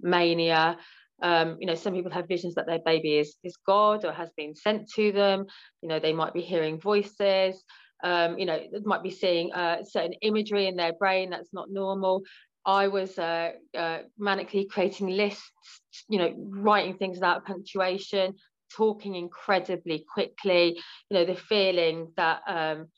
mania, 0.00 0.78
um, 1.22 1.56
you 1.60 1.66
know, 1.66 1.74
some 1.74 1.94
people 1.94 2.10
have 2.10 2.28
visions 2.28 2.54
that 2.54 2.66
their 2.66 2.80
baby 2.84 3.18
is 3.18 3.36
is 3.44 3.56
God 3.66 4.04
or 4.04 4.12
has 4.12 4.30
been 4.36 4.54
sent 4.54 4.90
to 4.96 5.12
them. 5.12 5.46
You 5.80 5.88
know, 5.88 6.00
they 6.00 6.12
might 6.12 6.34
be 6.34 6.42
hearing 6.42 6.80
voices. 6.80 7.62
Um, 8.04 8.38
you 8.38 8.46
know, 8.46 8.58
they 8.58 8.80
might 8.84 9.02
be 9.02 9.10
seeing 9.10 9.52
uh, 9.52 9.84
certain 9.84 10.14
imagery 10.22 10.66
in 10.66 10.76
their 10.76 10.92
brain 10.92 11.30
that's 11.30 11.52
not 11.52 11.70
normal. 11.70 12.22
I 12.66 12.88
was 12.88 13.18
uh, 13.18 13.52
uh, 13.76 13.98
manically 14.20 14.68
creating 14.68 15.08
lists, 15.08 15.42
you 16.08 16.18
know, 16.18 16.34
writing 16.36 16.96
things 16.96 17.16
without 17.16 17.44
punctuation, 17.44 18.34
talking 18.76 19.14
incredibly 19.14 20.04
quickly. 20.12 20.80
You 21.10 21.18
know, 21.18 21.24
the 21.24 21.36
feeling 21.36 22.12
that 22.16 22.40
um, 22.46 22.88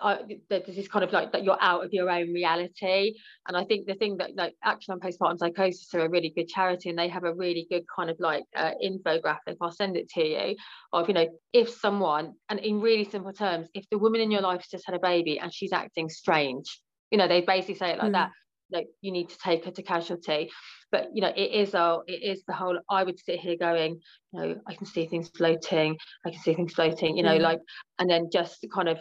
I, 0.00 0.18
this 0.48 0.76
is 0.76 0.88
kind 0.88 1.04
of 1.04 1.12
like 1.12 1.32
that 1.32 1.42
you're 1.42 1.60
out 1.60 1.84
of 1.84 1.92
your 1.92 2.10
own 2.10 2.32
reality 2.32 3.14
and 3.48 3.56
i 3.56 3.64
think 3.64 3.86
the 3.86 3.94
thing 3.94 4.18
that 4.18 4.36
like 4.36 4.54
action 4.62 4.92
on 4.92 5.00
postpartum 5.00 5.38
psychosis 5.38 5.92
are 5.94 6.00
a 6.00 6.08
really 6.08 6.32
good 6.36 6.48
charity 6.48 6.90
and 6.90 6.98
they 6.98 7.08
have 7.08 7.24
a 7.24 7.34
really 7.34 7.66
good 7.70 7.84
kind 7.94 8.10
of 8.10 8.16
like 8.20 8.44
uh, 8.56 8.72
infographic 8.84 9.56
i'll 9.60 9.72
send 9.72 9.96
it 9.96 10.08
to 10.10 10.22
you 10.22 10.56
of 10.92 11.08
you 11.08 11.14
know 11.14 11.26
if 11.52 11.70
someone 11.70 12.34
and 12.50 12.60
in 12.60 12.80
really 12.80 13.04
simple 13.04 13.32
terms 13.32 13.68
if 13.74 13.88
the 13.90 13.98
woman 13.98 14.20
in 14.20 14.30
your 14.30 14.42
life 14.42 14.60
has 14.60 14.68
just 14.68 14.86
had 14.86 14.94
a 14.94 15.00
baby 15.00 15.38
and 15.38 15.52
she's 15.52 15.72
acting 15.72 16.08
strange 16.08 16.80
you 17.10 17.18
know 17.18 17.26
they 17.26 17.40
basically 17.40 17.74
say 17.74 17.90
it 17.90 17.98
like 17.98 18.10
mm. 18.10 18.12
that 18.12 18.30
like 18.72 18.86
you 19.00 19.10
need 19.10 19.28
to 19.28 19.38
take 19.38 19.64
her 19.64 19.70
to 19.70 19.82
casualty 19.82 20.50
but 20.92 21.08
you 21.14 21.20
know 21.20 21.32
it 21.34 21.50
is 21.52 21.74
all 21.74 22.02
it 22.06 22.22
is 22.22 22.42
the 22.46 22.52
whole 22.52 22.78
i 22.88 23.02
would 23.02 23.18
sit 23.18 23.40
here 23.40 23.56
going 23.58 24.00
you 24.32 24.40
know 24.40 24.60
i 24.66 24.74
can 24.74 24.86
see 24.86 25.06
things 25.06 25.28
floating 25.36 25.96
i 26.26 26.30
can 26.30 26.40
see 26.40 26.54
things 26.54 26.74
floating 26.74 27.16
you 27.16 27.22
know 27.22 27.38
mm. 27.38 27.42
like 27.42 27.60
and 27.98 28.08
then 28.08 28.28
just 28.32 28.64
kind 28.72 28.88
of 28.88 29.00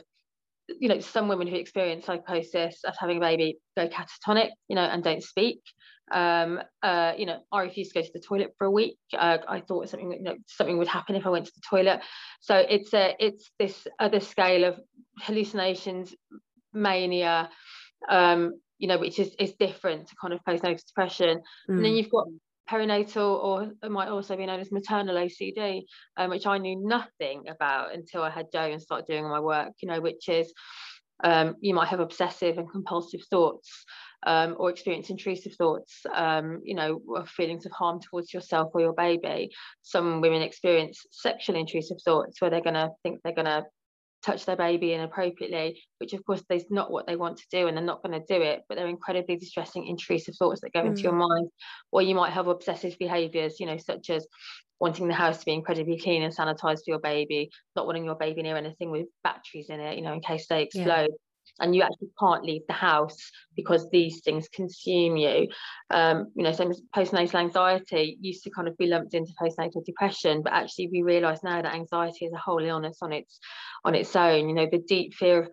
you 0.80 0.90
know 0.90 1.00
some 1.00 1.28
women 1.28 1.48
who 1.48 1.56
experience 1.56 2.06
psychosis 2.06 2.80
after 2.86 3.00
having 3.00 3.18
a 3.18 3.22
baby 3.22 3.58
go 3.78 3.88
catatonic 3.88 4.50
you 4.68 4.76
know 4.76 4.84
and 4.84 5.04
don't 5.04 5.24
speak 5.24 5.62
um 6.12 6.60
uh 6.82 7.14
you 7.18 7.26
know 7.26 7.40
i 7.52 7.62
refused 7.62 7.94
to 7.94 8.00
go 8.00 8.06
to 8.06 8.12
the 8.14 8.20
toilet 8.20 8.54
for 8.58 8.66
a 8.66 8.72
week 8.72 8.98
uh, 9.18 9.38
i 9.48 9.60
thought 9.60 9.88
something 9.90 10.12
you 10.12 10.24
know 10.24 10.36
something 10.48 10.78
would 10.78 10.88
happen 10.88 11.16
if 11.16 11.26
i 11.26 11.30
went 11.30 11.46
to 11.46 11.52
the 11.56 11.62
toilet 11.70 12.02
so 12.42 12.56
it's 12.56 12.94
a 12.94 13.16
it's 13.20 13.52
this 13.60 13.88
other 14.00 14.20
scale 14.20 14.64
of 14.64 14.80
hallucinations 15.20 16.16
mania 16.74 17.50
um 18.10 18.54
you 18.80 18.88
know 18.88 18.98
which 18.98 19.20
is 19.20 19.36
is 19.40 19.54
different 19.60 20.08
to 20.08 20.16
kind 20.20 20.34
of 20.34 20.40
postnatal 20.48 20.82
depression 20.88 21.38
mm. 21.38 21.76
and 21.76 21.86
then 21.86 21.92
mm. 21.92 21.98
you've 21.98 22.12
got 22.12 22.26
perinatal 22.70 23.44
or 23.44 23.72
it 23.84 23.92
might 23.92 24.10
also 24.10 24.36
be 24.36 24.46
known 24.46 24.60
as 24.60 24.72
maternal 24.72 25.16
OCD, 25.16 25.84
um, 26.18 26.30
which 26.30 26.46
I 26.46 26.58
knew 26.58 26.80
nothing 26.80 27.48
about 27.50 27.94
until 27.94 28.24
I 28.24 28.30
had 28.30 28.52
Joe 28.52 28.72
and 28.72 28.82
started 28.82 29.08
doing 29.08 29.28
my 29.28 29.40
work, 29.40 29.74
you 29.82 29.88
know, 29.88 30.02
which 30.02 30.30
is 30.30 30.54
um, 31.24 31.56
you 31.60 31.74
might 31.74 31.90
have 31.90 32.00
obsessive 32.00 32.58
and 32.58 32.70
compulsive 32.72 33.22
thoughts 33.30 33.86
um, 34.26 34.56
or 34.58 34.70
experience 34.70 35.10
intrusive 35.10 35.54
thoughts, 35.56 36.02
um, 36.14 36.62
you 36.64 36.76
know, 36.76 37.02
feelings 37.26 37.66
of 37.66 37.72
harm 37.72 38.00
towards 38.00 38.34
yourself 38.34 38.72
or 38.74 38.82
your 38.82 38.94
baby. 38.94 39.52
Some 39.82 40.22
women 40.22 40.42
experience 40.42 41.06
sexual 41.12 41.56
intrusive 41.56 41.98
thoughts 42.04 42.42
where 42.42 42.50
they're 42.50 42.62
going 42.62 42.74
to 42.76 42.90
think 43.04 43.20
they're 43.24 43.34
going 43.34 43.46
to 43.46 43.66
touch 44.26 44.46
their 44.46 44.56
baby 44.56 44.94
inappropriately, 44.94 45.82
which 46.00 46.14
of 46.14 46.24
course 46.26 46.44
is 46.50 46.66
not 46.70 46.92
what 46.92 47.08
they 47.08 47.16
want 47.16 47.38
to 47.38 47.46
do 47.52 47.68
and 47.68 47.76
they're 47.76 47.84
not 47.84 48.04
going 48.04 48.20
to 48.20 48.34
do 48.34 48.42
it, 48.42 48.64
but 48.68 48.76
they're 48.76 48.88
incredibly 48.88 49.38
distressing, 49.38 49.88
intrusive 49.88 50.36
thoughts 50.36 50.62
that 50.62 50.74
go 50.74 50.82
mm. 50.82 50.88
into 50.88 51.02
your 51.02 51.14
mm. 51.14 51.28
mind. 51.28 51.50
Or 51.92 52.02
you 52.02 52.16
might 52.16 52.34
have 52.34 52.48
obsessive 52.48 52.98
behaviors, 53.00 53.60
you 53.60 53.66
know, 53.66 53.78
such 53.78 54.10
as 54.10 54.28
wanting 54.80 55.08
the 55.08 55.14
house 55.14 55.40
to 55.40 55.46
be 55.46 55.54
incredibly 55.54 56.00
clean 56.00 56.24
and 56.24 56.36
sanitized 56.36 56.80
for 56.86 56.88
your 56.88 57.00
baby, 57.00 57.50
not 57.76 57.86
wanting 57.86 58.06
your 58.06 58.16
baby 58.16 58.42
near 58.42 58.58
anything 58.58 58.92
with 58.92 59.08
batteries 59.24 59.70
in 59.70 59.80
it, 59.80 59.98
you 59.98 60.02
know, 60.02 60.14
in 60.14 60.22
case 60.22 60.48
they 60.48 60.64
explode. 60.64 61.10
Yeah. 61.10 61.29
And 61.60 61.76
you 61.76 61.82
actually 61.82 62.10
can't 62.20 62.44
leave 62.44 62.62
the 62.68 62.74
house 62.74 63.18
because 63.56 63.90
these 63.90 64.22
things 64.22 64.48
consume 64.50 65.18
you. 65.18 65.48
Um, 65.90 66.32
you 66.36 66.44
know, 66.44 66.52
same 66.52 66.72
as 66.72 66.82
postnatal 66.96 67.36
anxiety 67.36 68.18
used 68.22 68.44
to 68.44 68.50
kind 68.50 68.68
of 68.68 68.78
be 68.78 68.88
lumped 68.88 69.14
into 69.14 69.34
postnatal 69.42 69.86
depression, 69.86 70.42
but 70.42 70.54
actually 70.54 70.90
we 70.92 71.02
realise 71.02 71.44
now 71.44 71.62
that 71.62 71.74
anxiety 71.74 72.26
is 72.26 72.34
a 72.34 72.38
whole 72.38 72.64
illness 72.64 73.00
on 73.02 73.12
its 73.12 73.40
on 73.86 73.96
its 73.96 74.16
own. 74.16 74.50
You 74.50 74.56
know, 74.56 74.68
the 74.72 74.84
deep 74.88 75.14
fear 75.14 75.44
of, 75.44 75.50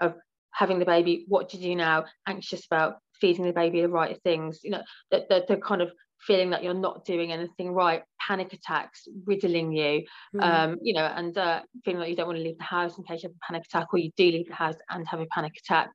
of 0.00 0.14
having 0.52 0.78
the 0.78 0.84
baby, 0.84 1.24
what 1.28 1.50
to 1.50 1.58
do 1.58 1.74
now, 1.74 2.04
anxious 2.26 2.66
about 2.66 2.96
feeding 3.20 3.44
the 3.44 3.52
baby 3.52 3.82
the 3.82 3.88
right 3.88 4.20
things, 4.22 4.60
you 4.62 4.70
know, 4.70 4.82
the, 5.10 5.24
the, 5.28 5.44
the 5.48 5.56
kind 5.56 5.82
of 5.82 5.90
feeling 6.26 6.50
that 6.50 6.62
you're 6.62 6.74
not 6.74 7.04
doing 7.04 7.32
anything 7.32 7.72
right, 7.72 8.02
panic 8.26 8.52
attacks 8.52 9.08
riddling 9.26 9.72
you, 9.72 10.04
mm. 10.34 10.42
um, 10.42 10.76
you 10.82 10.92
know, 10.92 11.04
and 11.04 11.36
uh, 11.38 11.60
feeling 11.84 12.00
like 12.00 12.10
you 12.10 12.16
don't 12.16 12.26
want 12.26 12.38
to 12.38 12.44
leave 12.44 12.58
the 12.58 12.64
house 12.64 12.98
in 12.98 13.04
case 13.04 13.22
you 13.22 13.28
have 13.28 13.36
a 13.36 13.46
panic 13.46 13.64
attack, 13.66 13.88
or 13.92 13.98
you 13.98 14.10
do 14.16 14.24
leave 14.24 14.48
the 14.48 14.54
house 14.54 14.76
and 14.90 15.06
have 15.08 15.20
a 15.20 15.26
panic 15.26 15.52
attack. 15.64 15.90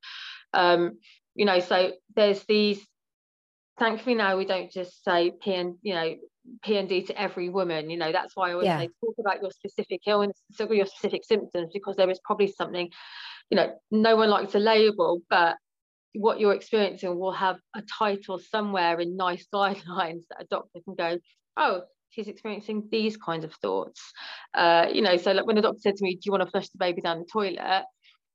Um, 0.54 0.94
you 1.36 1.46
know, 1.46 1.60
so 1.60 1.92
there's 2.16 2.44
these. 2.46 2.86
Thankfully 3.78 4.16
now 4.16 4.38
we 4.38 4.46
don't 4.46 4.72
just 4.72 5.04
say 5.04 5.34
P 5.42 5.54
and 5.54 5.76
you 5.82 5.94
know 5.94 6.16
PND 6.66 7.06
to 7.08 7.22
every 7.22 7.50
woman. 7.50 7.90
You 7.90 7.98
know, 7.98 8.12
that's 8.12 8.36
why 8.36 8.50
I 8.50 8.54
always 8.54 8.66
yeah. 8.66 8.80
say 8.80 8.90
talk 9.02 9.16
about 9.20 9.42
your 9.42 9.52
specific 9.52 10.02
illness, 10.08 10.38
your 10.58 10.86
specific 10.86 11.24
symptoms, 11.26 11.72
because 11.74 11.96
there 11.96 12.10
is 12.10 12.20
probably 12.24 12.48
something, 12.48 12.90
you 13.50 13.58
know, 13.58 13.74
no 13.92 14.16
one 14.16 14.30
likes 14.30 14.56
a 14.56 14.60
label, 14.60 15.22
but 15.30 15.58
what 16.18 16.40
you're 16.40 16.54
experiencing 16.54 17.18
will 17.18 17.32
have 17.32 17.58
a 17.76 17.82
title 17.98 18.40
somewhere 18.40 19.00
in 19.00 19.18
NICE 19.18 19.48
guidelines 19.54 20.24
that 20.30 20.42
a 20.42 20.46
doctor 20.50 20.80
can 20.84 20.96
go, 20.96 21.20
oh, 21.58 21.82
she's 22.10 22.28
experiencing 22.28 22.88
these 22.92 23.18
kinds 23.18 23.44
of 23.44 23.54
thoughts. 23.56 24.02
Uh, 24.54 24.88
you 24.92 25.02
know, 25.02 25.18
so 25.18 25.32
like 25.34 25.46
when 25.46 25.56
the 25.56 25.62
doctor 25.62 25.80
said 25.82 25.96
to 25.96 26.04
me, 26.04 26.16
do 26.16 26.22
you 26.26 26.32
want 26.32 26.44
to 26.44 26.50
flush 26.50 26.70
the 26.70 26.78
baby 26.78 27.02
down 27.02 27.20
the 27.20 27.26
toilet? 27.32 27.86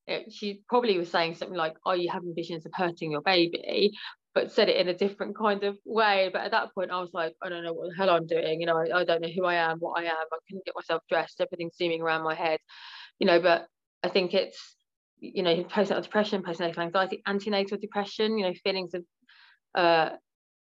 It, 0.06 0.32
she 0.32 0.62
probably 0.68 0.98
was 0.98 1.10
saying 1.10 1.36
something 1.36 1.56
like, 1.56 1.76
are 1.86 1.96
you 1.96 2.10
having 2.10 2.34
visions 2.34 2.66
of 2.66 2.72
hurting 2.74 3.10
your 3.10 3.22
baby? 3.22 3.92
But 4.34 4.52
said 4.52 4.68
it 4.68 4.76
in 4.76 4.88
a 4.88 4.94
different 4.94 5.36
kind 5.36 5.64
of 5.64 5.76
way. 5.84 6.30
But 6.32 6.42
at 6.42 6.52
that 6.52 6.72
point, 6.74 6.90
I 6.90 7.00
was 7.00 7.10
like, 7.12 7.34
I 7.42 7.48
don't 7.48 7.64
know 7.64 7.72
what 7.72 7.90
the 7.90 7.96
hell 7.96 8.10
I'm 8.10 8.26
doing. 8.26 8.60
You 8.60 8.66
know, 8.66 8.76
I, 8.76 9.00
I 9.00 9.04
don't 9.04 9.22
know 9.22 9.28
who 9.28 9.44
I 9.44 9.54
am, 9.54 9.78
what 9.78 10.00
I 10.00 10.04
am. 10.04 10.14
I 10.32 10.38
couldn't 10.48 10.64
get 10.64 10.74
myself 10.76 11.02
dressed. 11.08 11.40
Everything's 11.40 11.76
zooming 11.76 12.00
around 12.00 12.22
my 12.22 12.34
head. 12.34 12.60
You 13.18 13.26
know, 13.26 13.40
but 13.40 13.66
I 14.02 14.08
think 14.08 14.34
it's 14.34 14.76
you 15.20 15.42
know, 15.42 15.64
postnatal 15.64 16.02
depression, 16.02 16.42
postnatal 16.42 16.78
anxiety, 16.78 17.22
antenatal 17.26 17.78
depression, 17.78 18.38
you 18.38 18.46
know, 18.46 18.54
feelings 18.64 18.94
of, 18.94 19.04
uh, 19.74 20.10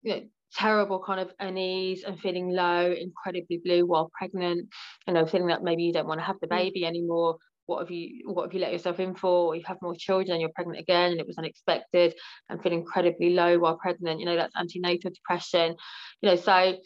you 0.03 0.15
know, 0.15 0.23
terrible 0.55 1.03
kind 1.05 1.21
of 1.21 1.31
unease 1.41 2.05
and 2.05 2.19
feeling 2.21 2.51
low, 2.51 2.93
incredibly 2.93 3.61
blue 3.65 3.87
while 3.87 4.11
pregnant, 4.17 4.69
you 5.07 5.15
know, 5.15 5.27
feeling 5.27 5.49
that 5.49 5.63
maybe 5.63 5.83
you 5.83 5.93
don't 5.93 6.07
want 6.07 6.21
to 6.21 6.25
have 6.25 6.37
the 6.41 6.47
mm. 6.47 6.57
baby 6.57 6.85
anymore. 6.85 7.37
What 7.67 7.81
have 7.81 7.91
you 7.91 8.23
what 8.25 8.45
have 8.45 8.55
you 8.55 8.61
let 8.61 8.73
yourself 8.73 8.99
in 8.99 9.15
for? 9.15 9.49
Or 9.49 9.57
you 9.57 9.63
have 9.67 9.77
more 9.83 9.95
children 9.95 10.33
and 10.33 10.41
you're 10.41 10.51
pregnant 10.55 10.81
again 10.81 11.13
and 11.13 11.21
it 11.21 11.27
was 11.27 11.37
unexpected 11.37 12.15
and 12.49 12.63
feel 12.63 12.73
incredibly 12.73 13.31
low 13.31 13.59
while 13.59 13.77
pregnant, 13.77 14.21
you 14.21 14.27
know, 14.27 14.37
that's 14.37 14.57
antenatal 14.57 15.11
depression. 15.11 15.77
You 16.23 16.31
know, 16.31 16.37
so 16.37 16.77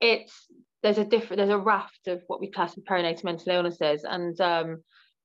it's 0.00 0.46
there's 0.82 0.98
a 0.98 1.04
different 1.04 1.38
there's 1.38 1.50
a 1.50 1.58
raft 1.58 2.06
of 2.06 2.22
what 2.28 2.40
we 2.40 2.50
class 2.52 2.76
as 2.76 2.84
perinatal 2.84 3.24
mental 3.24 3.52
illnesses 3.52 4.04
and 4.04 4.40
um 4.40 4.78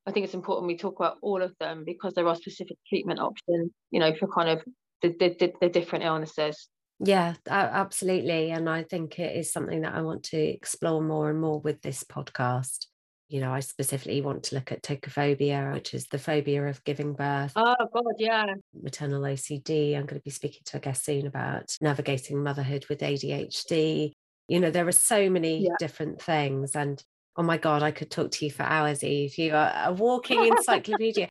I 0.06 0.12
think 0.12 0.26
it's 0.26 0.34
important 0.34 0.68
we 0.68 0.78
talk 0.78 1.00
about 1.00 1.18
all 1.22 1.42
of 1.42 1.54
them 1.60 1.84
because 1.86 2.14
there 2.14 2.28
are 2.28 2.36
specific 2.36 2.78
treatment 2.88 3.20
options, 3.20 3.72
you 3.92 4.00
know, 4.00 4.14
for 4.16 4.28
kind 4.28 4.50
of 4.50 4.64
the, 5.02 5.10
the, 5.10 5.54
the 5.62 5.70
different 5.70 6.04
illnesses. 6.06 6.68
Yeah, 7.00 7.36
absolutely. 7.48 8.52
And 8.52 8.70
I 8.70 8.84
think 8.84 9.20
it 9.20 9.36
is 9.36 9.52
something 9.52 9.82
that 9.82 9.94
I 9.94 10.02
want 10.02 10.24
to 10.26 10.38
explore 10.38 11.02
more 11.02 11.30
and 11.30 11.40
more 11.40 11.60
with 11.60 11.82
this 11.82 12.04
podcast. 12.04 12.86
You 13.30 13.42
know, 13.42 13.52
I 13.52 13.62
specifically 13.62 14.22
want 14.22 14.44
to 14.44 14.56
look 14.56 14.72
at 14.72 14.84
tocophobia, 14.84 15.74
which 15.74 15.94
is 15.94 16.08
the 16.08 16.20
phobia 16.20 16.68
of 16.68 16.84
giving 16.84 17.14
birth. 17.14 17.54
Oh, 17.56 17.76
God, 17.94 18.14
yeah. 18.20 18.46
Maternal 18.80 19.22
OCD. 19.22 19.96
I'm 19.96 20.06
going 20.06 20.20
to 20.20 20.24
be 20.24 20.30
speaking 20.30 20.62
to 20.66 20.78
a 20.78 20.80
guest 20.80 21.06
soon 21.06 21.26
about 21.26 21.76
navigating 21.82 22.44
motherhood 22.44 22.86
with 22.90 23.00
ADHD. 23.00 24.12
You 24.48 24.60
know, 24.60 24.70
there 24.70 24.88
are 24.88 24.92
so 24.92 25.30
many 25.30 25.64
yeah. 25.64 25.76
different 25.80 26.22
things. 26.22 26.76
And 26.76 27.04
Oh 27.36 27.44
my 27.44 27.58
God, 27.58 27.82
I 27.82 27.92
could 27.92 28.12
talk 28.12 28.32
to 28.32 28.46
you 28.46 28.52
for 28.52 28.64
hours, 28.64 29.04
Eve. 29.04 29.38
You 29.38 29.56
are 29.56 29.72
a 29.86 29.94
walking 29.94 30.46
encyclopedia. 30.46 31.30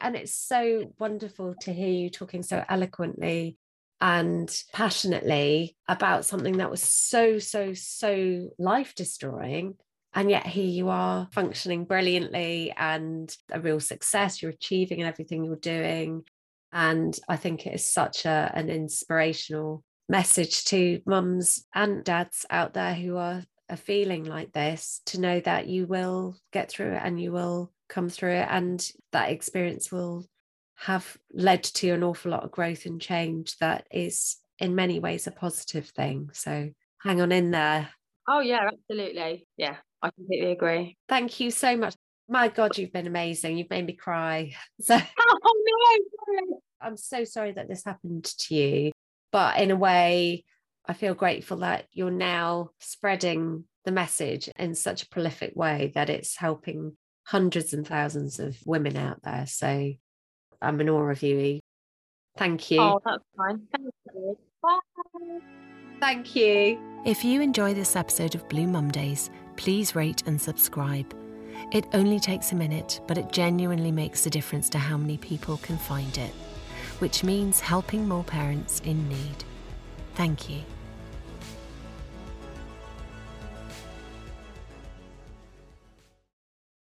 and 0.00 0.14
it's 0.16 0.34
so 0.34 0.92
wonderful 0.98 1.54
to 1.62 1.72
hear 1.72 1.88
you 1.88 2.10
talking 2.10 2.42
so 2.42 2.62
eloquently 2.68 3.56
and 4.00 4.54
passionately 4.72 5.76
about 5.88 6.24
something 6.24 6.58
that 6.58 6.70
was 6.70 6.82
so, 6.82 7.38
so, 7.38 7.72
so 7.74 8.50
life 8.58 8.94
destroying. 8.94 9.76
And 10.12 10.30
yet 10.30 10.46
here 10.46 10.66
you 10.66 10.88
are 10.88 11.28
functioning 11.32 11.84
brilliantly 11.84 12.72
and 12.76 13.34
a 13.52 13.60
real 13.60 13.80
success. 13.80 14.42
You're 14.42 14.50
achieving 14.50 15.02
everything 15.02 15.44
you're 15.44 15.56
doing. 15.56 16.24
And 16.72 17.18
I 17.28 17.36
think 17.36 17.66
it 17.66 17.74
is 17.74 17.84
such 17.84 18.26
a, 18.26 18.50
an 18.54 18.68
inspirational 18.70 19.84
message 20.08 20.64
to 20.66 21.00
mums 21.06 21.64
and 21.74 22.02
dads 22.02 22.44
out 22.50 22.74
there 22.74 22.94
who 22.94 23.16
are 23.16 23.44
a 23.70 23.76
feeling 23.76 24.24
like 24.24 24.52
this 24.52 25.00
to 25.06 25.20
know 25.20 25.40
that 25.40 25.66
you 25.66 25.86
will 25.86 26.36
get 26.52 26.70
through 26.70 26.92
it 26.92 27.00
and 27.02 27.20
you 27.20 27.32
will 27.32 27.72
come 27.88 28.08
through 28.08 28.32
it 28.32 28.46
and 28.50 28.90
that 29.12 29.30
experience 29.30 29.90
will 29.90 30.26
have 30.76 31.16
led 31.32 31.62
to 31.62 31.90
an 31.90 32.02
awful 32.02 32.30
lot 32.30 32.44
of 32.44 32.50
growth 32.50 32.86
and 32.86 33.00
change 33.00 33.56
that 33.58 33.86
is 33.90 34.36
in 34.58 34.74
many 34.74 34.98
ways 34.98 35.26
a 35.26 35.30
positive 35.30 35.88
thing. 35.88 36.30
So 36.32 36.70
hang 36.98 37.20
on 37.20 37.32
in 37.32 37.50
there. 37.50 37.88
Oh 38.28 38.40
yeah 38.40 38.68
absolutely. 38.72 39.46
Yeah 39.56 39.76
i 40.02 40.10
completely 40.10 40.52
agree. 40.52 40.96
Thank 41.08 41.40
you 41.40 41.50
so 41.50 41.76
much. 41.76 41.94
My 42.28 42.48
god 42.48 42.78
you've 42.78 42.92
been 42.92 43.06
amazing. 43.06 43.58
You've 43.58 43.70
made 43.70 43.86
me 43.86 43.94
cry. 43.94 44.52
So 44.80 44.96
oh 45.20 45.64
no 45.66 46.60
i'm 46.80 46.96
so 46.96 47.24
sorry 47.24 47.52
that 47.52 47.68
this 47.68 47.84
happened 47.84 48.24
to 48.24 48.54
you 48.54 48.92
but 49.32 49.58
in 49.58 49.70
a 49.70 49.76
way 49.76 50.44
I 50.86 50.92
feel 50.92 51.14
grateful 51.14 51.58
that 51.58 51.86
you're 51.92 52.10
now 52.10 52.70
spreading 52.80 53.64
the 53.84 53.92
message 53.92 54.48
in 54.58 54.74
such 54.74 55.02
a 55.02 55.08
prolific 55.08 55.54
way 55.54 55.92
that 55.94 56.10
it's 56.10 56.36
helping 56.36 56.96
hundreds 57.26 57.72
and 57.72 57.86
thousands 57.86 58.38
of 58.38 58.56
women 58.64 58.96
out 58.96 59.22
there. 59.22 59.46
So 59.46 59.92
I'm 60.60 60.80
in 60.80 60.88
awe 60.88 61.10
of 61.10 61.22
you. 61.22 61.60
Thank 62.36 62.70
you. 62.70 62.80
Oh, 62.80 63.00
that's 63.04 63.24
fine. 63.36 63.62
Thank 63.72 63.94
you. 64.14 64.38
Bye. 64.62 64.78
Thank 66.00 66.34
you. 66.34 66.78
If 67.04 67.24
you 67.24 67.40
enjoy 67.40 67.74
this 67.74 67.96
episode 67.96 68.34
of 68.34 68.48
Blue 68.48 68.66
Mum 68.66 68.90
Days, 68.90 69.30
please 69.56 69.94
rate 69.94 70.22
and 70.26 70.40
subscribe. 70.40 71.14
It 71.72 71.86
only 71.92 72.18
takes 72.18 72.52
a 72.52 72.56
minute, 72.56 73.00
but 73.06 73.18
it 73.18 73.32
genuinely 73.32 73.92
makes 73.92 74.26
a 74.26 74.30
difference 74.30 74.68
to 74.70 74.78
how 74.78 74.96
many 74.96 75.18
people 75.18 75.58
can 75.58 75.76
find 75.76 76.16
it, 76.18 76.32
which 77.00 77.22
means 77.22 77.60
helping 77.60 78.08
more 78.08 78.24
parents 78.24 78.80
in 78.80 79.08
need. 79.08 79.44
Thank 80.14 80.50
you. 80.50 80.60